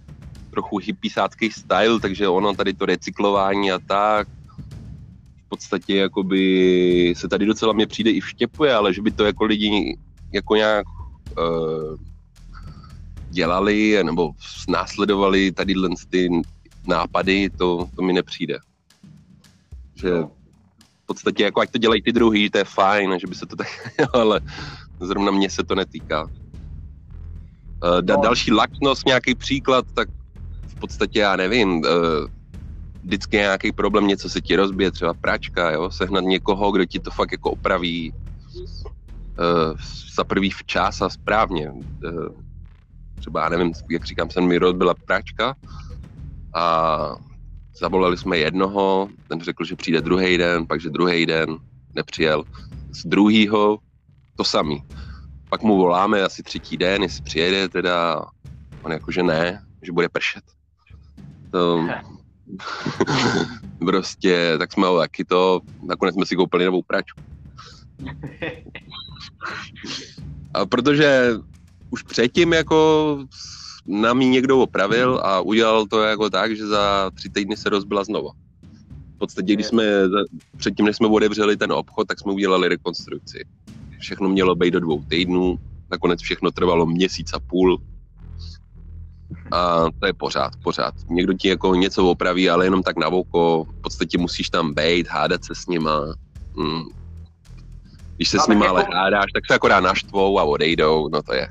trochu 0.52 0.78
hippiesácký 0.78 1.52
style, 1.52 2.00
takže 2.00 2.28
ono 2.28 2.54
tady 2.54 2.74
to 2.74 2.86
recyklování 2.86 3.72
a 3.72 3.80
tak, 3.80 4.28
v 5.46 5.50
podstatě 5.50 5.96
jakoby 5.96 7.14
se 7.18 7.28
tady 7.28 7.46
docela 7.46 7.74
mě 7.74 7.88
přijde 7.88 8.12
i 8.12 8.20
vštěpuje, 8.20 8.74
ale 8.74 8.94
že 8.94 9.02
by 9.02 9.12
to 9.12 9.26
jako 9.26 9.46
lidi 9.46 9.98
jako 10.32 10.56
nějak 10.56 10.88
dělali 13.30 14.04
nebo 14.04 14.32
následovali 14.68 15.52
tady 15.52 15.76
ty 16.10 16.30
nápady, 16.88 17.50
to, 17.50 17.90
to 17.96 18.02
mi 18.02 18.14
nepřijde. 18.14 18.58
Že 19.96 20.12
v 21.04 21.06
podstatě 21.06 21.44
jako 21.44 21.60
ať 21.60 21.72
to 21.72 21.78
dělají 21.78 22.02
ty 22.02 22.12
druhý, 22.12 22.50
to 22.50 22.58
je 22.58 22.64
fajn, 22.64 23.20
že 23.20 23.28
by 23.28 23.36
se 23.36 23.46
to 23.46 23.56
tak, 23.56 23.68
ale 24.14 24.42
zrovna 25.00 25.32
mě 25.32 25.50
se 25.50 25.64
to 25.64 25.76
netýká. 25.76 26.24
Uh, 26.24 28.02
da, 28.02 28.16
no. 28.16 28.22
Další 28.22 28.52
laxnost, 28.52 29.06
nějaký 29.06 29.36
příklad, 29.36 29.86
tak 29.94 30.10
v 30.68 30.76
podstatě 30.80 31.20
já 31.20 31.36
nevím, 31.36 31.78
uh, 31.78 31.84
vždycky 33.04 33.38
je 33.38 33.42
nějaký 33.42 33.72
problém, 33.72 34.08
něco 34.08 34.30
se 34.30 34.42
ti 34.42 34.56
rozbije, 34.56 34.92
třeba 34.92 35.14
pračka, 35.14 35.72
jo, 35.72 35.92
sehnat 35.92 36.24
někoho, 36.24 36.72
kdo 36.72 36.86
ti 36.86 37.00
to 37.00 37.12
fakt 37.12 37.32
jako 37.32 37.52
opraví 37.52 38.14
za 40.16 40.24
prvý 40.24 40.50
včas 40.50 41.02
a 41.02 41.10
správně. 41.10 41.72
Uh, 41.72 42.28
třeba, 43.20 43.44
já 43.44 43.50
nevím, 43.50 43.74
jak 43.90 44.06
říkám, 44.06 44.30
jsem 44.30 44.48
mi 44.48 44.58
rozbila 44.58 44.94
pračka 45.06 45.56
a 46.54 47.16
zavolali 47.80 48.18
jsme 48.18 48.38
jednoho, 48.38 49.10
ten 49.28 49.42
řekl, 49.42 49.66
že 49.66 49.76
přijde 49.76 50.02
druhý 50.02 50.38
den, 50.38 50.68
pak 50.68 50.82
že 50.82 50.90
druhý 50.90 51.26
den 51.26 51.58
nepřijel. 51.96 52.44
Z 52.92 53.06
druhýho 53.06 53.80
to 54.36 54.44
samý. 54.44 54.84
Pak 55.50 55.64
mu 55.64 55.78
voláme 55.78 56.24
asi 56.24 56.44
třetí 56.44 56.78
den, 56.78 57.04
jestli 57.04 57.24
přijede 57.24 57.70
teda, 57.70 58.26
on 58.84 58.92
jakože 58.92 59.24
ne, 59.24 59.66
že 59.82 59.92
bude 59.92 60.10
pršet. 60.10 60.44
To, 61.52 61.88
prostě, 63.80 64.56
tak 64.60 64.74
jsme 64.74 64.88
ho 64.88 65.00
taky 65.00 65.26
to, 65.26 65.62
nakonec 65.88 66.16
jsme 66.16 66.26
si 66.26 66.36
koupili 66.36 66.66
novou 66.66 66.82
pračku. 66.82 67.22
A 70.54 70.66
protože 70.66 71.34
už 71.90 72.04
předtím 72.04 72.54
jako 72.54 73.20
nám 73.88 74.22
ji 74.22 74.30
někdo 74.30 74.60
opravil 74.60 75.22
a 75.24 75.42
udělal 75.42 75.86
to 75.86 76.02
jako 76.02 76.30
tak, 76.30 76.58
že 76.58 76.68
za 76.68 77.12
tři 77.14 77.30
týdny 77.30 77.58
se 77.58 77.70
rozbila 77.70 78.04
znova. 78.04 78.32
V 79.16 79.18
podstatě, 79.18 79.54
když 79.54 79.66
jsme, 79.66 79.84
předtím, 80.58 80.86
než 80.86 80.96
jsme 80.96 81.08
otevřeli 81.08 81.58
ten 81.58 81.72
obchod, 81.72 82.08
tak 82.08 82.20
jsme 82.20 82.32
udělali 82.32 82.68
rekonstrukci. 82.68 83.46
Všechno 84.00 84.30
mělo 84.30 84.56
být 84.56 84.72
do 84.72 84.80
dvou 84.80 85.04
týdnů, 85.04 85.60
nakonec 85.92 86.22
všechno 86.22 86.52
trvalo 86.52 86.86
měsíc 86.86 87.34
a 87.34 87.40
půl. 87.40 87.82
A 89.52 89.86
to 90.00 90.06
je 90.06 90.14
pořád, 90.14 90.54
pořád. 90.64 90.94
Někdo 91.10 91.34
ti 91.34 91.48
jako 91.48 91.76
něco 91.76 92.08
opraví, 92.08 92.50
ale 92.50 92.66
jenom 92.66 92.84
tak 92.84 92.98
na 92.98 93.08
oko. 93.08 93.68
V 93.80 93.82
podstatě 93.82 94.18
musíš 94.18 94.50
tam 94.50 94.74
být, 94.74 95.08
hádat 95.08 95.46
se 95.46 95.56
s 95.56 95.68
nima. 95.68 96.16
Když 98.16 98.30
se 98.30 98.38
no, 98.38 98.44
s 98.44 98.48
nima 98.48 98.66
jako... 98.66 98.78
ale 98.78 98.86
hádáš, 98.94 99.32
tak 99.34 99.46
se 99.48 99.54
akorát 99.54 99.80
naštvou 99.80 100.40
a 100.40 100.44
odejdou, 100.44 101.10
no 101.10 101.22
to 101.22 101.34
je. 101.34 101.48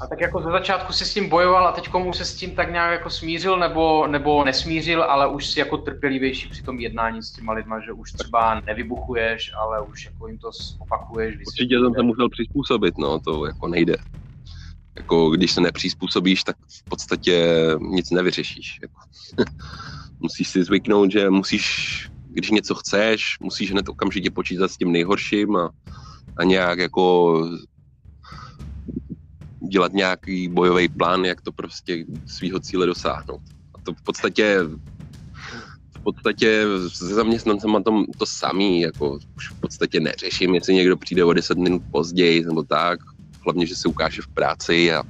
A 0.00 0.06
tak 0.06 0.20
jako 0.20 0.42
ze 0.42 0.50
začátku 0.50 0.92
si 0.92 1.04
s 1.04 1.14
tím 1.14 1.28
bojoval 1.28 1.68
a 1.68 1.72
teď 1.72 1.88
komu 1.88 2.12
se 2.12 2.24
s 2.24 2.34
tím 2.34 2.50
tak 2.50 2.72
nějak 2.72 2.92
jako 2.92 3.10
smířil 3.10 3.58
nebo, 3.58 4.06
nebo 4.06 4.44
nesmířil, 4.44 5.02
ale 5.02 5.28
už 5.28 5.46
si 5.46 5.60
jako 5.60 5.76
trpělivější 5.76 6.48
při 6.48 6.62
tom 6.62 6.80
jednání 6.80 7.22
s 7.22 7.30
těma 7.30 7.52
lidma, 7.52 7.80
že 7.80 7.92
už 7.92 8.12
třeba 8.12 8.60
nevybuchuješ, 8.66 9.52
ale 9.60 9.82
už 9.82 10.04
jako 10.04 10.28
jim 10.28 10.38
to 10.38 10.50
opakuješ. 10.78 11.36
Určitě 11.46 11.74
jsem 11.78 11.94
se 11.94 12.02
musel 12.02 12.28
přizpůsobit, 12.28 12.98
no, 12.98 13.18
to 13.18 13.46
jako 13.46 13.68
nejde. 13.68 13.94
Jako 14.96 15.30
když 15.30 15.52
se 15.52 15.60
nepřizpůsobíš, 15.60 16.44
tak 16.44 16.56
v 16.56 16.88
podstatě 16.88 17.66
nic 17.80 18.10
nevyřešíš. 18.10 18.78
Jako. 18.82 19.00
musíš 20.20 20.48
si 20.48 20.64
zvyknout, 20.64 21.10
že 21.10 21.30
musíš, 21.30 22.08
když 22.30 22.50
něco 22.50 22.74
chceš, 22.74 23.36
musíš 23.40 23.72
hned 23.72 23.88
okamžitě 23.88 24.30
počítat 24.30 24.68
s 24.68 24.76
tím 24.76 24.92
nejhorším 24.92 25.56
a, 25.56 25.70
a 26.36 26.44
nějak 26.44 26.78
jako 26.78 27.44
dělat 29.68 29.92
nějaký 29.92 30.48
bojový 30.48 30.88
plán, 30.88 31.24
jak 31.24 31.40
to 31.40 31.52
prostě 31.52 32.04
svého 32.26 32.60
cíle 32.60 32.86
dosáhnout. 32.86 33.40
A 33.74 33.78
to 33.82 33.94
v 33.94 34.02
podstatě 34.02 34.60
v 35.96 36.02
podstatě 36.02 36.64
se 36.88 37.06
zaměstnancem 37.06 37.82
tom 37.82 38.06
to 38.18 38.26
samý, 38.26 38.80
jako 38.80 39.18
už 39.36 39.50
v 39.50 39.60
podstatě 39.60 40.00
neřeším, 40.00 40.54
jestli 40.54 40.74
někdo 40.74 40.96
přijde 40.96 41.24
o 41.24 41.32
10 41.32 41.58
minut 41.58 41.82
později 41.90 42.44
nebo 42.44 42.62
tak, 42.62 42.98
hlavně, 43.44 43.66
že 43.66 43.76
se 43.76 43.88
ukáže 43.88 44.22
v 44.22 44.28
práci 44.28 44.92
a, 44.92 44.98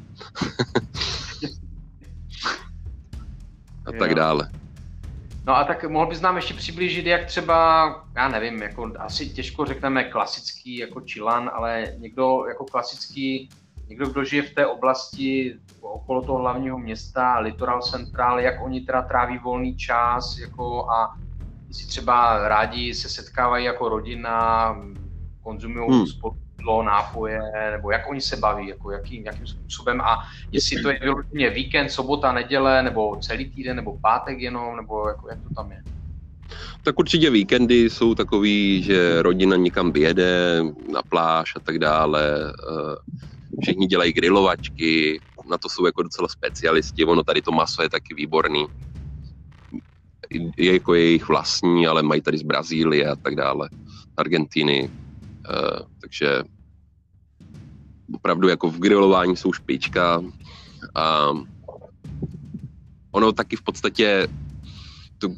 a 3.87 3.93
tak 3.99 4.15
dále. 4.15 4.51
No 5.49 5.57
a 5.57 5.65
tak 5.65 5.85
mohl 5.85 6.07
bys 6.07 6.21
nám 6.21 6.37
ještě 6.37 6.55
přiblížit, 6.55 7.07
jak 7.07 7.27
třeba, 7.27 7.87
já 8.17 8.29
nevím, 8.29 8.63
jako 8.63 8.93
asi 8.99 9.29
těžko 9.29 9.65
řekneme 9.65 10.05
klasický 10.05 10.77
jako 10.77 11.01
čilan, 11.01 11.51
ale 11.55 11.87
někdo 11.99 12.45
jako 12.49 12.65
klasický 12.65 13.49
někdo, 13.89 14.07
kdo 14.07 14.25
žije 14.25 14.43
v 14.43 14.55
té 14.55 14.67
oblasti 14.67 15.57
okolo 15.81 16.23
toho 16.23 16.39
hlavního 16.39 16.79
města, 16.79 17.39
Littoral 17.39 17.83
Central, 17.83 18.41
jak 18.41 18.65
oni 18.65 18.81
teda 18.81 19.03
tráví 19.03 19.39
volný 19.39 19.77
čas, 19.77 20.39
jako 20.39 20.91
a 20.91 21.17
jestli 21.69 21.87
třeba 21.87 22.49
rádi 22.49 22.95
se 22.95 23.09
setkávají 23.09 23.65
jako 23.65 23.89
rodina, 23.89 24.77
konzumují 25.43 25.91
hmm. 25.91 26.07
spolu 26.07 26.37
nápoje, 26.83 27.41
nebo 27.71 27.91
jak 27.91 28.11
oni 28.11 28.21
se 28.21 28.37
baví, 28.37 28.69
jako 28.69 28.91
jakým, 28.91 29.25
jakým 29.25 29.47
způsobem 29.47 30.01
a 30.01 30.19
jestli 30.53 30.83
to 30.83 30.91
je 30.91 30.99
vyloženě 31.03 31.51
víkend, 31.51 31.89
sobota, 31.89 32.33
neděle, 32.33 32.83
nebo 32.83 33.17
celý 33.17 33.51
týden, 33.51 33.77
nebo 33.77 33.99
pátek 34.03 34.39
jenom, 34.41 34.77
nebo 34.77 35.09
jako 35.09 35.29
jak 35.29 35.39
to 35.43 35.55
tam 35.55 35.73
je. 35.73 35.83
Tak 36.83 36.99
určitě 36.99 37.31
víkendy 37.31 37.91
jsou 37.91 38.15
takový, 38.15 38.83
že 38.83 39.23
rodina 39.23 39.57
někam 39.57 39.93
vyjede 39.93 40.63
na 40.93 41.03
pláž 41.09 41.53
a 41.57 41.61
tak 41.61 41.79
dále. 41.79 42.53
Eh, 42.71 43.61
všichni 43.63 43.87
dělají 43.87 44.13
grilovačky, 44.13 45.21
na 45.51 45.59
to 45.59 45.69
jsou 45.69 45.87
jako 45.87 46.03
docela 46.03 46.29
specialisti, 46.29 47.05
ono 47.05 47.23
tady 47.23 47.43
to 47.43 47.53
maso 47.53 47.83
je 47.83 47.91
taky 47.91 48.15
výborný. 48.15 48.67
Je 50.57 50.73
jako 50.73 50.95
jejich 50.95 51.29
vlastní, 51.29 51.87
ale 51.87 52.03
mají 52.03 52.21
tady 52.21 52.39
z 52.39 52.43
Brazílie 52.43 53.09
a 53.09 53.17
tak 53.17 53.35
dále, 53.35 53.69
Argentiny, 54.17 54.91
takže 56.01 56.43
opravdu 58.15 58.49
jako 58.49 58.71
v 58.71 58.79
grilování 58.79 59.37
jsou 59.37 59.53
špička 59.53 60.23
a 60.95 61.29
ono 63.11 63.33
taky 63.33 63.57
v 63.57 63.63
podstatě 63.63 64.29
tu, 65.19 65.37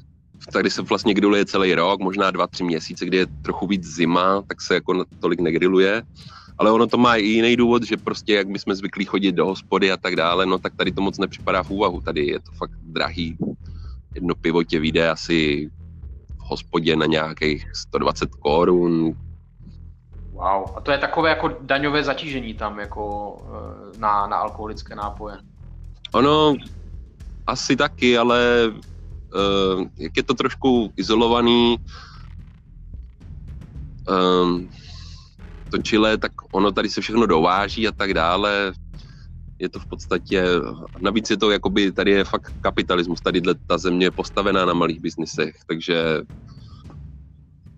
tady 0.52 0.70
se 0.70 0.82
vlastně 0.82 1.14
griluje 1.14 1.44
celý 1.44 1.74
rok, 1.74 2.00
možná 2.00 2.30
dva, 2.30 2.46
tři 2.46 2.64
měsíce, 2.64 3.06
kdy 3.06 3.16
je 3.16 3.26
trochu 3.26 3.66
víc 3.66 3.84
zima, 3.84 4.42
tak 4.42 4.62
se 4.62 4.74
jako 4.74 5.04
tolik 5.20 5.40
negriluje 5.40 6.02
ale 6.60 6.70
ono 6.70 6.86
to 6.86 6.98
má 6.98 7.16
i 7.16 7.24
jiný 7.24 7.56
důvod, 7.56 7.82
že 7.82 7.96
prostě 7.96 8.34
jak 8.34 8.48
my 8.48 8.58
jsme 8.58 8.74
zvyklí 8.76 9.04
chodit 9.04 9.32
do 9.32 9.46
hospody 9.46 9.92
a 9.92 9.96
tak 9.96 10.16
dále, 10.16 10.46
no 10.46 10.58
tak 10.58 10.76
tady 10.76 10.92
to 10.92 11.00
moc 11.00 11.18
nepřipadá 11.18 11.62
v 11.62 11.70
úvahu. 11.70 12.00
Tady 12.00 12.26
je 12.26 12.40
to 12.40 12.52
fakt 12.52 12.76
drahý. 12.82 13.36
Jedno 14.14 14.34
pivo 14.34 14.64
tě 14.64 14.80
vyjde 14.80 15.10
asi 15.10 15.70
v 16.36 16.40
hospodě 16.40 16.96
na 16.96 17.06
nějakých 17.06 17.66
120 17.74 18.34
korun. 18.34 19.16
Wow, 20.40 20.76
a 20.76 20.80
to 20.80 20.90
je 20.90 20.98
takové 20.98 21.28
jako 21.28 21.48
daňové 21.60 22.04
zatížení 22.04 22.54
tam 22.54 22.78
jako 22.78 23.36
eh, 23.44 23.98
na, 23.98 24.26
na 24.26 24.36
alkoholické 24.36 24.94
nápoje. 24.94 25.36
Ono 26.14 26.54
asi 27.46 27.76
taky, 27.76 28.18
ale 28.18 28.70
uh, 29.34 29.84
jak 29.98 30.16
je 30.16 30.22
to 30.22 30.34
trošku 30.34 30.92
izolovaný, 30.96 31.76
um, 34.08 34.68
to 35.68 35.78
Chile, 35.82 36.18
tak 36.18 36.32
ono 36.52 36.72
tady 36.72 36.88
se 36.88 37.00
všechno 37.00 37.26
dováží 37.26 37.88
a 37.88 37.92
tak 37.92 38.14
dále. 38.14 38.72
Je 39.58 39.68
to 39.68 39.78
v 39.80 39.86
podstatě, 39.86 40.44
navíc 41.00 41.30
je 41.30 41.36
to 41.36 41.50
jakoby, 41.50 41.92
tady 41.92 42.10
je 42.10 42.24
fakt 42.24 42.52
kapitalismus, 42.60 43.20
tady 43.20 43.42
ta 43.66 43.78
země 43.78 44.06
je 44.06 44.10
postavená 44.10 44.64
na 44.64 44.74
malých 44.74 45.00
biznisech, 45.00 45.54
takže 45.66 46.22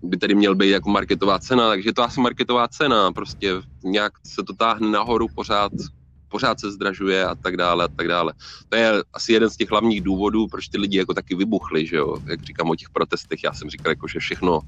by 0.03 0.17
tady 0.17 0.35
měl 0.35 0.55
být 0.55 0.71
jako 0.71 0.91
marketová 0.91 1.39
cena, 1.39 1.69
takže 1.69 1.89
je 1.89 1.95
to 1.95 2.03
asi 2.03 2.21
marketová 2.21 2.69
cena, 2.69 3.13
prostě 3.13 3.53
nějak 3.85 4.13
se 4.27 4.43
to 4.43 4.53
táhne 4.53 4.91
nahoru 4.91 5.27
pořád, 5.35 5.73
pořád 6.29 6.61
se 6.61 6.73
zdražuje 6.73 7.27
a 7.27 7.35
tak 7.35 7.57
dále 7.57 7.85
a 7.85 7.89
tak 7.89 8.09
dále. 8.09 8.33
To 8.69 8.77
je 8.77 8.93
asi 9.13 9.33
jeden 9.33 9.51
z 9.51 9.57
těch 9.57 9.71
hlavních 9.71 10.01
důvodů, 10.01 10.47
proč 10.47 10.69
ty 10.69 10.79
lidi 10.79 10.99
jako 10.99 11.15
taky 11.15 11.35
vybuchli, 11.35 11.87
že 11.87 11.97
jo, 11.97 12.17
jak 12.27 12.43
říkám 12.43 12.71
o 12.71 12.77
těch 12.77 12.91
protestech, 12.91 13.45
já 13.45 13.53
jsem 13.53 13.71
říkal 13.71 13.91
jako, 13.91 14.09
že 14.09 14.19
všechno, 14.19 14.61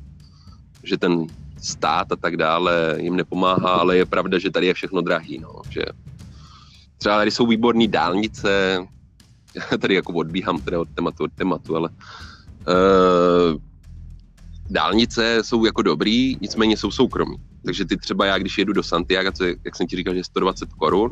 že 0.83 0.99
ten 0.99 1.27
stát 1.63 2.13
a 2.13 2.17
tak 2.17 2.37
dále 2.37 2.97
jim 3.01 3.17
nepomáhá, 3.17 3.71
ale 3.71 3.97
je 3.97 4.07
pravda, 4.07 4.39
že 4.39 4.51
tady 4.51 4.67
je 4.67 4.75
všechno 4.75 5.01
drahý, 5.01 5.39
no, 5.39 5.63
že 5.71 5.83
třeba 6.99 7.17
tady 7.17 7.31
jsou 7.31 7.47
výborné 7.47 7.89
dálnice, 7.89 8.79
já 9.55 9.79
tady 9.79 9.95
jako 9.95 10.13
odbíhám 10.13 10.61
teda 10.61 10.81
od 10.81 10.89
tématu 10.95 11.25
od 11.25 11.33
tématu, 11.33 11.77
ale 11.77 11.89
uh, 11.89 13.61
dálnice 14.71 15.39
jsou 15.43 15.65
jako 15.65 15.83
dobrý, 15.83 16.37
nicméně 16.41 16.77
jsou 16.77 16.91
soukromí. 16.91 17.37
Takže 17.65 17.85
ty 17.85 17.97
třeba 17.97 18.27
já, 18.27 18.39
když 18.39 18.59
jedu 18.59 18.73
do 18.73 18.83
Santiago, 18.83 19.33
co 19.33 19.45
je, 19.45 19.57
jak 19.65 19.77
jsem 19.77 19.87
ti 19.87 19.97
říkal, 19.97 20.15
že 20.15 20.25
120 20.25 20.69
korun, 20.73 21.11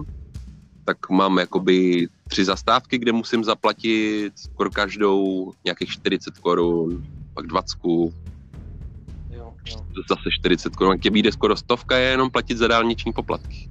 tak 0.84 1.11
mám 1.11 1.38
jakoby 1.38 2.09
tři 2.28 2.44
zastávky, 2.44 2.98
kde 2.98 3.12
musím 3.12 3.44
zaplatit 3.44 4.32
skoro 4.38 4.70
každou 4.70 5.53
nějakých 5.64 5.90
40 5.90 6.38
korun, 6.38 7.03
pak 7.34 7.46
20, 7.46 7.78
Jo, 7.84 9.55
jo. 9.70 9.84
zase 10.09 10.30
40 10.30 10.76
korun, 10.76 10.98
tě 10.98 11.11
vyjde 11.11 11.32
skoro 11.32 11.57
stovka, 11.57 11.96
je 11.96 12.11
jenom 12.11 12.30
platit 12.30 12.59
za 12.59 12.68
dálniční 12.68 13.12
poplatky. 13.12 13.68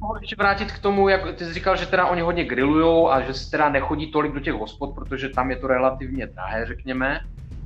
Mohl 0.00 0.18
ještě 0.20 0.36
vrátit 0.38 0.72
k 0.72 0.78
tomu, 0.78 1.08
jak 1.08 1.36
ty 1.36 1.44
jsi 1.44 1.54
říkal, 1.54 1.76
že 1.76 1.86
teda 1.86 2.06
oni 2.06 2.20
hodně 2.20 2.44
grillujou 2.44 3.10
a 3.10 3.20
že 3.20 3.34
se 3.34 3.50
teda 3.50 3.68
nechodí 3.68 4.10
tolik 4.12 4.32
do 4.32 4.40
těch 4.40 4.54
hospod, 4.54 4.94
protože 4.94 5.28
tam 5.28 5.50
je 5.50 5.56
to 5.56 5.66
relativně 5.66 6.26
drahé, 6.26 6.66
řekněme. 6.66 7.20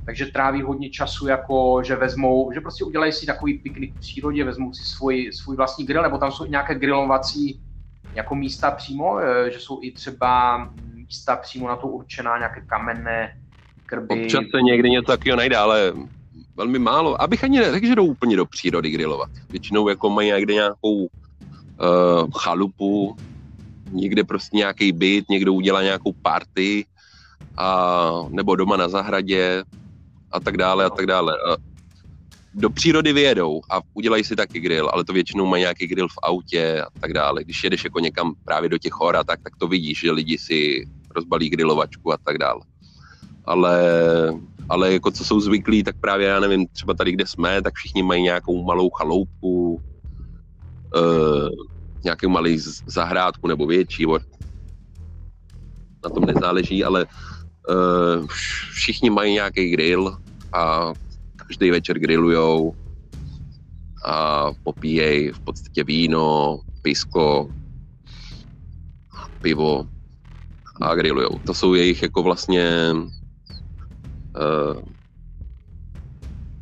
Takže 0.05 0.25
tráví 0.25 0.61
hodně 0.61 0.89
času, 0.89 1.27
jako 1.27 1.81
že 1.85 1.95
vezmou, 1.95 2.51
že 2.53 2.61
prostě 2.61 2.83
udělají 2.83 3.11
si 3.11 3.25
takový 3.25 3.53
piknik 3.53 3.95
v 3.95 3.99
přírodě, 3.99 4.43
vezmou 4.43 4.73
si 4.73 4.83
svůj, 4.83 5.29
svůj 5.33 5.55
vlastní 5.55 5.85
grill, 5.85 6.03
nebo 6.03 6.17
tam 6.17 6.31
jsou 6.31 6.45
i 6.45 6.49
nějaké 6.49 6.75
grillovací 6.75 7.61
jako 8.13 8.35
místa 8.35 8.71
přímo, 8.71 9.19
eh, 9.19 9.51
že 9.51 9.59
jsou 9.59 9.79
i 9.81 9.91
třeba 9.91 10.69
místa 10.93 11.35
přímo 11.35 11.67
na 11.67 11.75
to 11.75 11.87
určená, 11.87 12.37
nějaké 12.37 12.61
kamenné 12.61 13.37
krby. 13.85 14.21
Občas 14.21 14.43
se 14.55 14.61
někdy 14.61 14.89
něco 14.89 15.11
takového 15.11 15.37
najde, 15.37 15.57
ale 15.57 15.93
velmi 16.55 16.79
málo. 16.79 17.21
Abych 17.21 17.43
ani 17.43 17.59
neřekl, 17.59 17.85
že 17.85 17.95
jdou 17.95 18.05
úplně 18.05 18.35
do 18.35 18.45
přírody 18.45 18.89
grillovat. 18.89 19.29
Většinou 19.49 19.89
jako 19.89 20.09
mají 20.09 20.31
někde 20.31 20.53
nějakou 20.53 20.95
uh, 20.95 21.07
chalupu, 22.37 23.15
někde 23.91 24.23
prostě 24.23 24.57
nějaký 24.57 24.91
byt, 24.91 25.29
někdo 25.29 25.53
udělá 25.53 25.83
nějakou 25.83 26.13
party, 26.13 26.85
a, 27.57 28.11
nebo 28.29 28.55
doma 28.55 28.77
na 28.77 28.89
zahradě 28.89 29.63
a 30.31 30.39
tak 30.39 30.57
dále 30.57 30.85
a 30.85 30.89
tak 30.89 31.05
dále. 31.05 31.33
A 31.33 31.57
do 32.53 32.69
přírody 32.69 33.13
vyjedou 33.13 33.61
a 33.69 33.79
udělají 33.93 34.23
si 34.23 34.35
taky 34.35 34.59
grill, 34.59 34.89
ale 34.93 35.03
to 35.03 35.13
většinou 35.13 35.45
mají 35.45 35.61
nějaký 35.61 35.87
grill 35.87 36.07
v 36.07 36.19
autě 36.23 36.81
a 36.81 36.99
tak 36.99 37.13
dále. 37.13 37.43
Když 37.43 37.63
jedeš 37.63 37.83
jako 37.83 37.99
někam 37.99 38.33
právě 38.45 38.69
do 38.69 38.77
těch 38.77 38.93
hor 38.93 39.15
a 39.15 39.23
tak, 39.23 39.39
tak 39.43 39.55
to 39.55 39.67
vidíš, 39.67 39.99
že 39.99 40.11
lidi 40.11 40.37
si 40.37 40.87
rozbalí 41.15 41.49
grilovačku 41.49 42.13
a 42.13 42.17
tak 42.17 42.37
dále. 42.37 42.61
Ale, 43.45 43.79
ale 44.69 44.93
jako 44.93 45.11
co 45.11 45.25
jsou 45.25 45.39
zvyklí, 45.39 45.83
tak 45.83 45.95
právě 45.99 46.27
já 46.27 46.39
nevím, 46.39 46.67
třeba 46.67 46.93
tady, 46.93 47.11
kde 47.11 47.27
jsme, 47.27 47.61
tak 47.61 47.73
všichni 47.73 48.03
mají 48.03 48.23
nějakou 48.23 48.63
malou 48.63 48.89
chaloupku, 48.89 49.81
uh, 50.95 51.49
nějaký 52.03 52.27
malý 52.27 52.57
zahrádku 52.85 53.47
nebo 53.47 53.65
větší, 53.65 54.05
na 56.03 56.09
tom 56.09 56.25
nezáleží, 56.25 56.83
ale 56.83 57.05
všichni 58.71 59.09
mají 59.09 59.33
nějaký 59.33 59.69
grill 59.69 60.17
a 60.53 60.93
každý 61.35 61.71
večer 61.71 61.99
grillujou 61.99 62.73
a 64.05 64.47
popíjejí 64.63 65.31
v 65.31 65.39
podstatě 65.39 65.83
víno, 65.83 66.59
pisko, 66.81 67.49
pivo 69.41 69.85
a 70.81 70.95
grillujou. 70.95 71.39
To 71.45 71.53
jsou 71.53 71.73
jejich 71.73 72.01
jako 72.01 72.23
vlastně 72.23 72.93
uh, 72.93 74.81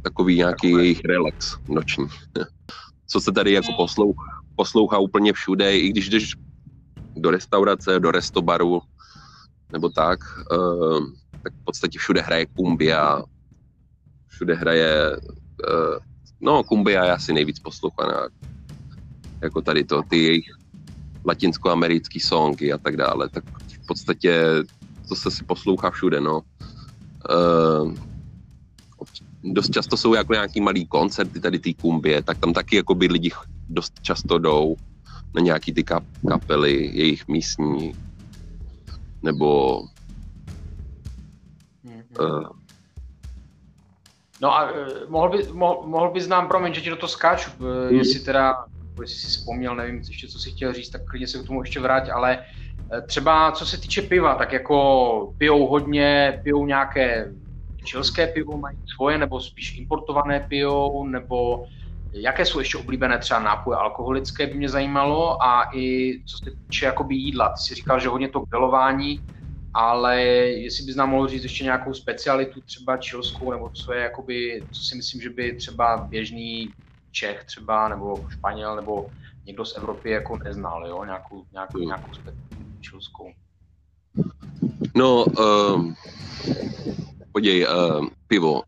takový 0.02 0.36
nějaký 0.36 0.72
jejich 0.72 1.06
relax 1.06 1.58
noční. 1.70 2.08
Co 3.08 3.22
se 3.22 3.32
tady 3.32 3.52
jako 3.52 3.74
poslouchá, 3.78 4.42
poslouchá 4.56 4.98
úplně 4.98 5.34
všude, 5.34 5.78
i 5.78 5.90
když 5.90 6.10
jdeš 6.10 6.36
do 7.16 7.32
restaurace, 7.32 8.00
do 8.00 8.12
restobaru, 8.12 8.82
nebo 9.72 9.90
tak, 9.90 10.20
uh, 10.52 11.06
tak 11.44 11.54
v 11.54 11.64
podstatě 11.64 12.00
všude 12.00 12.22
hraje 12.22 12.46
kumbia, 12.46 13.24
všude 14.28 14.56
hraje, 14.56 15.18
uh, 15.18 15.98
no 16.42 16.64
kumbia 16.64 17.06
je 17.06 17.12
asi 17.12 17.34
nejvíc 17.34 17.60
poslouchaná, 17.60 18.28
jako 19.42 19.62
tady 19.62 19.84
to, 19.84 20.02
ty 20.04 20.24
jejich 20.24 20.46
latinskoamerický 21.26 22.20
songy 22.20 22.74
a 22.74 22.78
tak 22.78 22.98
dále, 22.98 23.30
tak 23.30 23.44
v 23.84 23.88
podstatě 23.88 24.46
to 25.10 25.16
se 25.16 25.32
si 25.32 25.44
poslouchá 25.44 25.92
všude, 25.92 26.22
no. 26.22 26.42
Uh, 27.30 27.94
dost 29.44 29.70
často 29.74 29.98
jsou 29.98 30.14
jako 30.14 30.34
nějaký 30.34 30.62
malý 30.62 30.86
koncerty 30.86 31.40
tady 31.40 31.60
té 31.60 31.74
kumbie, 31.74 32.24
tak 32.24 32.38
tam 32.38 32.54
taky 32.54 32.76
jako 32.76 32.96
by 32.96 33.08
lidi 33.08 33.32
dost 33.70 33.94
často 34.02 34.40
jdou 34.40 34.76
na 35.36 35.42
nějaký 35.42 35.74
ty 35.74 35.84
kap- 35.84 36.28
kapely, 36.28 36.92
jejich 36.94 37.28
místní, 37.28 37.94
nebo 39.24 39.82
Mhm. 41.84 42.04
uh, 42.20 42.50
No 44.42 44.56
a 44.58 44.72
eh, 44.72 44.86
mohl, 45.08 45.30
by, 45.30 45.44
mohl, 45.54 45.82
mohl 45.88 46.12
bys 46.12 46.28
nám, 46.28 46.48
promiň, 46.48 46.74
že 46.74 46.82
ti 46.82 46.90
do 46.90 46.96
toho 46.96 47.10
skáču, 47.10 47.52
eh, 47.60 47.94
jestli 47.94 48.20
teda, 48.20 48.66
jestli 49.02 49.16
jsi 49.20 49.28
vzpomněl, 49.28 49.76
nevím 49.76 49.96
ještě, 50.08 50.28
co 50.28 50.40
si 50.40 50.52
chtěl 50.52 50.74
říct, 50.74 50.90
tak 50.90 51.06
klidně 51.06 51.28
se 51.28 51.44
k 51.44 51.48
tomu 51.48 51.62
ještě 51.62 51.80
vrát, 51.80 52.10
ale 52.10 52.44
třeba 53.08 53.52
co 53.52 53.66
se 53.66 53.78
týče 53.78 54.02
piva, 54.02 54.36
tak 54.36 54.54
jako 54.54 55.34
pijou 55.38 55.68
hodně, 55.68 56.40
pijou 56.44 56.66
nějaké 56.66 57.34
čilské 57.84 58.28
pivo, 58.28 58.58
mají 58.58 58.78
svoje, 58.96 59.18
nebo 59.18 59.40
spíš 59.42 59.78
importované 59.78 60.40
pijou, 60.40 61.08
nebo 61.08 61.66
jaké 62.14 62.46
jsou 62.46 62.60
ještě 62.60 62.78
oblíbené 62.78 63.20
třeba 63.20 63.40
nápoje 63.40 63.78
alkoholické, 63.78 64.48
by 64.48 64.54
mě 64.54 64.70
zajímalo, 64.70 65.44
a 65.44 65.70
i 65.74 66.14
co 66.26 66.38
se 66.44 66.56
týče 66.64 66.86
jakoby 66.86 67.16
jídla. 67.16 67.50
Ty 67.50 67.62
jsi 67.62 67.76
říkal, 67.76 68.00
že 68.00 68.08
hodně 68.08 68.30
to 68.30 68.40
grilování, 68.40 69.20
ale 69.74 70.22
jestli 70.22 70.86
bys 70.86 70.96
nám 70.96 71.10
mohl 71.10 71.28
říct 71.28 71.44
ještě 71.44 71.64
nějakou 71.64 71.94
specialitu, 71.94 72.62
třeba 72.62 72.98
čilskou, 72.98 73.52
nebo 73.52 73.70
co 73.70 73.94
je, 73.94 74.02
jakoby, 74.02 74.64
co 74.72 74.84
si 74.84 74.96
myslím, 74.96 75.22
že 75.22 75.30
by 75.30 75.54
třeba 75.54 76.08
běžný 76.10 76.74
Čech 77.12 77.44
třeba, 77.44 77.90
nebo 77.90 78.26
Španěl, 78.30 78.76
nebo 78.76 79.10
někdo 79.46 79.66
z 79.66 79.78
Evropy 79.78 80.10
jako 80.10 80.38
neznal, 80.44 80.88
jo, 80.88 81.04
nějakou, 81.04 81.46
nějakou, 81.52 81.78
Hmm. 81.78 81.88
nějakou 81.88 82.14
specialitu 82.14 82.80
čilskou. 82.82 83.32
No, 84.96 85.26
uh, 85.26 85.94
podívej, 87.32 87.68
uh, 87.68 88.08
pivo. 88.28 88.62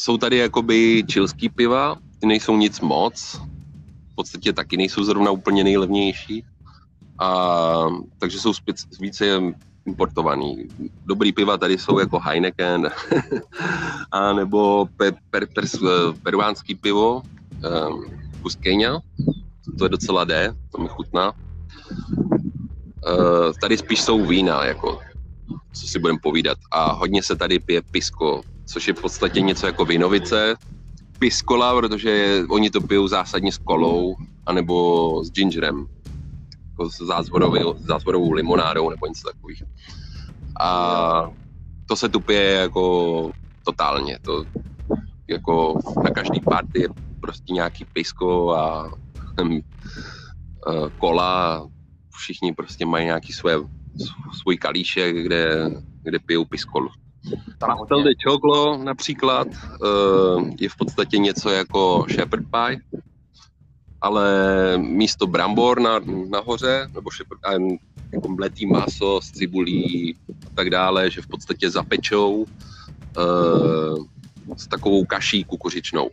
Jsou 0.00 0.16
tady 0.16 0.36
jakoby 0.36 1.04
čilský 1.06 1.48
piva, 1.48 1.96
ty 2.18 2.26
nejsou 2.26 2.56
nic 2.56 2.80
moc, 2.80 3.40
v 4.12 4.14
podstatě 4.14 4.52
taky 4.52 4.76
nejsou 4.76 5.04
zrovna 5.04 5.30
úplně 5.30 5.64
nejlevnější, 5.64 6.44
a, 7.18 7.86
takže 8.18 8.40
jsou 8.40 8.52
spíc, 8.52 8.86
více 9.00 9.40
importovaný. 9.86 10.68
Dobrý 11.04 11.32
piva 11.32 11.56
tady 11.56 11.78
jsou 11.78 11.98
jako 11.98 12.18
Heineken, 12.18 12.90
a 14.12 14.32
nebo 14.32 14.88
pe, 14.96 15.12
per, 15.30 15.46
per, 15.46 15.64
peruánský 16.22 16.74
pivo, 16.74 17.22
um, 17.86 18.04
to 19.78 19.84
je 19.84 19.88
docela 19.88 20.24
D, 20.24 20.54
to 20.72 20.78
mi 20.78 20.88
chutná. 20.88 21.32
Uh, 21.32 21.36
tady 23.60 23.76
spíš 23.76 24.02
jsou 24.02 24.26
vína, 24.26 24.64
jako, 24.64 24.98
co 25.72 25.86
si 25.86 25.98
budeme 25.98 26.18
povídat. 26.22 26.58
A 26.70 26.92
hodně 26.92 27.22
se 27.22 27.36
tady 27.36 27.58
pije 27.58 27.82
pisko, 27.82 28.42
což 28.70 28.88
je 28.88 28.94
v 28.94 29.00
podstatě 29.00 29.40
něco 29.40 29.66
jako 29.66 29.84
vinovice. 29.84 30.56
Piskola, 31.18 31.74
protože 31.74 32.42
oni 32.48 32.70
to 32.70 32.80
pijou 32.80 33.08
zásadně 33.08 33.52
s 33.52 33.58
kolou, 33.58 34.16
anebo 34.46 35.24
s 35.24 35.30
gingerem, 35.30 35.86
jako 36.70 36.90
s 36.90 36.96
zázvorovou, 37.78 38.32
limonádou 38.32 38.90
nebo 38.90 39.06
něco 39.06 39.28
takových. 39.28 39.62
A 40.60 41.30
to 41.86 41.96
se 41.96 42.08
tu 42.08 42.20
pije 42.20 42.52
jako 42.52 43.30
totálně. 43.64 44.18
To 44.22 44.44
jako 45.28 45.78
na 46.04 46.10
každý 46.10 46.40
party 46.40 46.80
je 46.80 46.88
prostě 47.20 47.52
nějaký 47.52 47.84
pisko 47.84 48.54
a 48.54 48.90
hm, 49.42 49.60
eh, 49.60 50.90
kola, 50.98 51.66
všichni 52.16 52.52
prostě 52.52 52.86
mají 52.86 53.04
nějaký 53.04 53.32
své, 53.32 53.52
svůj 54.40 54.56
kalíšek, 54.56 55.16
kde, 55.16 55.70
kde 56.02 56.18
pijou 56.18 56.44
piskolu. 56.44 56.88
Pastel 57.58 58.02
de 58.02 58.10
choclo 58.24 58.78
například 58.78 59.48
eh, 59.52 60.54
je 60.58 60.68
v 60.68 60.76
podstatě 60.76 61.18
něco 61.18 61.50
jako 61.50 62.06
shepherd 62.10 62.44
pie, 62.50 62.80
ale 64.00 64.24
místo 64.78 65.26
brambor 65.26 65.80
na, 65.80 66.00
nahoře, 66.30 66.88
nebo 66.94 67.10
shepherd, 67.10 67.44
a 67.44 67.52
jako 68.12 68.28
mletý 68.28 68.66
maso 68.66 69.20
s 69.22 69.30
cibulí 69.30 70.16
a 70.46 70.50
tak 70.54 70.70
dále, 70.70 71.10
že 71.10 71.22
v 71.22 71.26
podstatě 71.26 71.70
zapečou 71.70 72.46
eh, 73.18 74.54
s 74.56 74.66
takovou 74.66 75.04
kaší 75.04 75.44
kukuřičnou. 75.44 76.10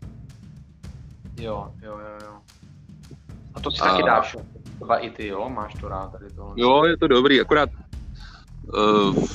Jo, 1.39 1.72
jo, 1.84 1.91
jo, 1.99 2.18
jo. 2.26 2.34
A 3.53 3.60
to 3.60 3.72
si 3.72 3.80
A- 3.82 3.89
taky 3.91 4.03
dáš, 4.03 4.38
třeba 4.76 4.97
i 4.97 5.10
ty, 5.10 5.28
jo? 5.28 5.49
Máš 5.49 5.74
to 5.74 5.88
rád 5.88 6.12
tady 6.12 6.26
tohle. 6.36 6.53
Jo, 6.58 6.84
je 6.86 6.97
to 6.97 7.08
dobrý, 7.08 7.41
akorát 7.41 7.70
uh, 8.74 9.26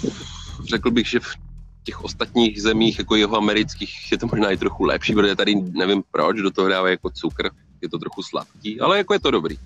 řekl 0.69 0.91
bych, 0.91 1.07
že 1.07 1.21
v 1.21 1.37
těch 1.85 2.05
ostatních 2.05 2.63
zemích, 2.63 2.99
jako 2.99 3.17
jeho 3.17 3.37
amerických, 3.37 4.13
je 4.13 4.19
to 4.19 4.27
možná 4.27 4.51
i 4.51 4.57
trochu 4.57 4.85
lepší, 4.85 5.15
protože 5.15 5.37
tady 5.37 5.55
nevím 5.55 6.03
proč, 6.11 6.37
do 6.37 6.51
toho 6.51 6.69
dávají 6.69 6.93
jako 6.93 7.11
cukr, 7.11 7.51
je 7.83 7.89
to 7.89 7.99
trochu 7.99 8.23
sladký, 8.23 8.81
ale 8.81 8.99
jako 8.99 9.13
je 9.13 9.21
to 9.21 9.31
dobrý. 9.31 9.57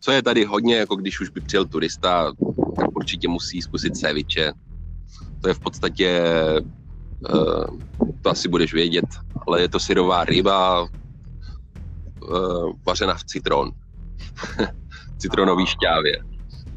Co 0.00 0.10
je 0.10 0.22
tady 0.22 0.44
hodně, 0.44 0.76
jako 0.76 0.96
když 0.96 1.20
už 1.20 1.28
by 1.28 1.40
přijel 1.40 1.64
turista, 1.64 2.32
tak 2.76 2.96
určitě 2.96 3.28
musí 3.28 3.62
zkusit 3.62 3.96
ceviče. 3.96 4.52
To 5.40 5.48
je 5.48 5.54
v 5.54 5.58
podstatě, 5.60 6.22
uh, 7.34 7.80
to 8.22 8.30
asi 8.30 8.48
budeš 8.48 8.74
vědět, 8.74 9.04
ale 9.46 9.60
je 9.60 9.68
to 9.68 9.80
syrová 9.80 10.24
ryba 10.24 10.82
uh, 10.82 12.72
vařená 12.86 13.14
v 13.14 13.24
citron. 13.24 13.70
citronové 15.18 15.66
šťávě, 15.66 16.24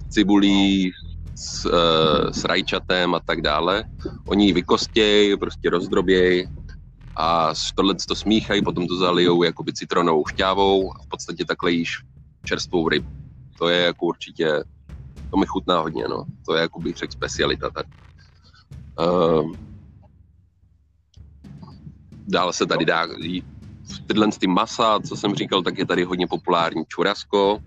cibulí, 0.10 0.92
s, 1.38 1.66
uh, 1.66 2.32
s 2.32 2.44
rajčatem 2.44 3.16
a 3.16 3.20
tak 3.20 3.42
dále. 3.42 3.84
Oni 4.26 4.46
ji 4.46 4.54
vykostějí, 4.54 5.38
prostě 5.38 5.70
rozdrobějí 5.70 6.48
a 7.16 7.54
tohle 7.76 7.96
to 8.08 8.16
smíchají, 8.16 8.62
potom 8.62 8.88
to 8.88 8.98
zalijou 8.98 9.44
jakoby 9.44 9.74
citronovou 9.74 10.26
šťávou 10.28 10.94
a 10.94 11.04
v 11.04 11.08
podstatě 11.08 11.46
takhle 11.46 11.72
jíš 11.72 12.04
čerstvou 12.44 12.90
rybu. 12.90 13.10
To 13.58 13.70
je 13.70 13.82
jako 13.82 14.06
určitě, 14.06 14.64
to 15.32 15.38
mi 15.38 15.46
chutná 15.46 15.80
hodně, 15.80 16.08
no. 16.08 16.26
To 16.46 16.56
je 16.56 16.62
jako 16.62 16.80
bych 16.80 16.98
řekl 16.98 17.14
specialita 17.14 17.70
tady. 17.70 17.90
Uh, 19.00 19.52
dále 22.28 22.54
se 22.54 22.66
tady 22.66 22.86
dá 22.86 23.08
tyhle 24.08 24.28
ty 24.40 24.48
masa, 24.48 25.00
co 25.00 25.16
jsem 25.16 25.36
říkal, 25.36 25.64
tak 25.64 25.78
je 25.78 25.86
tady 25.86 26.04
hodně 26.04 26.28
populární 26.28 26.86
čurasko. 26.88 27.60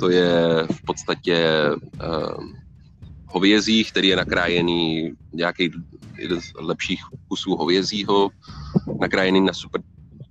To 0.00 0.10
je 0.10 0.66
v 0.72 0.82
podstatě 0.82 1.70
uh, 1.74 2.65
hovězí, 3.36 3.84
který 3.84 4.08
je 4.08 4.16
nakrájený 4.16 5.12
nějaký 5.32 5.70
jeden 6.18 6.40
z 6.40 6.52
lepších 6.56 7.00
kusů 7.28 7.56
hovězího, 7.56 8.30
nakrájený 9.00 9.40
na 9.40 9.52
super 9.52 9.80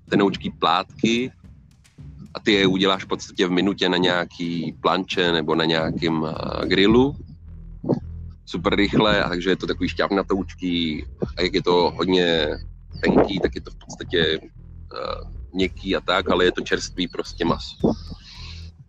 tenoučký 0.09 0.49
plátky. 0.49 1.31
A 2.33 2.39
ty 2.39 2.51
je 2.51 2.67
uděláš 2.67 3.03
v 3.03 3.07
podstatě 3.07 3.47
v 3.47 3.51
minutě 3.51 3.89
na 3.89 3.97
nějaký 3.97 4.75
planče 4.81 5.31
nebo 5.31 5.55
na 5.55 5.65
nějakém 5.65 6.21
uh, 6.21 6.31
grilu. 6.65 7.15
Super 8.45 8.75
rychle, 8.75 9.23
a 9.23 9.29
takže 9.29 9.49
je 9.49 9.55
to 9.55 9.67
takový 9.67 9.89
šťavnatoučký 9.89 11.05
a 11.37 11.41
jak 11.41 11.53
je 11.53 11.63
to 11.63 11.93
hodně 11.95 12.49
tenký, 13.01 13.39
tak 13.39 13.55
je 13.55 13.61
to 13.61 13.71
v 13.71 13.77
podstatě 13.85 14.39
uh, 14.41 15.29
měkký 15.53 15.95
a 15.95 16.01
tak, 16.01 16.29
ale 16.29 16.45
je 16.45 16.51
to 16.51 16.61
čerstvý 16.61 17.07
prostě 17.07 17.45
maso 17.45 17.77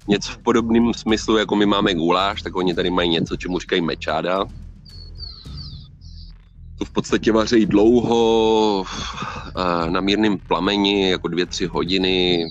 něco 0.08 0.32
v 0.32 0.38
podobném 0.38 0.94
smyslu, 0.94 1.36
jako 1.36 1.56
my 1.56 1.66
máme 1.66 1.94
guláš, 1.94 2.42
tak 2.42 2.56
oni 2.56 2.74
tady 2.74 2.90
mají 2.90 3.10
něco, 3.10 3.36
čemu 3.36 3.58
říkají 3.58 3.82
mečáda. 3.82 4.44
To 6.78 6.84
v 6.84 6.90
podstatě 6.90 7.32
vaří 7.32 7.66
dlouho 7.66 8.84
na 9.90 10.00
mírném 10.00 10.38
plameni, 10.38 11.10
jako 11.10 11.28
dvě, 11.28 11.46
tři 11.46 11.66
hodiny, 11.66 12.48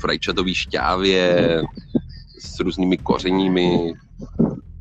v 0.00 0.04
rajčatové 0.04 0.54
šťávě 0.54 1.62
s 2.40 2.60
různými 2.60 2.98
kořeními 2.98 3.92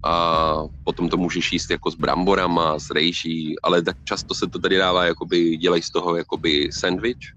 a 0.04 0.54
potom 0.84 1.10
to 1.10 1.18
můžeš 1.18 1.54
jíst 1.54 1.72
jako 1.72 1.92
s 1.92 1.96
bramborama, 1.96 2.80
s 2.80 2.90
rejší, 2.90 3.56
ale 3.64 3.82
tak 3.82 3.98
často 4.04 4.36
se 4.36 4.48
to 4.48 4.60
tady 4.60 4.78
dává, 4.78 5.06
jakoby 5.06 5.58
dělají 5.58 5.82
z 5.82 5.90
toho 5.90 6.16
jakoby 6.16 6.70
sandwich, 6.72 7.34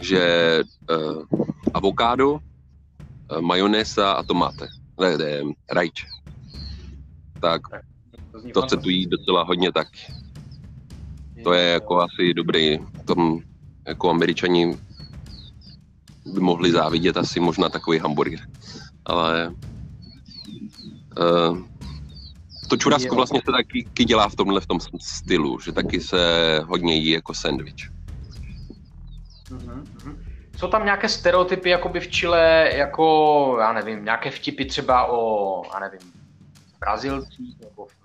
že 0.00 0.62
uh, 0.90 1.22
avokádo 1.74 2.40
Eh, 2.40 2.47
majonéza 3.40 4.12
a 4.12 4.22
tomáte. 4.22 4.68
Ne, 5.00 5.18
ne, 5.18 5.42
rajče. 5.70 6.06
Tak 7.40 7.60
to 8.54 8.68
se 8.68 8.76
tu 8.76 8.88
jí 8.88 9.06
docela 9.06 9.44
hodně 9.44 9.72
tak. 9.72 9.88
To 11.44 11.52
je 11.52 11.64
jako 11.64 12.00
asi 12.00 12.34
dobrý, 12.34 12.78
tom 13.04 13.40
jako 13.86 14.10
američani 14.10 14.76
by 16.26 16.40
mohli 16.40 16.72
závidět 16.72 17.16
asi 17.16 17.40
možná 17.40 17.68
takový 17.68 17.98
hamburger. 17.98 18.40
Ale 19.04 19.54
uh, 21.18 21.58
to 22.68 22.76
čurasko 22.76 23.14
vlastně 23.14 23.40
se 23.44 23.52
taky 23.52 24.04
dělá 24.04 24.28
v 24.28 24.36
tomhle 24.36 24.60
v 24.60 24.66
tom 24.66 24.78
stylu, 25.00 25.60
že 25.60 25.72
taky 25.72 26.00
se 26.00 26.20
hodně 26.66 26.94
jí 26.94 27.10
jako 27.10 27.34
sandwich. 27.34 27.90
Uh-huh. 29.50 30.27
Jsou 30.58 30.68
tam 30.68 30.84
nějaké 30.84 31.08
stereotypy 31.08 31.70
jakoby 31.70 32.00
v 32.00 32.08
Chile, 32.08 32.70
jako, 32.74 33.56
já 33.60 33.72
nevím, 33.72 34.04
nějaké 34.04 34.30
vtipy 34.30 34.64
třeba 34.64 35.06
o, 35.12 35.62
já 35.74 35.80
nevím, 35.80 36.12
Brazilcích, 36.80 37.60
nebo 37.60 37.86
v, 37.86 37.98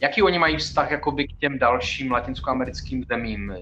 jaký 0.00 0.22
oni 0.22 0.38
mají 0.38 0.56
vztah 0.56 0.90
jakoby 0.90 1.28
k 1.28 1.38
těm 1.38 1.58
dalším 1.58 2.12
latinskoamerickým 2.12 3.04
zemím, 3.04 3.54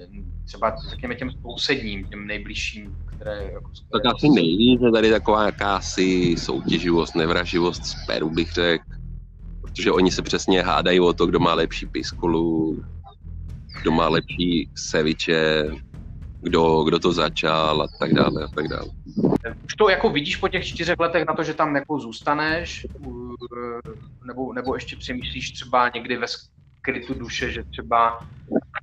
třeba 0.45 0.77
řekněme 0.91 1.15
těm 1.15 1.31
sousedním, 1.43 2.05
těm 2.05 2.27
nejbližším, 2.27 2.97
které... 3.07 3.51
Jako, 3.53 3.71
tak 3.93 4.15
asi 4.15 4.29
nejvíc 4.29 4.81
je 4.83 4.93
tady 4.93 5.11
taková 5.11 5.47
jakási 5.47 6.35
soutěživost, 6.39 7.15
nevraživost 7.15 7.87
z 7.87 8.07
Peru 8.07 8.31
bych 8.31 8.53
řekl, 8.53 8.85
protože 9.61 9.93
oni 9.93 10.11
se 10.11 10.23
přesně 10.23 10.63
hádají 10.63 11.01
o 11.01 11.13
to, 11.13 11.27
kdo 11.27 11.41
má 11.41 11.55
lepší 11.55 11.87
piskolu, 11.87 12.77
kdo 13.83 13.91
má 13.91 14.09
lepší 14.09 14.71
seviče, 14.75 15.65
kdo, 16.47 16.85
kdo 16.85 16.99
to 16.99 17.13
začal 17.13 17.83
a 17.83 17.87
tak 17.99 18.15
dále 18.15 18.45
a 18.45 18.49
tak 18.55 18.69
dále. 18.69 18.91
Už 19.65 19.75
to 19.75 19.89
jako 19.89 20.11
vidíš 20.11 20.37
po 20.37 20.49
těch 20.49 20.67
čtyřech 20.67 20.97
letech 20.99 21.27
na 21.27 21.35
to, 21.35 21.43
že 21.43 21.55
tam 21.55 21.77
jako 21.77 21.99
zůstaneš, 21.99 22.87
nebo, 24.27 24.53
nebo 24.53 24.75
ještě 24.75 24.97
přemýšlíš 24.97 25.51
třeba 25.51 25.91
někdy 25.95 26.17
ve 26.17 26.27
skrytu 26.79 27.15
duše, 27.15 27.53
že 27.53 27.63
třeba 27.71 28.19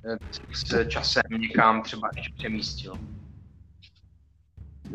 eh, 0.06 0.16
s 0.54 0.88
časem 0.88 1.22
někam 1.38 1.82
třeba 1.82 2.10
ještě 2.16 2.32
přemístil? 2.36 2.94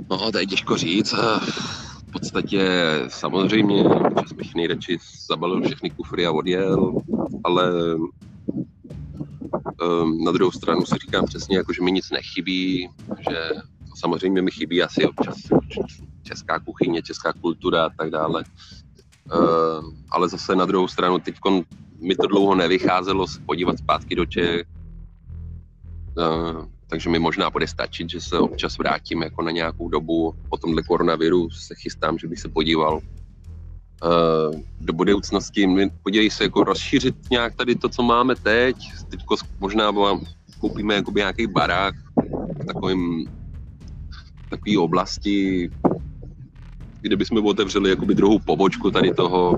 No, 0.09 0.32
to 0.32 0.38
je 0.38 0.45
těžko 0.45 0.78
říct. 0.78 1.13
V 1.13 2.11
podstatě 2.11 2.70
samozřejmě, 3.07 3.84
čas 4.22 4.32
bych 4.32 4.55
nejradši 4.55 4.97
zabalil 5.28 5.61
všechny 5.61 5.89
kufry 5.89 6.26
a 6.26 6.32
odjel, 6.32 6.93
ale 7.43 7.72
na 10.25 10.32
druhou 10.32 10.51
stranu 10.51 10.86
si 10.86 10.95
říkám 10.95 11.25
přesně, 11.25 11.57
jako, 11.57 11.73
že 11.73 11.82
mi 11.82 11.91
nic 11.91 12.11
nechybí, 12.11 12.89
že 13.30 13.51
samozřejmě 13.95 14.41
mi 14.41 14.51
chybí 14.51 14.84
asi 14.84 15.05
občas 15.05 15.38
česká 16.23 16.59
kuchyně, 16.59 17.01
česká 17.01 17.34
kultura 17.34 17.86
a 17.86 17.89
tak 17.89 18.09
dále. 18.09 18.43
Uh, 19.34 19.93
ale 20.09 20.30
zase 20.30 20.55
na 20.55 20.65
druhou 20.65 20.88
stranu 20.88 21.19
teď 21.19 21.36
mi 22.01 22.15
to 22.15 22.27
dlouho 22.27 22.55
nevycházelo 22.55 23.27
se 23.27 23.39
podívat 23.45 23.77
zpátky 23.77 24.15
do 24.15 24.25
Čech, 24.25 24.65
uh, 26.17 26.65
takže 26.88 27.09
mi 27.09 27.19
možná 27.19 27.49
bude 27.49 27.67
stačit, 27.67 28.09
že 28.09 28.21
se 28.21 28.39
občas 28.39 28.77
vrátím 28.77 29.21
jako 29.21 29.41
na 29.41 29.51
nějakou 29.51 29.89
dobu. 29.89 30.36
Po 30.49 30.57
tomhle 30.57 30.84
koronaviru 30.84 31.49
se 31.49 31.75
chystám, 31.75 32.17
že 32.17 32.27
bych 32.27 32.39
se 32.39 32.49
podíval 32.49 33.01
do 34.82 34.93
budoucnosti. 34.93 35.68
Podívej 36.04 36.30
se, 36.30 36.43
jako 36.43 36.64
rozšířit 36.64 37.16
nějak 37.32 37.56
tady 37.56 37.76
to, 37.76 37.89
co 37.89 38.04
máme 38.04 38.36
teď. 38.36 38.76
Teď 39.10 39.20
možná 39.60 39.91
koupíme 40.60 40.95
jakoby 40.95 41.20
nějaký 41.20 41.47
barák 41.47 41.95
v 42.62 42.66
takovým 42.66 43.28
takové 44.50 44.78
oblasti, 44.78 45.70
kde 47.02 47.16
bychom 47.16 47.45
otevřeli 47.45 47.89
jakoby 47.89 48.16
druhou 48.16 48.39
pobočku 48.39 48.91
tady 48.91 49.14
toho 49.14 49.58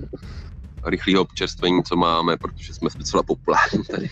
rychlého 0.85 1.21
občerstvení, 1.21 1.83
co 1.83 1.95
máme, 1.95 2.37
protože 2.37 2.73
jsme 2.73 2.89
docela 2.97 3.23
populární 3.23 3.83
tady. 3.91 4.09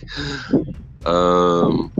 Um, 1.67 1.91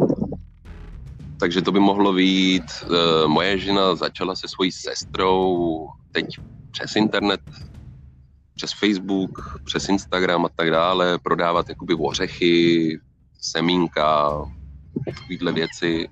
takže 1.40 1.62
to 1.62 1.72
by 1.72 1.80
mohlo 1.80 2.14
být. 2.14 2.64
Uh, 2.84 3.28
moje 3.28 3.60
žena 3.60 3.96
začala 3.96 4.36
se 4.36 4.48
svojí 4.48 4.72
sestrou 4.72 5.88
teď 6.12 6.26
přes 6.72 6.96
internet 6.96 7.42
přes 8.60 8.72
Facebook, 8.74 9.62
přes 9.66 9.90
Instagram 9.90 10.46
a 10.46 10.50
tak 10.50 10.72
dále, 10.72 11.20
prodávat 11.24 11.70
jakoby 11.70 11.96
ořechy, 11.96 13.00
semínka, 13.42 14.32
takovéhle 15.06 15.52
věci. 15.52 16.10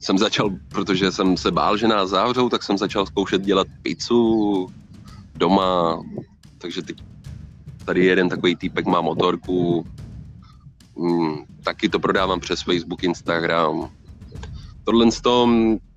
Jsem 0.00 0.18
začal, 0.18 0.50
protože 0.68 1.12
jsem 1.12 1.36
se 1.36 1.50
bál, 1.50 1.76
že 1.76 1.88
nás 1.88 2.10
zavřou, 2.10 2.48
tak 2.48 2.62
jsem 2.62 2.78
začal 2.78 3.06
zkoušet 3.06 3.42
dělat 3.42 3.66
pizzu 3.82 4.68
doma, 5.34 6.02
takže 6.58 6.82
teď 6.82 6.96
tady 7.84 8.04
jeden 8.04 8.28
takový 8.28 8.56
týpek 8.56 8.86
má 8.86 9.00
motorku, 9.00 9.86
mm, 10.96 11.44
taky 11.64 11.88
to 11.88 11.98
prodávám 11.98 12.40
přes 12.40 12.62
Facebook, 12.62 13.04
Instagram. 13.04 13.90
Tohle 14.90 15.06
toho 15.22 15.46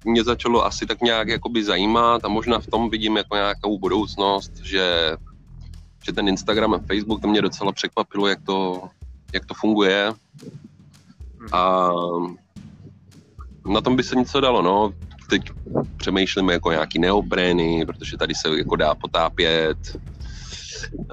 mě 0.05 0.23
začalo 0.23 0.65
asi 0.65 0.85
tak 0.85 1.01
nějak 1.01 1.27
jakoby 1.27 1.63
zajímat 1.63 2.25
a 2.25 2.27
možná 2.27 2.59
v 2.59 2.67
tom 2.67 2.89
vidím 2.89 3.17
jako 3.17 3.35
nějakou 3.35 3.79
budoucnost, 3.79 4.51
že, 4.63 5.17
že 6.05 6.11
ten 6.11 6.27
Instagram 6.27 6.73
a 6.73 6.79
Facebook 6.79 7.21
to 7.21 7.27
mě 7.27 7.41
docela 7.41 7.71
překvapilo, 7.71 8.27
jak 8.27 8.41
to, 8.41 8.83
jak 9.33 9.45
to 9.45 9.53
funguje. 9.53 10.13
A 11.51 11.89
na 13.65 13.81
tom 13.81 13.95
by 13.95 14.03
se 14.03 14.15
něco 14.15 14.41
dalo, 14.41 14.61
no. 14.61 14.93
Teď 15.29 15.41
přemýšlíme 15.97 16.53
jako 16.53 16.71
nějaký 16.71 16.99
neoprény, 16.99 17.85
protože 17.85 18.17
tady 18.17 18.35
se 18.35 18.57
jako 18.57 18.75
dá 18.75 18.95
potápět. 18.95 19.97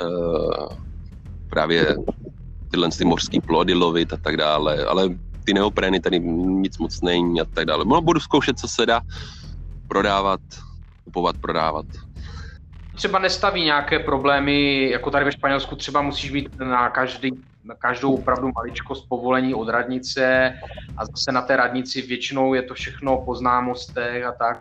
Uh, 0.02 0.76
právě 1.50 1.96
tyhle 2.70 2.88
ty 2.90 3.04
mořský 3.04 3.40
plody 3.40 3.74
lovit 3.74 4.12
a 4.12 4.16
tak 4.16 4.36
dále, 4.36 4.84
ale 4.84 5.08
ty 5.44 5.54
neoprény 5.54 6.00
tady 6.00 6.20
nic 6.20 6.78
moc 6.78 7.00
není 7.00 7.40
a 7.40 7.44
tak 7.44 7.64
dále. 7.64 7.84
No, 7.84 8.00
budu 8.00 8.20
zkoušet, 8.20 8.58
co 8.58 8.68
se 8.68 8.86
dá 8.86 9.00
prodávat, 9.88 10.40
kupovat, 11.04 11.36
prodávat. 11.40 11.86
Třeba 12.96 13.18
nestaví 13.18 13.64
nějaké 13.64 13.98
problémy, 13.98 14.88
jako 14.90 15.10
tady 15.10 15.24
ve 15.24 15.32
Španělsku 15.32 15.76
třeba 15.76 16.02
musíš 16.02 16.30
být 16.30 16.48
na, 16.58 16.90
každý, 16.90 17.30
na 17.64 17.74
každou 17.74 18.14
opravdu 18.14 18.50
maličkost 18.54 19.08
povolení 19.08 19.54
od 19.54 19.68
radnice 19.68 20.54
a 20.96 21.04
zase 21.04 21.32
na 21.32 21.42
té 21.42 21.56
radnici 21.56 22.02
většinou 22.02 22.54
je 22.54 22.62
to 22.62 22.74
všechno 22.74 23.22
po 23.24 23.34
známostech 23.34 24.24
a 24.24 24.32
tak. 24.32 24.60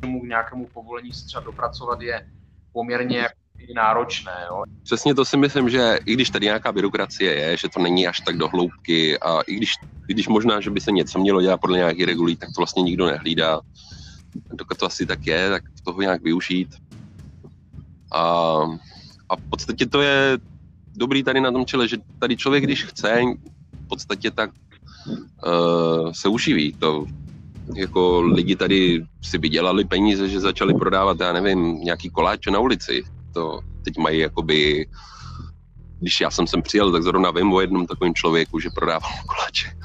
k 0.00 0.28
nějakému 0.28 0.68
povolení 0.74 1.12
se 1.12 1.26
třeba 1.26 1.42
dopracovat 1.44 2.00
je 2.00 2.26
poměrně 2.72 3.28
náročné. 3.74 4.32
Jo. 4.48 4.62
Přesně 4.82 5.14
to 5.14 5.24
si 5.24 5.36
myslím, 5.36 5.70
že 5.70 5.98
i 6.04 6.12
když 6.12 6.30
tady 6.30 6.46
nějaká 6.46 6.72
byrokracie 6.72 7.34
je, 7.34 7.56
že 7.56 7.68
to 7.68 7.82
není 7.82 8.06
až 8.06 8.20
tak 8.20 8.36
do 8.36 8.48
hloubky 8.48 9.18
a 9.18 9.40
i 9.40 9.54
když, 9.54 9.70
i 10.08 10.14
když 10.14 10.28
možná, 10.28 10.60
že 10.60 10.70
by 10.70 10.80
se 10.80 10.92
něco 10.92 11.18
mělo 11.18 11.42
dělat 11.42 11.60
podle 11.60 11.78
nějakých 11.78 12.04
regulí, 12.04 12.36
tak 12.36 12.48
to 12.48 12.60
vlastně 12.60 12.82
nikdo 12.82 13.06
nehlídá. 13.06 13.60
Dokud 14.54 14.78
to 14.78 14.86
asi 14.86 15.06
tak 15.06 15.26
je, 15.26 15.50
tak 15.50 15.62
toho 15.84 16.02
nějak 16.02 16.22
využít. 16.22 16.68
A, 18.12 18.22
a 19.28 19.36
v 19.36 19.42
podstatě 19.50 19.86
to 19.86 20.02
je 20.02 20.38
dobrý 20.96 21.22
tady 21.22 21.40
na 21.40 21.52
tom 21.52 21.66
čele, 21.66 21.88
že 21.88 21.96
tady 22.18 22.36
člověk, 22.36 22.64
když 22.64 22.84
chce, 22.84 23.20
v 23.84 23.88
podstatě 23.88 24.30
tak 24.30 24.50
uh, 25.46 26.12
se 26.12 26.28
uživí. 26.28 26.72
To 26.72 27.06
jako 27.76 28.20
lidi 28.20 28.56
tady 28.56 29.06
si 29.22 29.38
vydělali 29.38 29.84
peníze, 29.84 30.28
že 30.28 30.40
začali 30.40 30.74
prodávat, 30.74 31.20
já 31.20 31.32
nevím, 31.32 31.80
nějaký 31.80 32.10
koláče 32.10 32.50
na 32.50 32.58
ulici. 32.58 33.04
To 33.38 33.60
teď 33.82 33.98
mají 33.98 34.18
jakoby, 34.18 34.86
když 36.00 36.20
já 36.20 36.30
jsem 36.30 36.46
sem 36.46 36.62
přijel, 36.62 36.92
tak 36.92 37.02
zrovna 37.02 37.30
vím 37.30 37.52
o 37.52 37.60
jednom 37.60 37.86
takovém 37.86 38.14
člověku, 38.14 38.60
že 38.60 38.70
prodával 38.74 39.10
koláče, 39.26 39.76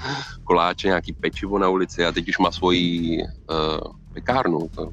koláče, 0.44 0.88
nějaký 0.88 1.14
pečivo 1.14 1.60
na 1.60 1.70
ulici 1.70 2.06
a 2.06 2.12
teď 2.12 2.30
už 2.30 2.38
má 2.38 2.52
svoji 2.52 3.18
uh, 3.22 3.94
pekárnu. 4.14 4.70
To. 4.76 4.90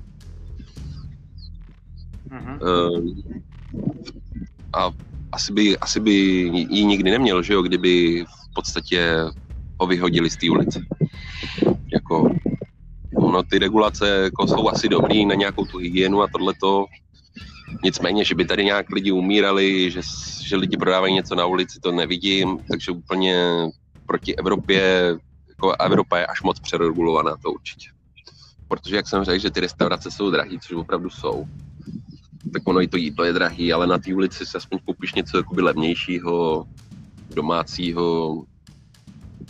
Mm-hmm. 2.31 2.59
Uh, 2.61 3.15
a 4.73 4.91
asi 5.33 5.53
by, 5.53 5.79
asi 5.79 6.01
by 6.01 6.13
ji 6.71 6.85
nikdy 6.85 7.11
neměl, 7.11 7.43
že 7.43 7.53
jo, 7.53 7.63
kdyby 7.63 8.25
v 8.25 8.55
podstatě 8.55 9.17
ho 9.81 9.87
vyhodili 9.87 10.31
z 10.31 10.37
té 10.37 10.51
ulice. 10.51 10.85
Jako, 11.93 12.31
no, 13.13 13.43
ty 13.43 13.59
regulace 13.59 14.09
jako 14.09 14.47
jsou 14.47 14.69
asi 14.69 14.89
dobrý 14.89 15.27
na 15.27 15.35
nějakou 15.35 15.65
tu 15.65 15.79
hygienu 15.79 16.23
a 16.23 16.29
tohleto. 16.29 16.87
Nicméně, 17.85 18.25
že 18.25 18.35
by 18.35 18.45
tady 18.45 18.65
nějak 18.65 18.91
lidi 18.91 19.13
umírali, 19.13 19.91
že, 19.91 20.01
že 20.43 20.57
lidi 20.57 20.77
prodávají 20.77 21.15
něco 21.15 21.35
na 21.35 21.47
ulici, 21.47 21.81
to 21.81 21.93
nevidím, 21.93 22.59
takže 22.71 22.93
úplně 22.93 23.67
proti 24.07 24.37
Evropě, 24.37 25.15
jako 25.49 25.73
Evropa 25.81 26.19
je 26.19 26.27
až 26.27 26.43
moc 26.43 26.61
přeregulovaná, 26.61 27.37
to 27.37 27.53
určitě. 27.53 27.89
Protože, 28.69 28.97
jak 28.97 29.09
jsem 29.09 29.25
řekl, 29.25 29.43
že 29.43 29.51
ty 29.51 29.61
restaurace 29.61 30.11
jsou 30.11 30.31
drahé, 30.31 30.59
což 30.61 30.73
opravdu 30.77 31.11
jsou, 31.11 31.47
tak 32.53 32.63
ono 32.65 32.81
i 32.81 32.89
to 32.89 32.97
jídlo 32.97 33.25
je 33.25 33.33
drahý, 33.33 33.73
ale 33.73 33.87
na 33.87 33.99
té 33.99 34.15
ulici 34.15 34.47
si 34.47 34.57
aspoň 34.57 34.79
koupíš 34.85 35.15
něco 35.15 35.37
jakoby 35.37 35.63
levnějšího, 35.63 36.67
domácího. 37.35 38.45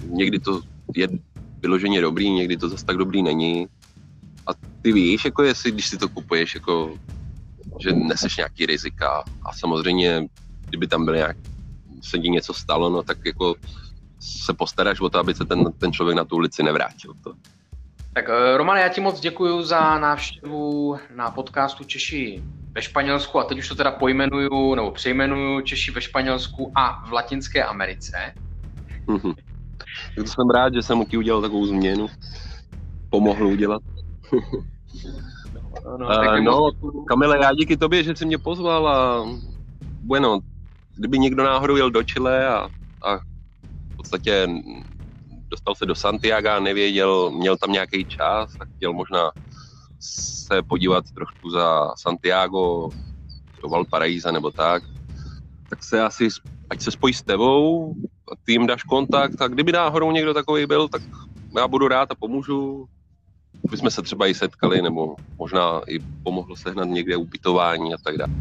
Někdy 0.07 0.39
to 0.39 0.61
je 0.97 1.09
vyloženě 1.63 2.01
dobrý, 2.01 2.31
někdy 2.31 2.57
to 2.57 2.69
zase 2.69 2.85
tak 2.85 2.97
dobrý 2.97 3.23
není. 3.23 3.67
A 4.47 4.51
ty 4.83 4.93
víš, 4.93 5.25
jako 5.25 5.43
jestli, 5.43 5.71
když 5.73 5.89
si 5.89 5.99
to 5.99 6.09
kupuješ, 6.09 6.55
jako, 6.55 6.99
že 7.81 7.93
neseš 7.93 8.37
nějaký 8.37 8.67
rizika. 8.67 9.25
A 9.43 9.53
samozřejmě, 9.53 10.29
kdyby 10.69 10.87
tam 10.87 11.05
byl 11.05 11.15
nějak, 11.15 11.37
se 12.03 12.19
ti 12.19 12.29
něco 12.29 12.55
stalo, 12.55 12.91
no 12.91 13.03
tak 13.03 13.19
jako 13.27 13.55
se 14.21 14.55
postaráš 14.55 15.01
o 15.01 15.09
to, 15.09 15.19
aby 15.19 15.35
se 15.35 15.45
ten, 15.45 15.73
ten 15.73 15.93
člověk 15.93 16.17
na 16.17 16.25
tu 16.25 16.37
ulici 16.37 16.63
nevrátil. 16.63 17.15
To. 17.25 17.33
Tak 18.13 18.25
eh, 18.29 18.57
Roman, 18.57 18.77
já 18.77 18.89
ti 18.89 19.01
moc 19.01 19.21
děkuji 19.21 19.63
za 19.63 19.99
návštěvu 19.99 20.97
na 21.15 21.31
podcastu 21.31 21.85
Češi 21.85 22.43
ve 22.73 22.83
Španělsku 22.83 23.39
a 23.39 23.45
teď 23.45 23.59
už 23.59 23.69
to 23.69 23.75
teda 23.75 23.91
pojmenuju 23.91 24.75
nebo 24.75 24.91
přejmenuju 24.91 25.61
Češi 25.61 25.91
ve 25.91 26.01
Španělsku 26.01 26.73
a 26.75 27.05
v 27.09 27.13
Latinské 27.13 27.65
Americe. 27.65 28.35
Mm-hmm. 29.07 29.35
Tak 30.17 30.25
to 30.25 30.31
jsem 30.31 30.51
rád, 30.55 30.75
že 30.75 30.83
jsem 30.83 31.05
ti 31.05 31.17
udělal 31.17 31.43
takovou 31.43 31.67
změnu. 31.67 32.07
Pomohl 33.11 33.47
udělat. 33.47 33.83
no, 35.85 35.99
no, 35.99 36.07
uh, 36.07 36.41
no 36.41 36.71
Kamile, 37.09 37.39
já 37.43 37.53
díky 37.53 37.77
tobě, 37.77 38.03
že 38.03 38.17
jsi 38.17 38.27
mě 38.27 38.39
pozval 38.39 38.89
a 38.89 39.27
bueno, 40.03 40.41
kdyby 40.97 41.19
někdo 41.19 41.45
náhodou 41.45 41.77
jel 41.77 41.91
do 41.91 42.03
Chile 42.03 42.49
a, 42.49 42.69
a 43.03 43.17
v 43.93 43.97
podstatě 43.97 44.49
dostal 45.49 45.75
se 45.75 45.87
do 45.87 45.95
Santiago 45.95 46.61
nevěděl, 46.61 47.31
měl 47.31 47.57
tam 47.57 47.73
nějaký 47.73 48.05
čas 48.05 48.57
a 48.61 48.65
chtěl 48.65 48.93
možná 48.93 49.31
se 50.01 50.63
podívat 50.63 51.05
trošku 51.15 51.51
za 51.51 51.91
Santiago, 51.97 52.89
do 53.63 53.69
Valparaíza 53.69 54.33
nebo 54.33 54.51
tak, 54.51 54.83
tak 55.71 55.85
se 55.85 56.03
asi, 56.03 56.29
ať 56.71 56.81
se 56.81 56.91
spojí 56.91 57.15
s 57.15 57.23
tebou, 57.23 57.95
a 58.33 58.37
ty 58.45 58.53
jim 58.53 58.67
dáš 58.67 58.83
kontakt 58.83 59.43
a 59.43 59.49
kdyby 59.49 59.73
náhodou 59.73 60.11
někdo 60.13 60.35
takový 60.35 60.67
byl, 60.67 60.89
tak 60.89 61.03
já 61.57 61.69
budu 61.69 61.89
rád 61.89 62.11
a 62.11 62.15
pomůžu. 62.15 62.89
By 63.71 63.77
jsme 63.77 63.91
se 63.91 64.03
třeba 64.03 64.27
i 64.27 64.35
setkali, 64.35 64.83
nebo 64.83 65.17
možná 65.39 65.81
i 65.87 65.99
pomohlo 66.23 66.57
sehnat 66.57 66.89
někde 66.89 67.17
ubytování 67.17 67.95
a 67.95 67.97
tak 68.05 68.17
dále. 68.17 68.33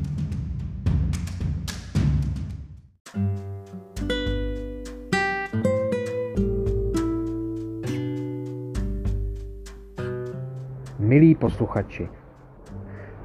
Milí 10.99 11.35
posluchači, 11.35 12.09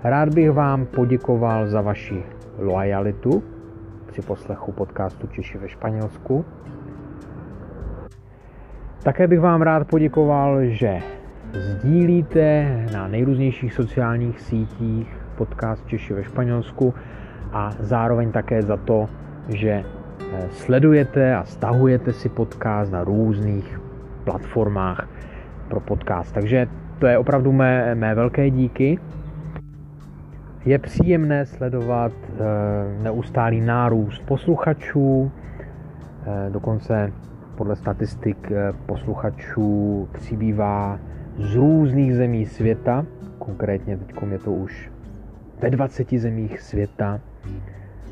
rád 0.04 0.34
bych 0.34 0.50
vám 0.50 0.86
poděkoval 0.86 1.68
za 1.68 1.80
vaši 1.80 2.22
loajalitu 2.58 3.44
při 4.06 4.22
poslechu 4.22 4.72
podcastu 4.72 5.26
Češi 5.26 5.58
ve 5.58 5.68
Španělsku. 5.68 6.44
Také 9.02 9.26
bych 9.26 9.40
vám 9.40 9.62
rád 9.62 9.88
poděkoval, 9.88 10.64
že 10.66 11.02
sdílíte 11.54 12.66
na 12.92 13.08
nejrůznějších 13.08 13.74
sociálních 13.74 14.40
sítích 14.40 15.16
podcast 15.34 15.86
Češi 15.86 16.14
ve 16.14 16.24
Španělsku 16.24 16.94
a 17.52 17.70
zároveň 17.80 18.32
také 18.32 18.62
za 18.62 18.76
to, 18.76 19.08
že 19.48 19.70
eh, 19.70 20.48
sledujete 20.50 21.36
a 21.36 21.44
stahujete 21.44 22.12
si 22.12 22.28
podcast 22.28 22.92
na 22.92 23.04
různých 23.04 23.80
platformách 24.24 25.08
pro 25.68 25.80
podcast. 25.80 26.34
Takže 26.34 26.66
to 26.98 27.06
je 27.06 27.18
opravdu 27.18 27.52
mé, 27.52 27.94
mé 27.94 28.14
velké 28.14 28.50
díky. 28.50 28.98
Je 30.64 30.78
příjemné 30.78 31.46
sledovat 31.46 32.12
e, 32.12 33.02
neustálý 33.02 33.60
nárůst 33.60 34.22
posluchačů, 34.26 35.32
e, 36.26 36.50
dokonce 36.50 37.12
podle 37.54 37.76
statistik 37.76 38.52
posluchačů 38.86 40.08
přibývá 40.12 40.98
z 41.38 41.54
různých 41.54 42.14
zemí 42.14 42.46
světa, 42.46 43.06
konkrétně 43.38 43.96
teď 43.96 44.16
je 44.30 44.38
to 44.38 44.52
už 44.52 44.90
ve 45.60 45.70
20 45.70 46.10
zemích 46.10 46.60
světa, 46.60 47.20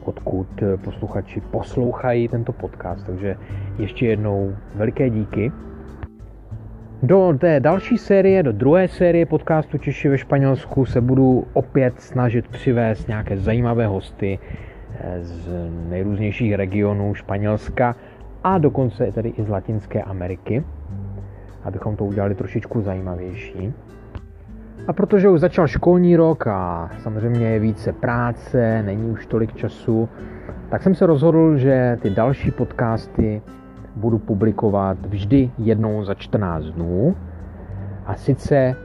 odkud 0.05 0.63
posluchači 0.85 1.41
poslouchají 1.41 2.29
tento 2.29 2.53
podcast. 2.53 3.07
Takže 3.07 3.37
ještě 3.79 4.07
jednou 4.07 4.57
veliké 4.75 5.11
díky. 5.11 5.53
Do 7.03 7.35
té 7.39 7.61
další 7.61 7.99
série, 7.99 8.43
do 8.43 8.53
druhé 8.53 8.89
série 8.89 9.27
podcastu 9.27 9.79
Češi 9.79 10.09
ve 10.09 10.19
Španělsku 10.19 10.85
se 10.87 11.01
budu 11.01 11.47
opět 11.53 12.01
snažit 12.01 12.49
přivést 12.49 13.09
nějaké 13.09 13.37
zajímavé 13.37 13.87
hosty 13.87 14.39
eh, 14.95 15.25
z 15.25 15.71
nejrůznějších 15.89 16.55
regionů 16.55 17.15
Španělska 17.15 17.97
a 18.45 18.59
dokonce 18.59 19.13
tedy 19.13 19.29
i 19.29 19.43
z 19.43 19.49
Latinské 19.49 20.03
Ameriky, 20.03 20.65
abychom 21.65 21.97
to 21.97 22.05
udělali 22.05 22.35
trošičku 22.35 22.81
zajímavější. 22.81 23.75
A 24.87 24.93
protože 24.93 25.29
už 25.29 25.41
začal 25.41 25.67
školní 25.67 26.17
rok 26.17 26.47
a 26.47 26.91
samozřejmě 27.03 27.47
je 27.47 27.59
více 27.59 27.93
práce, 27.93 28.83
není 28.83 29.11
už 29.11 29.27
tolik 29.27 29.55
času, 29.55 30.09
tak 30.71 30.83
jsem 30.83 30.95
se 30.95 31.07
rozhodl, 31.07 31.57
že 31.57 31.99
ty 32.03 32.11
další 32.11 32.51
podcasty 32.51 33.43
budu 33.97 34.19
publikovat 34.19 35.07
vždy 35.07 35.51
jednou 35.59 36.05
za 36.05 36.15
14 36.15 36.65
dnů. 36.65 37.17
A 38.07 38.15
sice 38.15 38.77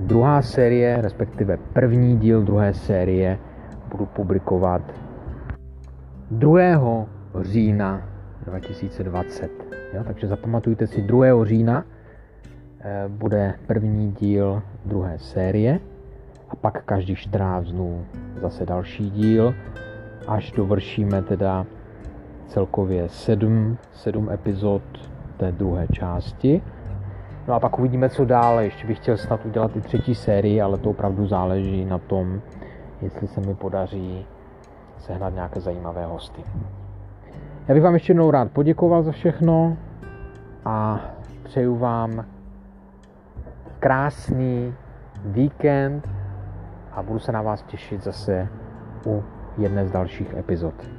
druhá 0.00 0.42
série, 0.42 1.02
respektive 1.02 1.58
první 1.72 2.16
díl 2.16 2.42
druhé 2.42 2.74
série, 2.74 3.38
budu 3.90 4.06
publikovat 4.06 4.82
2. 6.30 7.06
října 7.40 8.15
2020. 8.46 9.50
Jo, 9.94 10.04
takže 10.04 10.26
zapamatujte 10.26 10.86
si 10.86 11.02
2. 11.02 11.44
října 11.44 11.84
eh, 12.80 13.04
bude 13.08 13.54
první 13.66 14.12
díl 14.12 14.62
druhé 14.84 15.18
série 15.18 15.80
a 16.50 16.56
pak 16.56 16.84
každý 16.84 17.16
14 17.16 17.66
dnů 17.66 18.06
zase 18.40 18.66
další 18.66 19.10
díl, 19.10 19.54
až 20.28 20.52
dovršíme 20.52 21.22
teda 21.22 21.66
celkově 22.48 23.08
sedm, 23.08 23.78
sedm 23.92 24.30
epizod 24.30 24.82
té 25.36 25.52
druhé 25.52 25.86
části. 25.92 26.62
No 27.48 27.54
a 27.54 27.60
pak 27.60 27.78
uvidíme, 27.78 28.08
co 28.08 28.24
dále. 28.24 28.64
Ještě 28.64 28.86
bych 28.86 28.98
chtěl 28.98 29.16
snad 29.16 29.46
udělat 29.46 29.76
i 29.76 29.80
třetí 29.80 30.14
sérii, 30.14 30.60
ale 30.60 30.78
to 30.78 30.90
opravdu 30.90 31.26
záleží 31.26 31.84
na 31.84 31.98
tom, 31.98 32.40
jestli 33.02 33.28
se 33.28 33.40
mi 33.40 33.54
podaří 33.54 34.26
sehnat 34.98 35.34
nějaké 35.34 35.60
zajímavé 35.60 36.06
hosty. 36.06 36.42
Já 37.68 37.74
bych 37.74 37.82
vám 37.82 37.94
ještě 37.94 38.10
jednou 38.10 38.30
rád 38.30 38.50
poděkoval 38.50 39.02
za 39.02 39.12
všechno 39.12 39.76
a 40.64 41.00
přeju 41.42 41.76
vám 41.76 42.24
krásný 43.78 44.74
víkend 45.24 46.08
a 46.92 47.02
budu 47.02 47.18
se 47.18 47.32
na 47.32 47.42
vás 47.42 47.62
těšit 47.62 48.02
zase 48.02 48.48
u 49.06 49.22
jedné 49.58 49.86
z 49.86 49.90
dalších 49.90 50.34
epizod. 50.34 50.95